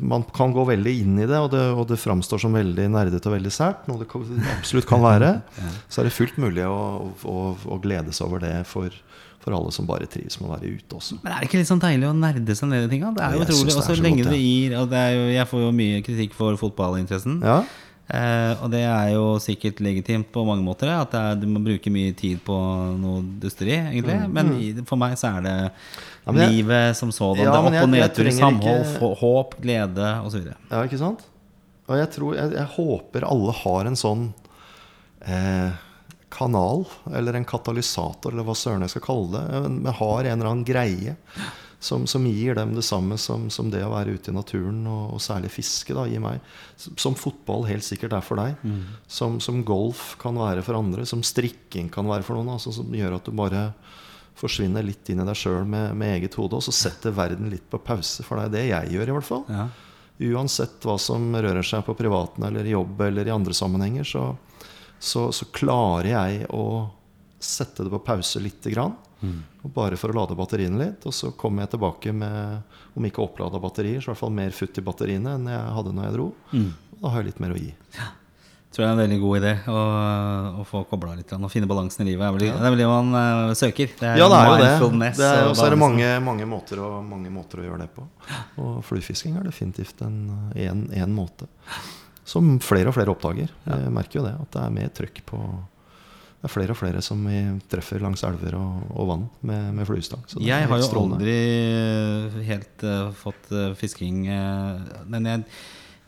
man 0.00 0.22
kan 0.32 0.54
gå 0.56 0.62
veldig 0.64 0.92
inn 1.02 1.18
i 1.20 1.26
det, 1.28 1.36
og 1.36 1.50
det, 1.52 1.60
og 1.76 1.84
det 1.90 1.98
framstår 2.00 2.40
som 2.40 2.54
veldig 2.56 2.86
nerdete 2.88 3.28
og 3.28 3.34
veldig 3.34 3.52
sært, 3.52 3.82
noe 3.84 4.00
det 4.00 4.08
absolutt 4.54 4.88
kan 4.88 5.02
være, 5.04 5.34
så 5.92 6.00
er 6.00 6.08
det 6.08 6.14
fullt 6.16 6.38
mulig 6.40 6.64
å, 6.64 7.10
å, 7.28 7.36
å 7.52 7.76
glede 7.84 8.14
seg 8.16 8.30
over 8.30 8.40
det 8.46 8.54
for, 8.70 8.96
for 9.40 9.56
alle 9.56 9.72
som 9.72 9.86
bare 9.88 10.08
trives 10.10 10.36
med 10.40 10.50
å 10.50 10.54
være 10.54 10.72
ute 10.76 10.96
også. 10.98 11.20
Men 11.24 11.32
Er 11.32 11.42
det 11.42 11.48
ikke 11.48 11.60
litt 11.62 11.70
sånn 11.70 11.80
deilig 11.82 12.10
å 12.10 12.16
nerde 12.16 12.56
seg 12.56 12.68
ned 12.68 12.86
i 12.86 12.90
tinga? 12.92 13.12
Det 13.16 13.24
er 13.24 13.36
jo 13.36 13.44
utrolig. 13.46 13.76
Og 13.76 13.86
så 13.86 13.96
lenge 13.96 14.26
det 14.28 14.40
gir 14.40 14.74
det 14.90 15.04
jo, 15.14 15.22
Jeg 15.32 15.48
får 15.48 15.62
jo 15.64 15.70
mye 15.78 16.02
kritikk 16.04 16.36
for 16.36 16.58
fotballinteressen. 16.60 17.40
Ja. 17.40 17.62
Eh, 18.10 18.52
og 18.58 18.72
det 18.72 18.82
er 18.82 19.12
jo 19.14 19.24
sikkert 19.38 19.78
legitimt 19.84 20.28
på 20.34 20.42
mange 20.46 20.64
måter. 20.66 20.90
At 20.92 21.14
er, 21.14 21.38
du 21.38 21.46
må 21.48 21.62
bruke 21.62 21.92
mye 21.94 22.12
tid 22.18 22.42
på 22.44 22.56
noe 22.98 23.22
dusteri, 23.42 23.76
egentlig. 23.78 24.18
Mm. 24.24 24.32
Men 24.34 24.52
i, 24.58 24.70
for 24.88 25.00
meg 25.00 25.16
så 25.20 25.36
er 25.36 25.46
det 25.46 25.56
ja, 25.56 26.34
jeg, 26.34 26.56
livet 26.56 26.98
som 26.98 27.12
sådan. 27.14 27.44
Ja, 27.46 27.52
det 27.54 27.60
er 27.60 27.68
opp- 27.70 27.84
og 27.86 27.92
nedtur, 27.94 28.30
samhold, 28.34 28.82
ikke... 28.88 29.12
håp, 29.22 29.54
glede 29.62 30.14
osv. 30.26 30.48
Ja, 30.50 30.82
ikke 30.82 31.00
sant? 31.00 31.24
Og 31.90 31.98
jeg 31.98 32.10
tror 32.14 32.36
jeg, 32.38 32.56
jeg 32.58 32.72
håper 32.76 33.26
alle 33.26 33.54
har 33.62 33.88
en 33.88 33.98
sånn 33.98 34.28
eh, 35.26 35.70
kanal, 36.30 36.84
eller 37.12 37.36
en 37.36 37.48
katalysator, 37.48 38.32
eller 38.32 38.46
hva 38.46 38.54
søren 38.56 38.86
jeg 38.86 38.94
skal 38.94 39.06
kalle 39.08 39.34
det. 39.34 39.64
Vi 39.88 39.96
har 39.98 40.20
en 40.24 40.36
eller 40.38 40.50
annen 40.52 40.68
greie 40.68 41.16
som, 41.80 42.06
som, 42.06 42.26
gir 42.26 42.54
dem 42.54 42.74
det 42.76 42.82
samme 42.84 43.16
som, 43.18 43.48
som, 43.50 43.70
det 43.72 43.80
å 43.86 43.92
være 43.94 44.12
ute 44.12 44.30
i 44.30 44.36
naturen, 44.36 44.82
og, 44.84 45.14
og 45.16 45.22
særlig 45.24 45.48
fiske. 45.54 45.96
da, 45.96 46.04
gir 46.06 46.20
meg. 46.20 46.42
Som 46.76 47.16
fotball 47.16 47.64
helt 47.70 47.86
sikkert 47.86 48.18
er 48.18 48.24
for 48.24 48.40
deg. 48.40 48.60
Mm. 48.60 48.82
Som, 49.08 49.38
som, 49.40 49.62
golf 49.64 50.12
kan 50.20 50.36
være 50.36 50.64
for 50.66 50.76
andre. 50.76 51.06
Som 51.08 51.24
strikking 51.24 51.88
kan 51.92 52.08
være 52.10 52.26
for 52.26 52.36
noen. 52.36 52.52
Altså, 52.52 52.74
som 52.76 52.92
gjør 52.92 53.16
at 53.16 53.24
du 53.24 53.32
bare 53.32 53.70
forsvinner 54.40 54.84
litt 54.84 55.08
inn 55.08 55.24
i 55.24 55.26
deg 55.26 55.36
sjøl 55.40 55.64
med, 55.64 55.94
med, 55.96 56.18
eget 56.18 56.36
hode. 56.36 56.60
Og 56.60 56.68
så 56.68 56.74
setter 56.76 57.16
verden 57.16 57.48
litt 57.52 57.64
på 57.72 57.80
pause. 57.80 58.26
For 58.28 58.36
det 58.36 58.50
er 58.50 58.54
det 58.58 58.66
jeg 58.68 58.98
gjør, 58.98 59.08
i 59.08 59.16
hvert 59.16 59.30
fall. 59.30 59.48
Ja. 59.48 59.66
Uansett 60.36 60.84
hva 60.84 60.98
som 61.00 61.32
rører 61.32 61.64
seg 61.64 61.86
på 61.86 61.96
privaten 61.96 62.44
eller 62.44 62.68
i 62.68 62.76
jobb 62.76 63.00
eller 63.08 63.24
i 63.24 63.32
andre 63.32 63.56
sammenhenger, 63.56 64.04
så, 64.04 64.26
så, 65.00 65.30
så 65.32 65.48
klarer 65.56 66.10
jeg 66.12 66.46
å 66.52 66.64
sette 67.40 67.86
det 67.86 67.92
på 67.94 68.02
pause 68.04 68.42
lite 68.44 68.70
grann. 68.70 68.94
Mm. 69.20 69.40
Bare 69.62 69.96
for 70.00 70.12
å 70.12 70.16
lade 70.16 70.36
batteriene 70.36 70.80
litt. 70.80 71.08
Og 71.08 71.16
så 71.16 71.32
kommer 71.40 71.64
jeg 71.64 71.74
tilbake 71.74 72.12
med, 72.12 72.78
om 72.94 73.08
ikke 73.08 73.24
opplada 73.24 73.60
batterier, 73.62 74.00
så 74.00 74.10
i 74.10 74.12
hvert 74.12 74.22
fall 74.22 74.36
mer 74.36 74.54
futt 74.56 74.80
i 74.80 74.84
batteriene 74.84 75.36
enn 75.38 75.50
jeg 75.50 75.76
hadde 75.76 75.96
når 75.96 76.08
jeg 76.08 76.16
dro. 76.18 76.30
Mm. 76.52 76.72
Og 76.94 77.04
da 77.04 77.12
har 77.14 77.22
jeg 77.22 77.32
litt 77.32 77.44
mer 77.44 77.56
å 77.56 77.60
gi. 77.60 77.70
Ja. 77.96 78.10
Tror 78.70 78.84
jeg 78.84 78.86
er 78.86 78.94
en 78.94 79.00
veldig 79.02 79.16
god 79.18 79.36
idé 79.40 79.52
å, 79.66 79.78
å 80.60 80.64
få 80.68 80.84
kobla 80.86 81.16
litt 81.18 81.32
og 81.34 81.48
finne 81.50 81.66
balansen 81.66 82.04
i 82.04 82.12
livet. 82.12 82.22
Det 82.22 82.28
er 82.28 82.34
vel, 82.36 82.44
ja. 82.46 82.52
det, 82.54 82.68
er 82.68 82.74
vel 82.76 82.82
det 82.84 82.90
man 82.92 83.16
uh, 83.16 83.54
søker. 83.58 83.94
Det 83.98 84.10
ja, 84.20 84.28
det 84.30 84.36
er 84.36 84.46
jo 84.46 84.90
det. 84.92 85.08
det 85.18 85.26
er, 85.26 85.46
og 85.48 85.56
så 85.58 85.64
er 85.66 85.74
det 85.74 85.80
mange, 85.80 86.10
mange, 86.22 86.46
måter 86.46 86.82
å, 86.84 86.90
mange, 87.02 87.32
måter 87.34 87.64
å, 87.64 87.66
gjøre 87.66 87.80
det 87.82 87.88
på. 87.96 88.04
Og 88.62 88.76
fluefisking 88.86 89.40
er 89.40 89.48
definitivt 89.48 90.04
en, 90.06 90.20
en, 90.54 90.84
en 90.94 91.16
måte. 91.16 91.50
Som 92.30 92.56
flere 92.62 92.92
og 92.92 92.94
flere 92.94 93.10
oppdager. 93.10 93.50
Jeg 93.66 93.92
merker 93.94 94.20
jo 94.20 94.26
det. 94.28 94.36
At 94.38 94.54
det 94.54 94.62
er 94.62 94.78
mer 94.78 94.94
trøkk 94.94 95.22
på 95.26 95.42
det 96.40 96.48
er 96.48 96.52
flere 96.54 96.72
og 96.72 96.78
flere 96.80 97.02
som 97.04 97.20
vi 97.28 97.40
treffer 97.68 98.00
langs 98.00 98.22
elver 98.24 98.54
og, 98.56 98.86
og 98.96 99.08
vann 99.10 99.26
med, 99.44 99.74
med 99.76 99.84
fluestang. 99.84 100.22
Jeg 100.40 100.70
har 100.70 100.80
jo 100.80 100.86
strålende. 100.88 101.18
aldri 101.20 102.46
helt 102.46 102.84
uh, 102.88 103.10
fått 103.12 103.50
uh, 103.52 103.74
fisking 103.76 104.22
uh, 104.24 104.80
Men 105.12 105.28
jeg, 105.28 105.42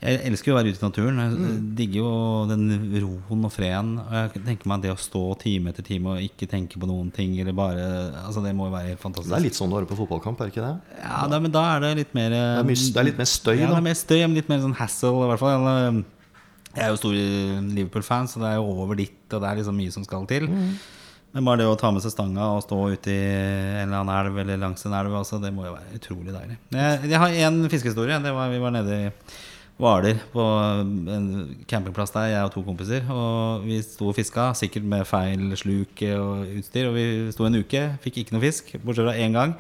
jeg, 0.01 0.23
elsker 0.31 0.49
jo 0.49 0.55
å 0.55 0.57
være 0.57 0.73
ute 0.73 0.81
i 0.81 0.87
naturen. 0.87 1.21
Jeg 1.21 1.37
mm. 1.37 1.67
digger 1.77 1.99
jo 2.01 2.15
den 2.49 2.65
roen 3.05 3.45
og 3.45 3.53
freden. 3.53 3.93
Og 4.07 4.17
jeg 4.17 4.47
tenker 4.49 4.73
meg 4.73 4.87
det 4.87 4.95
å 4.95 4.97
stå 5.05 5.23
time 5.43 5.75
etter 5.75 5.85
time 5.85 6.15
og 6.15 6.25
ikke 6.25 6.49
tenke 6.49 6.81
på 6.81 6.89
noen 6.89 7.13
ting, 7.13 7.37
eller 7.43 7.53
bare 7.59 7.85
Altså 8.23 8.41
Det 8.41 8.55
må 8.57 8.71
jo 8.71 8.77
være 8.79 8.95
helt 8.95 9.05
fantastisk. 9.05 9.35
Det 9.35 9.41
er 9.43 9.47
litt 9.51 9.61
sånn 9.61 9.69
du 9.69 9.77
har 9.77 9.85
det 9.85 9.93
på 9.93 10.01
fotballkamp, 10.01 10.41
er 10.41 10.49
det 10.49 10.57
ikke 10.57 10.65
det? 10.65 10.97
Ja, 10.97 11.21
da, 11.29 11.45
men 11.45 11.53
da 11.53 11.67
er 11.75 11.85
det 11.85 11.93
litt 12.01 12.17
mer 12.17 12.33
Det 12.33 12.43
er, 12.49 12.67
mye, 12.73 12.81
det 12.97 13.05
er 13.05 13.11
litt 13.11 13.21
mer 13.21 13.33
støy, 13.35 13.59
ja, 13.59 13.69
da? 13.69 13.77
det 13.77 13.83
er 13.83 13.89
mer 13.91 14.01
støy, 14.01 14.19
men 14.25 14.41
litt 14.41 14.51
mer 14.55 14.65
sånn 14.65 14.79
hassle, 14.81 15.13
i 15.13 15.31
hvert 15.35 15.45
fall. 15.45 15.71
Jeg 16.73 16.87
er 16.87 16.91
jo 16.93 16.99
stor 17.01 17.15
Liverpool-fan, 17.77 18.29
så 18.31 18.41
det 18.43 18.51
er 18.51 18.59
jo 18.59 18.75
over 18.85 18.99
ditt, 18.99 19.23
og 19.31 19.43
det 19.43 19.49
er 19.49 19.61
liksom 19.61 19.79
mye 19.79 19.93
som 19.95 20.05
skal 20.07 20.27
til. 20.31 20.49
Mm. 20.49 20.75
Men 21.33 21.47
bare 21.49 21.63
det 21.63 21.69
å 21.71 21.77
ta 21.81 21.89
med 21.93 22.05
seg 22.05 22.13
stanga 22.13 22.51
og 22.53 22.61
stå 22.65 22.79
ute 22.93 23.13
i 23.13 23.21
en 23.23 23.87
eller 23.87 24.03
annen 24.03 24.13
elv 24.19 24.43
eller 24.43 24.61
langs 24.61 24.85
en 24.85 24.97
elv, 24.97 25.15
altså, 25.17 25.41
det 25.41 25.53
må 25.57 25.65
jo 25.65 25.73
være 25.73 25.97
utrolig 25.97 26.35
deilig. 26.35 26.59
Jeg, 26.77 26.99
jeg 27.09 27.23
har 27.23 27.39
én 27.47 27.63
fiskehistorie. 27.73 28.21
Det 28.25 28.35
var, 28.37 28.53
vi 28.53 28.61
var 28.61 28.75
nede 28.75 28.99
i 28.99 29.09
Hvaler, 29.81 30.21
på 30.31 30.43
en 31.11 31.31
campingplass 31.67 32.13
der, 32.15 32.29
jeg 32.35 32.45
og 32.47 32.53
to 32.55 32.63
kompiser. 32.67 33.09
Og 33.11 33.65
vi 33.65 33.81
sto 33.85 34.11
og 34.11 34.19
fiska, 34.19 34.51
sikkert 34.59 34.85
med 34.93 35.09
feil 35.09 35.57
sluk 35.59 36.05
og 36.13 36.53
utstyr. 36.61 36.91
Og 36.91 36.99
vi 36.99 37.07
sto 37.35 37.49
en 37.49 37.61
uke, 37.63 37.87
fikk 38.05 38.23
ikke 38.23 38.37
noe 38.37 38.45
fisk, 38.45 38.77
bortsett 38.85 39.09
fra 39.09 39.17
én 39.17 39.37
gang. 39.37 39.57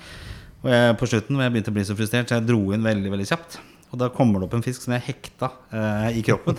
Og 0.63 0.71
jeg, 0.71 0.97
på 1.01 1.09
slutten, 1.09 1.39
hvor 1.39 1.49
jeg 1.49 1.57
begynte 1.57 1.73
å 1.73 1.79
bli 1.81 1.89
så 1.89 1.97
frustrert, 1.99 2.29
så 2.29 2.39
jeg 2.39 2.51
dro 2.53 2.61
inn 2.77 2.85
veldig, 2.85 3.17
veldig 3.17 3.31
kjapt. 3.33 3.63
Og 3.93 4.01
da 4.01 4.09
kommer 4.13 4.41
det 4.41 4.49
opp 4.49 4.55
en 4.57 4.65
fisk 4.65 4.87
som 4.87 4.95
jeg 4.97 5.05
hekta 5.11 5.53
eh, 5.71 6.19
i 6.19 6.23
kroppen. 6.25 6.57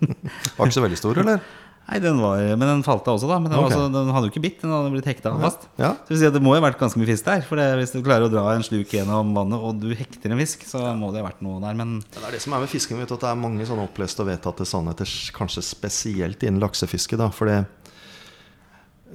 var 0.56 0.66
ikke 0.66 0.78
så 0.78 0.82
veldig 0.82 0.98
stor, 0.98 1.20
eller? 1.22 1.44
Nei, 1.82 1.98
den 1.98 2.20
var, 2.22 2.38
men 2.38 2.62
den 2.62 2.82
falt 2.86 3.08
av 3.10 3.16
også, 3.18 3.26
da. 3.26 3.36
Men 3.42 3.50
den, 3.50 3.58
okay. 3.58 3.74
altså, 3.74 3.88
den 3.90 4.10
hadde 4.14 4.28
jo 4.28 4.32
ikke 4.32 4.42
bitt. 4.44 4.60
Den 4.62 4.70
hadde 4.70 4.92
blitt 4.94 5.08
hekta 5.10 5.32
fast. 5.42 5.66
Ja. 5.80 5.90
Så 6.06 6.18
si 6.18 6.30
det 6.30 6.42
må 6.42 6.54
jo 6.54 6.60
ha 6.60 6.64
vært 6.64 6.78
ganske 6.80 7.00
mye 7.00 7.10
fisk 7.10 7.26
der. 7.26 7.42
For 7.46 7.58
det, 7.58 7.66
hvis 7.80 7.94
du 7.94 7.98
klarer 8.06 8.28
å 8.28 8.32
dra 8.32 8.44
en 8.54 8.64
sluk 8.66 8.94
gjennom 8.94 9.34
vannet, 9.34 9.58
og 9.58 9.82
du 9.82 9.90
hekter 9.98 10.32
en 10.32 10.40
fisk, 10.40 10.62
så 10.68 10.84
må 10.98 11.10
det 11.12 11.20
ha 11.20 11.26
vært 11.26 11.42
noe 11.44 11.58
der. 11.62 11.76
Men 11.78 11.98
det 12.06 12.22
er 12.22 12.36
det 12.36 12.42
som 12.44 12.54
er 12.54 12.62
med 12.62 12.70
fisking. 12.70 13.02
Vet 13.02 13.10
du, 13.10 13.16
at 13.18 13.26
det 13.26 13.32
er 13.32 13.42
mange 13.42 13.66
sånne 13.68 13.86
oppleste 13.90 14.22
og 14.22 14.30
vedtatte 14.30 14.66
sannheter, 14.68 15.14
kanskje 15.34 15.66
spesielt 15.66 16.46
innen 16.46 16.62
laksefiske. 16.62 17.18
da, 17.20 17.28
for 17.34 17.50
det 17.50 17.64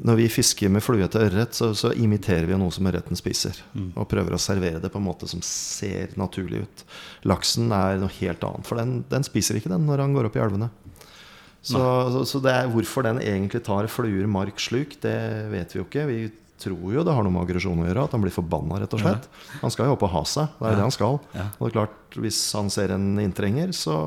når 0.06 0.20
vi 0.20 0.28
fisker 0.32 0.72
med 0.74 0.84
flue 0.86 1.08
til 1.12 1.26
ørret, 1.28 1.56
så, 1.58 1.72
så, 1.78 1.92
imiterer 1.98 2.48
vi 2.50 2.58
noe 2.60 2.74
som 2.74 2.88
ørreten 2.90 3.18
spiser. 3.20 3.58
Mm. 3.74 3.92
Og 3.96 4.10
prøver 4.10 4.36
å 4.36 4.42
servere 4.42 4.82
det 4.84 4.92
på 4.94 5.02
en 5.02 5.08
måte 5.08 5.30
som 5.30 5.42
ser 5.46 6.14
naturlig 6.20 6.66
ut. 6.66 6.84
Laksen 7.30 7.72
er 7.76 8.02
noe 8.02 8.14
helt 8.20 8.44
annet, 8.48 8.68
for 8.68 8.80
den, 8.82 9.00
den 9.12 9.26
spiser 9.28 9.60
ikke 9.60 9.72
den 9.74 9.88
når 9.90 10.06
han 10.06 10.18
går 10.18 10.30
opp 10.30 10.38
i 10.38 10.44
elvene. 10.44 10.70
Så, 11.68 11.80
så, 12.14 12.24
så 12.30 12.40
det 12.44 12.54
er 12.54 12.70
hvorfor 12.72 13.04
den 13.08 13.20
egentlig 13.20 13.64
tar 13.66 13.90
fluer 13.92 14.28
mark 14.32 14.62
sluk, 14.62 14.96
det 15.04 15.18
vet 15.52 15.74
vi 15.74 15.82
jo 15.82 15.88
ikke. 15.88 16.06
Vi 16.08 16.20
tror 16.62 16.94
jo 16.94 17.04
det 17.06 17.14
har 17.14 17.26
noe 17.26 17.34
med 17.34 17.44
aggresjon 17.44 17.82
å 17.84 17.88
gjøre. 17.88 18.06
At 18.08 18.16
han 18.16 18.24
blir 18.24 18.34
forbanna, 18.34 18.80
rett 18.82 18.94
og 18.96 19.02
slett. 19.04 19.28
Han 19.62 19.74
skal 19.74 19.90
jo 19.90 19.98
opp 19.98 20.06
og 20.08 20.14
ha 20.14 20.24
seg. 20.30 20.54
Det 20.58 20.70
er 20.70 20.74
ja. 20.74 20.80
det 20.80 20.86
han 20.88 20.96
skal. 20.96 21.20
Ja. 21.36 21.50
Og 21.58 21.66
det 21.66 21.70
er 21.70 21.76
klart, 21.76 22.22
hvis 22.24 22.40
han 22.58 22.72
ser 22.74 22.94
en 22.96 23.10
inntrenger, 23.22 23.74
så 23.78 23.98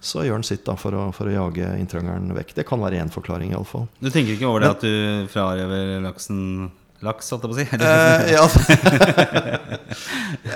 så 0.00 0.24
gjør 0.26 0.38
han 0.38 0.46
sitt 0.46 0.64
da 0.66 0.76
for 0.78 0.94
å, 0.96 1.06
for 1.16 1.30
å 1.30 1.34
jage 1.34 1.68
inntrengeren 1.80 2.32
vekk. 2.36 2.54
Det 2.58 2.66
kan 2.68 2.82
være 2.82 3.00
én 3.02 3.12
forklaring, 3.12 3.54
iallfall. 3.54 3.86
Du 4.00 4.10
tenker 4.10 4.36
ikke 4.36 4.50
over 4.50 4.64
det 4.64 4.72
at 4.74 4.84
du 4.84 5.30
frarøver 5.32 5.96
laksen 6.04 6.68
laks, 7.04 7.28
holdt 7.32 7.44
jeg 7.44 7.50
på 7.50 7.54
å 7.54 7.58
si? 7.58 7.66
Eh, 7.76 8.22
ja. 8.32 8.44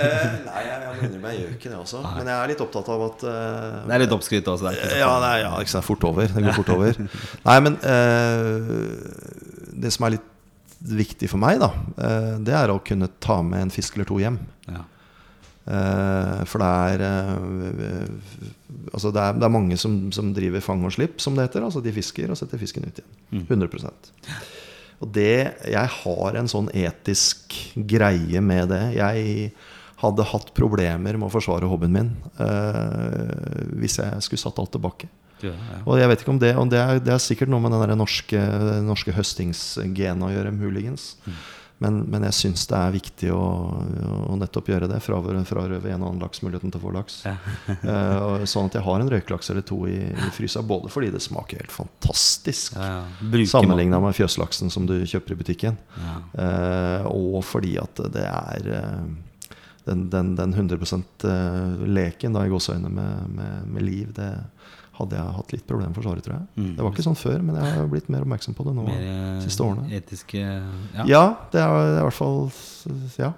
eh, 0.00 0.28
nei, 0.46 0.62
jeg, 0.64 0.76
jeg 1.04 1.20
meg 1.20 1.34
jeg 1.34 1.42
gjør 1.42 1.52
ikke 1.56 1.72
det 1.72 1.78
også. 1.78 2.00
Nei. 2.04 2.14
Men 2.18 2.30
jeg 2.32 2.36
er 2.36 2.52
litt 2.52 2.64
opptatt 2.64 2.90
av 2.94 3.04
at 3.06 3.24
eh, 3.28 3.76
Det 3.86 3.96
er 3.96 4.04
litt 4.04 4.16
oppskrytt 4.16 4.50
også? 4.54 4.72
Det 4.72 5.00
ja, 5.00 5.12
det 5.22 5.30
er, 5.30 5.42
ja, 5.44 5.52
ikke 5.60 5.74
sant, 5.74 5.86
fort 5.86 6.06
over. 6.08 6.30
Det 6.30 6.44
går 6.46 6.56
fort 6.56 6.72
over. 6.76 7.02
nei, 7.48 7.58
men 7.66 7.78
eh, 7.92 8.72
det 9.84 9.92
som 9.94 10.08
er 10.08 10.16
litt 10.16 10.28
viktig 10.80 11.28
for 11.28 11.42
meg, 11.42 11.60
da, 11.60 11.70
eh, 12.00 12.32
det 12.46 12.56
er 12.56 12.72
å 12.72 12.80
kunne 12.84 13.10
ta 13.20 13.40
med 13.44 13.66
en 13.66 13.74
fisk 13.74 13.98
eller 13.98 14.08
to 14.08 14.20
hjem. 14.22 14.40
Ja. 14.70 14.86
Eh, 15.70 16.44
For 16.50 16.62
det 16.62 16.70
er, 16.94 17.04
eh, 17.06 18.14
altså 18.92 19.12
det 19.14 19.22
er, 19.22 19.36
det 19.38 19.46
er 19.46 19.52
mange 19.54 19.76
som, 19.78 19.98
som 20.14 20.32
driver 20.34 20.64
fang 20.64 20.82
og 20.88 20.94
slipp, 20.96 21.20
som 21.22 21.36
det 21.38 21.46
heter. 21.48 21.66
Altså 21.66 21.82
de 21.84 21.92
fisker 21.94 22.32
og 22.32 22.38
setter 22.40 22.60
fisken 22.60 22.88
ut 22.88 22.98
igjen. 23.02 23.44
100% 23.46 24.10
Og 25.00 25.12
det 25.14 25.54
Jeg 25.70 25.92
har 26.02 26.40
en 26.40 26.50
sånn 26.50 26.70
etisk 26.76 27.54
greie 27.88 28.42
med 28.44 28.72
det. 28.74 28.82
Jeg 28.98 29.52
hadde 30.00 30.24
hatt 30.32 30.50
problemer 30.56 31.16
med 31.20 31.28
å 31.28 31.32
forsvare 31.32 31.68
hobbyen 31.68 31.92
min 31.92 32.10
eh, 32.40 33.72
hvis 33.80 33.98
jeg 34.00 34.24
skulle 34.24 34.40
satt 34.42 34.58
alt 34.62 34.72
tilbake. 34.74 35.10
Ja, 35.44 35.52
ja. 35.54 35.78
Og 35.88 35.96
jeg 36.00 36.08
vet 36.10 36.22
ikke 36.22 36.32
om 36.34 36.40
det 36.40 36.50
om 36.60 36.68
det 36.68 36.80
er, 36.80 36.98
det 37.00 37.12
er 37.14 37.22
sikkert 37.22 37.48
noe 37.52 37.62
med 37.64 37.72
den 37.72 37.96
norske, 38.00 38.40
norske 38.84 39.12
høstingsgenet 39.16 40.26
å 40.26 40.32
gjøre, 40.34 40.52
muligens. 40.52 41.14
Men, 41.80 42.02
men 42.12 42.26
jeg 42.28 42.36
syns 42.36 42.66
det 42.68 42.76
er 42.76 42.92
viktig 42.92 43.30
å, 43.32 43.44
å 44.28 44.34
nettopp 44.36 44.66
gjøre 44.68 44.88
det. 44.90 44.98
Frarøve, 45.00 45.44
fra 45.48 45.62
en 45.64 45.78
og 45.80 45.94
annen 45.94 46.20
laks 46.20 46.42
muligheten 46.44 46.74
til 46.74 46.76
å 46.76 46.82
få 46.82 46.92
laks. 46.92 47.22
Ja. 47.24 47.36
uh, 47.88 48.44
sånn 48.44 48.68
at 48.68 48.76
jeg 48.76 48.84
har 48.84 49.00
en 49.00 49.12
røyklaks 49.14 49.48
eller 49.54 49.64
to 49.64 49.78
i, 49.88 49.96
i 50.12 50.28
frysa. 50.36 50.60
Både 50.66 50.92
fordi 50.92 51.08
det 51.14 51.22
smaker 51.24 51.62
helt 51.62 51.72
fantastisk. 51.72 52.76
Ja, 52.76 53.00
ja. 53.00 53.46
Sammenligna 53.48 54.02
med 54.04 54.18
fjøslaksen 54.18 54.72
som 54.72 54.84
du 54.90 54.98
kjøper 55.08 55.32
i 55.32 55.40
butikken. 55.40 55.80
Ja. 55.96 56.20
uh, 56.36 57.10
og 57.10 57.40
fordi 57.48 57.78
at 57.80 58.04
det 58.12 58.28
er 58.28 58.70
uh, 58.76 59.08
den, 59.84 60.10
den, 60.10 60.36
den 60.36 60.52
100 60.54 60.76
eh, 61.24 61.86
leken 61.88 62.36
da 62.36 62.44
i 62.46 62.52
gåseøynene 62.52 62.90
med, 62.92 63.30
med, 63.34 63.68
med 63.72 63.82
liv, 63.82 64.12
det 64.14 64.28
hadde 65.00 65.18
jeg 65.18 65.34
hatt 65.40 65.52
litt 65.56 65.66
problemer 65.66 65.92
for 65.96 66.00
å 66.00 66.04
forsvare, 66.04 66.24
tror 66.24 66.36
jeg. 66.38 66.46
Mm. 66.60 66.70
Det 66.76 66.84
var 66.86 66.92
ikke 66.94 67.06
sånn 67.08 67.18
før, 67.18 67.42
men 67.42 67.56
jeg 67.60 67.74
har 67.78 67.86
blitt 67.92 68.08
mer 68.12 68.24
oppmerksom 68.26 68.54
på 68.58 68.66
det 68.68 68.74
nå 68.78 68.86
Mer 68.86 69.00
de 69.02 69.12
eh, 69.16 69.44
siste 69.48 69.64
årene. 69.66 69.90
etiske 70.00 70.40
Ja. 70.44 71.04
Ja, 71.10 71.22
det 71.52 71.60
er 71.64 71.94
i 71.98 72.02
hvert 72.06 72.18
fall 72.20 72.50
Ja. 73.18 73.32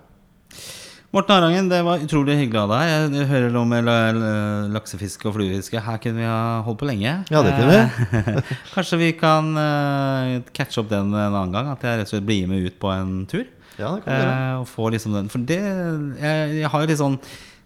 Morten 1.13 1.35
Harangen, 1.37 1.67
det 1.69 1.83
var 1.85 2.01
utrolig 2.01 2.39
hyggelig 2.41 2.57
av 2.63 2.71
deg. 2.73 2.89
Jeg- 3.13 3.27
hører 3.29 3.51
noe 3.53 3.67
med 3.69 3.85
la- 3.85 4.13
la- 4.17 4.69
laksefiske 4.73 5.27
og 5.29 5.35
fluefiske. 5.37 5.79
Her 5.85 5.99
kunne 6.01 6.17
vi 6.17 6.25
ha 6.25 6.63
holdt 6.65 6.79
på 6.81 6.87
lenge. 6.89 7.27
Ja, 7.29 7.43
det 7.45 7.53
kunne 7.53 7.69
vi. 7.69 8.17
Eh, 8.33 8.55
Kanskje 8.75 8.99
vi 8.99 9.11
kan 9.13 9.51
eh, 9.61 10.41
catche 10.57 10.81
opp 10.81 10.89
den 10.89 11.13
en 11.13 11.35
annen 11.35 11.53
gang? 11.53 11.69
At 11.75 11.83
jeg 11.85 11.99
rett 12.01 12.09
og 12.09 12.15
slett 12.15 12.25
blir 12.25 12.49
med 12.49 12.65
ut 12.65 12.79
på 12.81 12.89
en 12.95 13.27
tur? 13.27 13.45
Ja, 13.77 13.93
det 13.97 14.05
kan 14.07 14.13
vi 14.17 14.25
gjøre. 14.25 14.61
Og 14.63 14.67
få 14.73 14.89
liksom 14.93 15.13
den 15.17 15.29
For 15.33 15.39
det 15.39 15.61
jeg, 15.61 16.57
jeg 16.63 16.69
har 16.73 16.81
jo 16.81 16.89
litt 16.89 16.99
sånn 17.01 17.19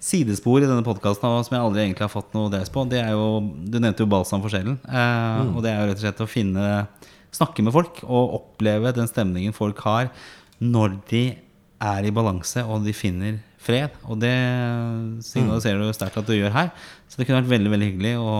sidespor 0.02 0.62
i 0.62 0.68
denne 0.68 0.84
podkasten 0.86 1.44
som 1.46 1.54
jeg 1.56 1.62
aldri 1.64 1.82
egentlig 1.84 2.04
har 2.04 2.12
fått 2.12 2.34
noe 2.36 2.50
deres 2.52 2.70
på. 2.72 2.84
Det 2.88 3.00
er 3.00 3.12
jo 3.16 3.40
Du 3.64 3.78
nevnte 3.80 4.04
jo 4.04 4.10
balsam 4.10 4.42
for 4.44 4.52
sjelen. 4.52 4.78
Eh, 4.86 5.42
Mm. 5.42 5.56
Og 5.56 5.62
det 5.62 5.70
er 5.72 5.80
jo 5.80 5.86
rett 5.90 5.98
og 6.00 6.04
slett 6.04 6.24
å 6.24 6.28
finne 6.30 6.86
Snakke 7.36 7.60
med 7.62 7.72
folk 7.74 7.98
og 8.06 8.34
oppleve 8.38 8.94
den 8.96 9.08
stemningen 9.10 9.52
folk 9.52 9.78
har 9.84 10.08
når 10.62 10.94
de 11.10 11.36
er 11.82 12.06
i 12.08 12.10
balanse 12.10 12.62
og 12.64 12.84
de 12.86 12.94
finner 12.96 13.42
fred. 13.66 13.96
Og 14.06 14.20
det 14.22 14.32
signaliserer 15.26 15.82
du 15.82 15.90
sterkt 15.96 16.16
at 16.20 16.28
du 16.28 16.34
gjør 16.36 16.54
her. 16.54 16.70
Så 17.06 17.20
det 17.20 17.26
kunne 17.28 17.38
vært 17.38 17.52
veldig 17.52 17.70
veldig 17.70 17.86
hyggelig 17.86 18.12
å 18.18 18.30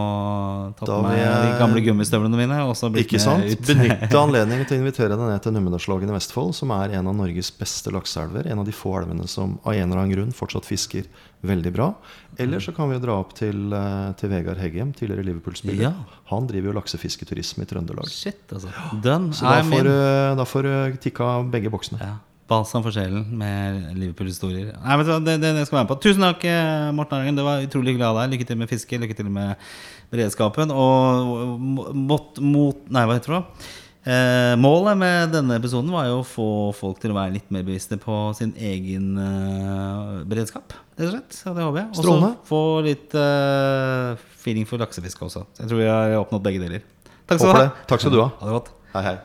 ta 0.77 0.87
Da 0.89 0.97
på 0.97 1.03
meg 1.07 1.19
jeg- 1.21 1.45
de 1.45 1.59
gamle 1.61 1.83
gummistøvlene 1.87 2.37
mine. 2.41 2.57
Ikke 3.03 3.21
sant? 3.23 3.45
ut. 3.47 3.63
Benytte 3.63 4.19
anledningen 4.19 4.67
til 4.67 4.79
å 4.79 4.81
invitere 4.83 5.15
deg 5.15 5.23
ned 5.23 5.43
til 5.43 5.53
Numedalslågen 5.55 6.11
i 6.11 6.17
Vestfold, 6.17 6.55
som 6.55 6.71
er 6.75 6.97
en 6.99 7.07
av 7.07 7.15
Norges 7.15 7.51
beste 7.57 7.93
lakseelver. 7.95 8.47
En 8.51 8.59
av 8.59 8.67
de 8.67 8.73
få 8.75 8.97
elvene 9.03 9.29
som 9.29 9.59
av 9.65 9.73
en 9.73 9.87
eller 9.91 10.03
annen 10.03 10.13
grunn 10.17 10.33
fortsatt 10.35 10.67
fisker 10.67 11.07
veldig 11.47 11.73
bra. 11.73 11.95
Eller 12.39 12.59
så 12.59 12.75
kan 12.75 12.89
vi 12.91 12.97
jo 12.99 13.05
dra 13.07 13.21
opp 13.21 13.33
til, 13.39 13.73
eh, 13.73 14.13
til 14.19 14.29
Vegard 14.31 14.59
Heggem, 14.59 14.93
tidligere 14.93 15.25
Liverpool-spiller. 15.25 15.83
Ja. 15.87 15.93
Han 16.33 16.47
driver 16.49 16.73
jo 16.73 16.81
laksefisketurisme 16.81 17.63
i 17.63 17.67
Trøndelag. 17.71 18.11
Shit, 18.11 18.49
altså. 18.53 18.69
Den 19.01 19.31
Så 19.33 19.43
da 19.47 19.63
får, 19.63 20.37
da 20.37 20.45
får 20.45 20.99
tikka 21.01 21.51
begge 21.51 21.71
boksene. 21.71 22.01
Ja. 22.01 22.17
Balsam 22.47 22.85
for 22.85 22.95
sjelen 22.95 23.25
med 23.41 23.97
Liverpool-historier. 23.99 24.75
Nei, 24.79 24.99
vet 25.01 25.09
du 25.09 25.13
hva, 25.13 25.19
det, 25.25 25.39
det, 25.43 25.55
det 25.57 25.65
skal 25.67 25.81
være 25.81 25.87
med 25.89 25.93
på. 25.95 25.99
Tusen 26.05 26.27
takk, 26.27 26.45
eh, 26.47 26.91
Morten 26.95 27.19
Argen. 27.19 27.39
Det 27.39 27.47
var 27.47 27.65
utrolig 27.65 27.95
hyggelig 27.95 28.07
av 28.11 28.21
deg. 28.21 28.37
Lykke 28.37 28.47
til 28.51 28.61
med 28.61 28.71
fiske, 28.71 29.01
lykke 29.03 29.17
til 29.19 29.33
med 29.35 29.67
beredskapen. 30.13 30.71
Og 30.71 31.59
mot, 31.97 32.39
mot 32.39 32.87
Nei, 32.87 33.03
hva 33.09 33.19
heter 33.19 33.35
det? 33.35 33.43
for? 33.43 33.75
Eh, 34.07 34.55
målet 34.63 34.95
med 35.01 35.33
denne 35.35 35.57
episoden 35.59 35.91
var 35.91 36.07
jo 36.07 36.21
å 36.21 36.27
få 36.27 36.49
folk 36.79 37.01
til 37.03 37.11
å 37.11 37.17
være 37.17 37.35
litt 37.41 37.49
mer 37.51 37.65
bevisste 37.67 37.99
på 37.99 38.15
sin 38.39 38.53
egen 38.55 39.17
eh, 39.19 40.21
beredskap. 40.31 40.77
Rett 40.95 41.09
og 41.09 41.15
slett. 41.17 41.41
Ja, 41.43 41.55
det 41.57 41.67
håper 41.67 41.81
jeg. 41.83 41.89
Og 41.91 42.07
så 42.07 42.35
få 42.47 42.65
litt 42.87 43.17
eh, 43.19 44.27
feeling 44.47 44.69
for 44.71 44.79
laksefiske 44.79 45.27
også. 45.27 45.49
Jeg 45.59 45.73
tror 45.73 45.83
vi 45.83 45.91
har 45.91 46.21
oppnådd 46.23 46.47
begge 46.47 46.63
deler. 46.63 46.87
Takk 47.27 47.43
skal 47.43 47.59
ha. 47.59 47.71
Takk 47.91 48.07
skal 48.07 48.15
du 48.15 48.23
ha. 48.23 48.31
Ha 48.39 48.47
det 48.47 48.61
godt. 48.61 48.77
Hei, 48.95 49.09
hei. 49.11 49.19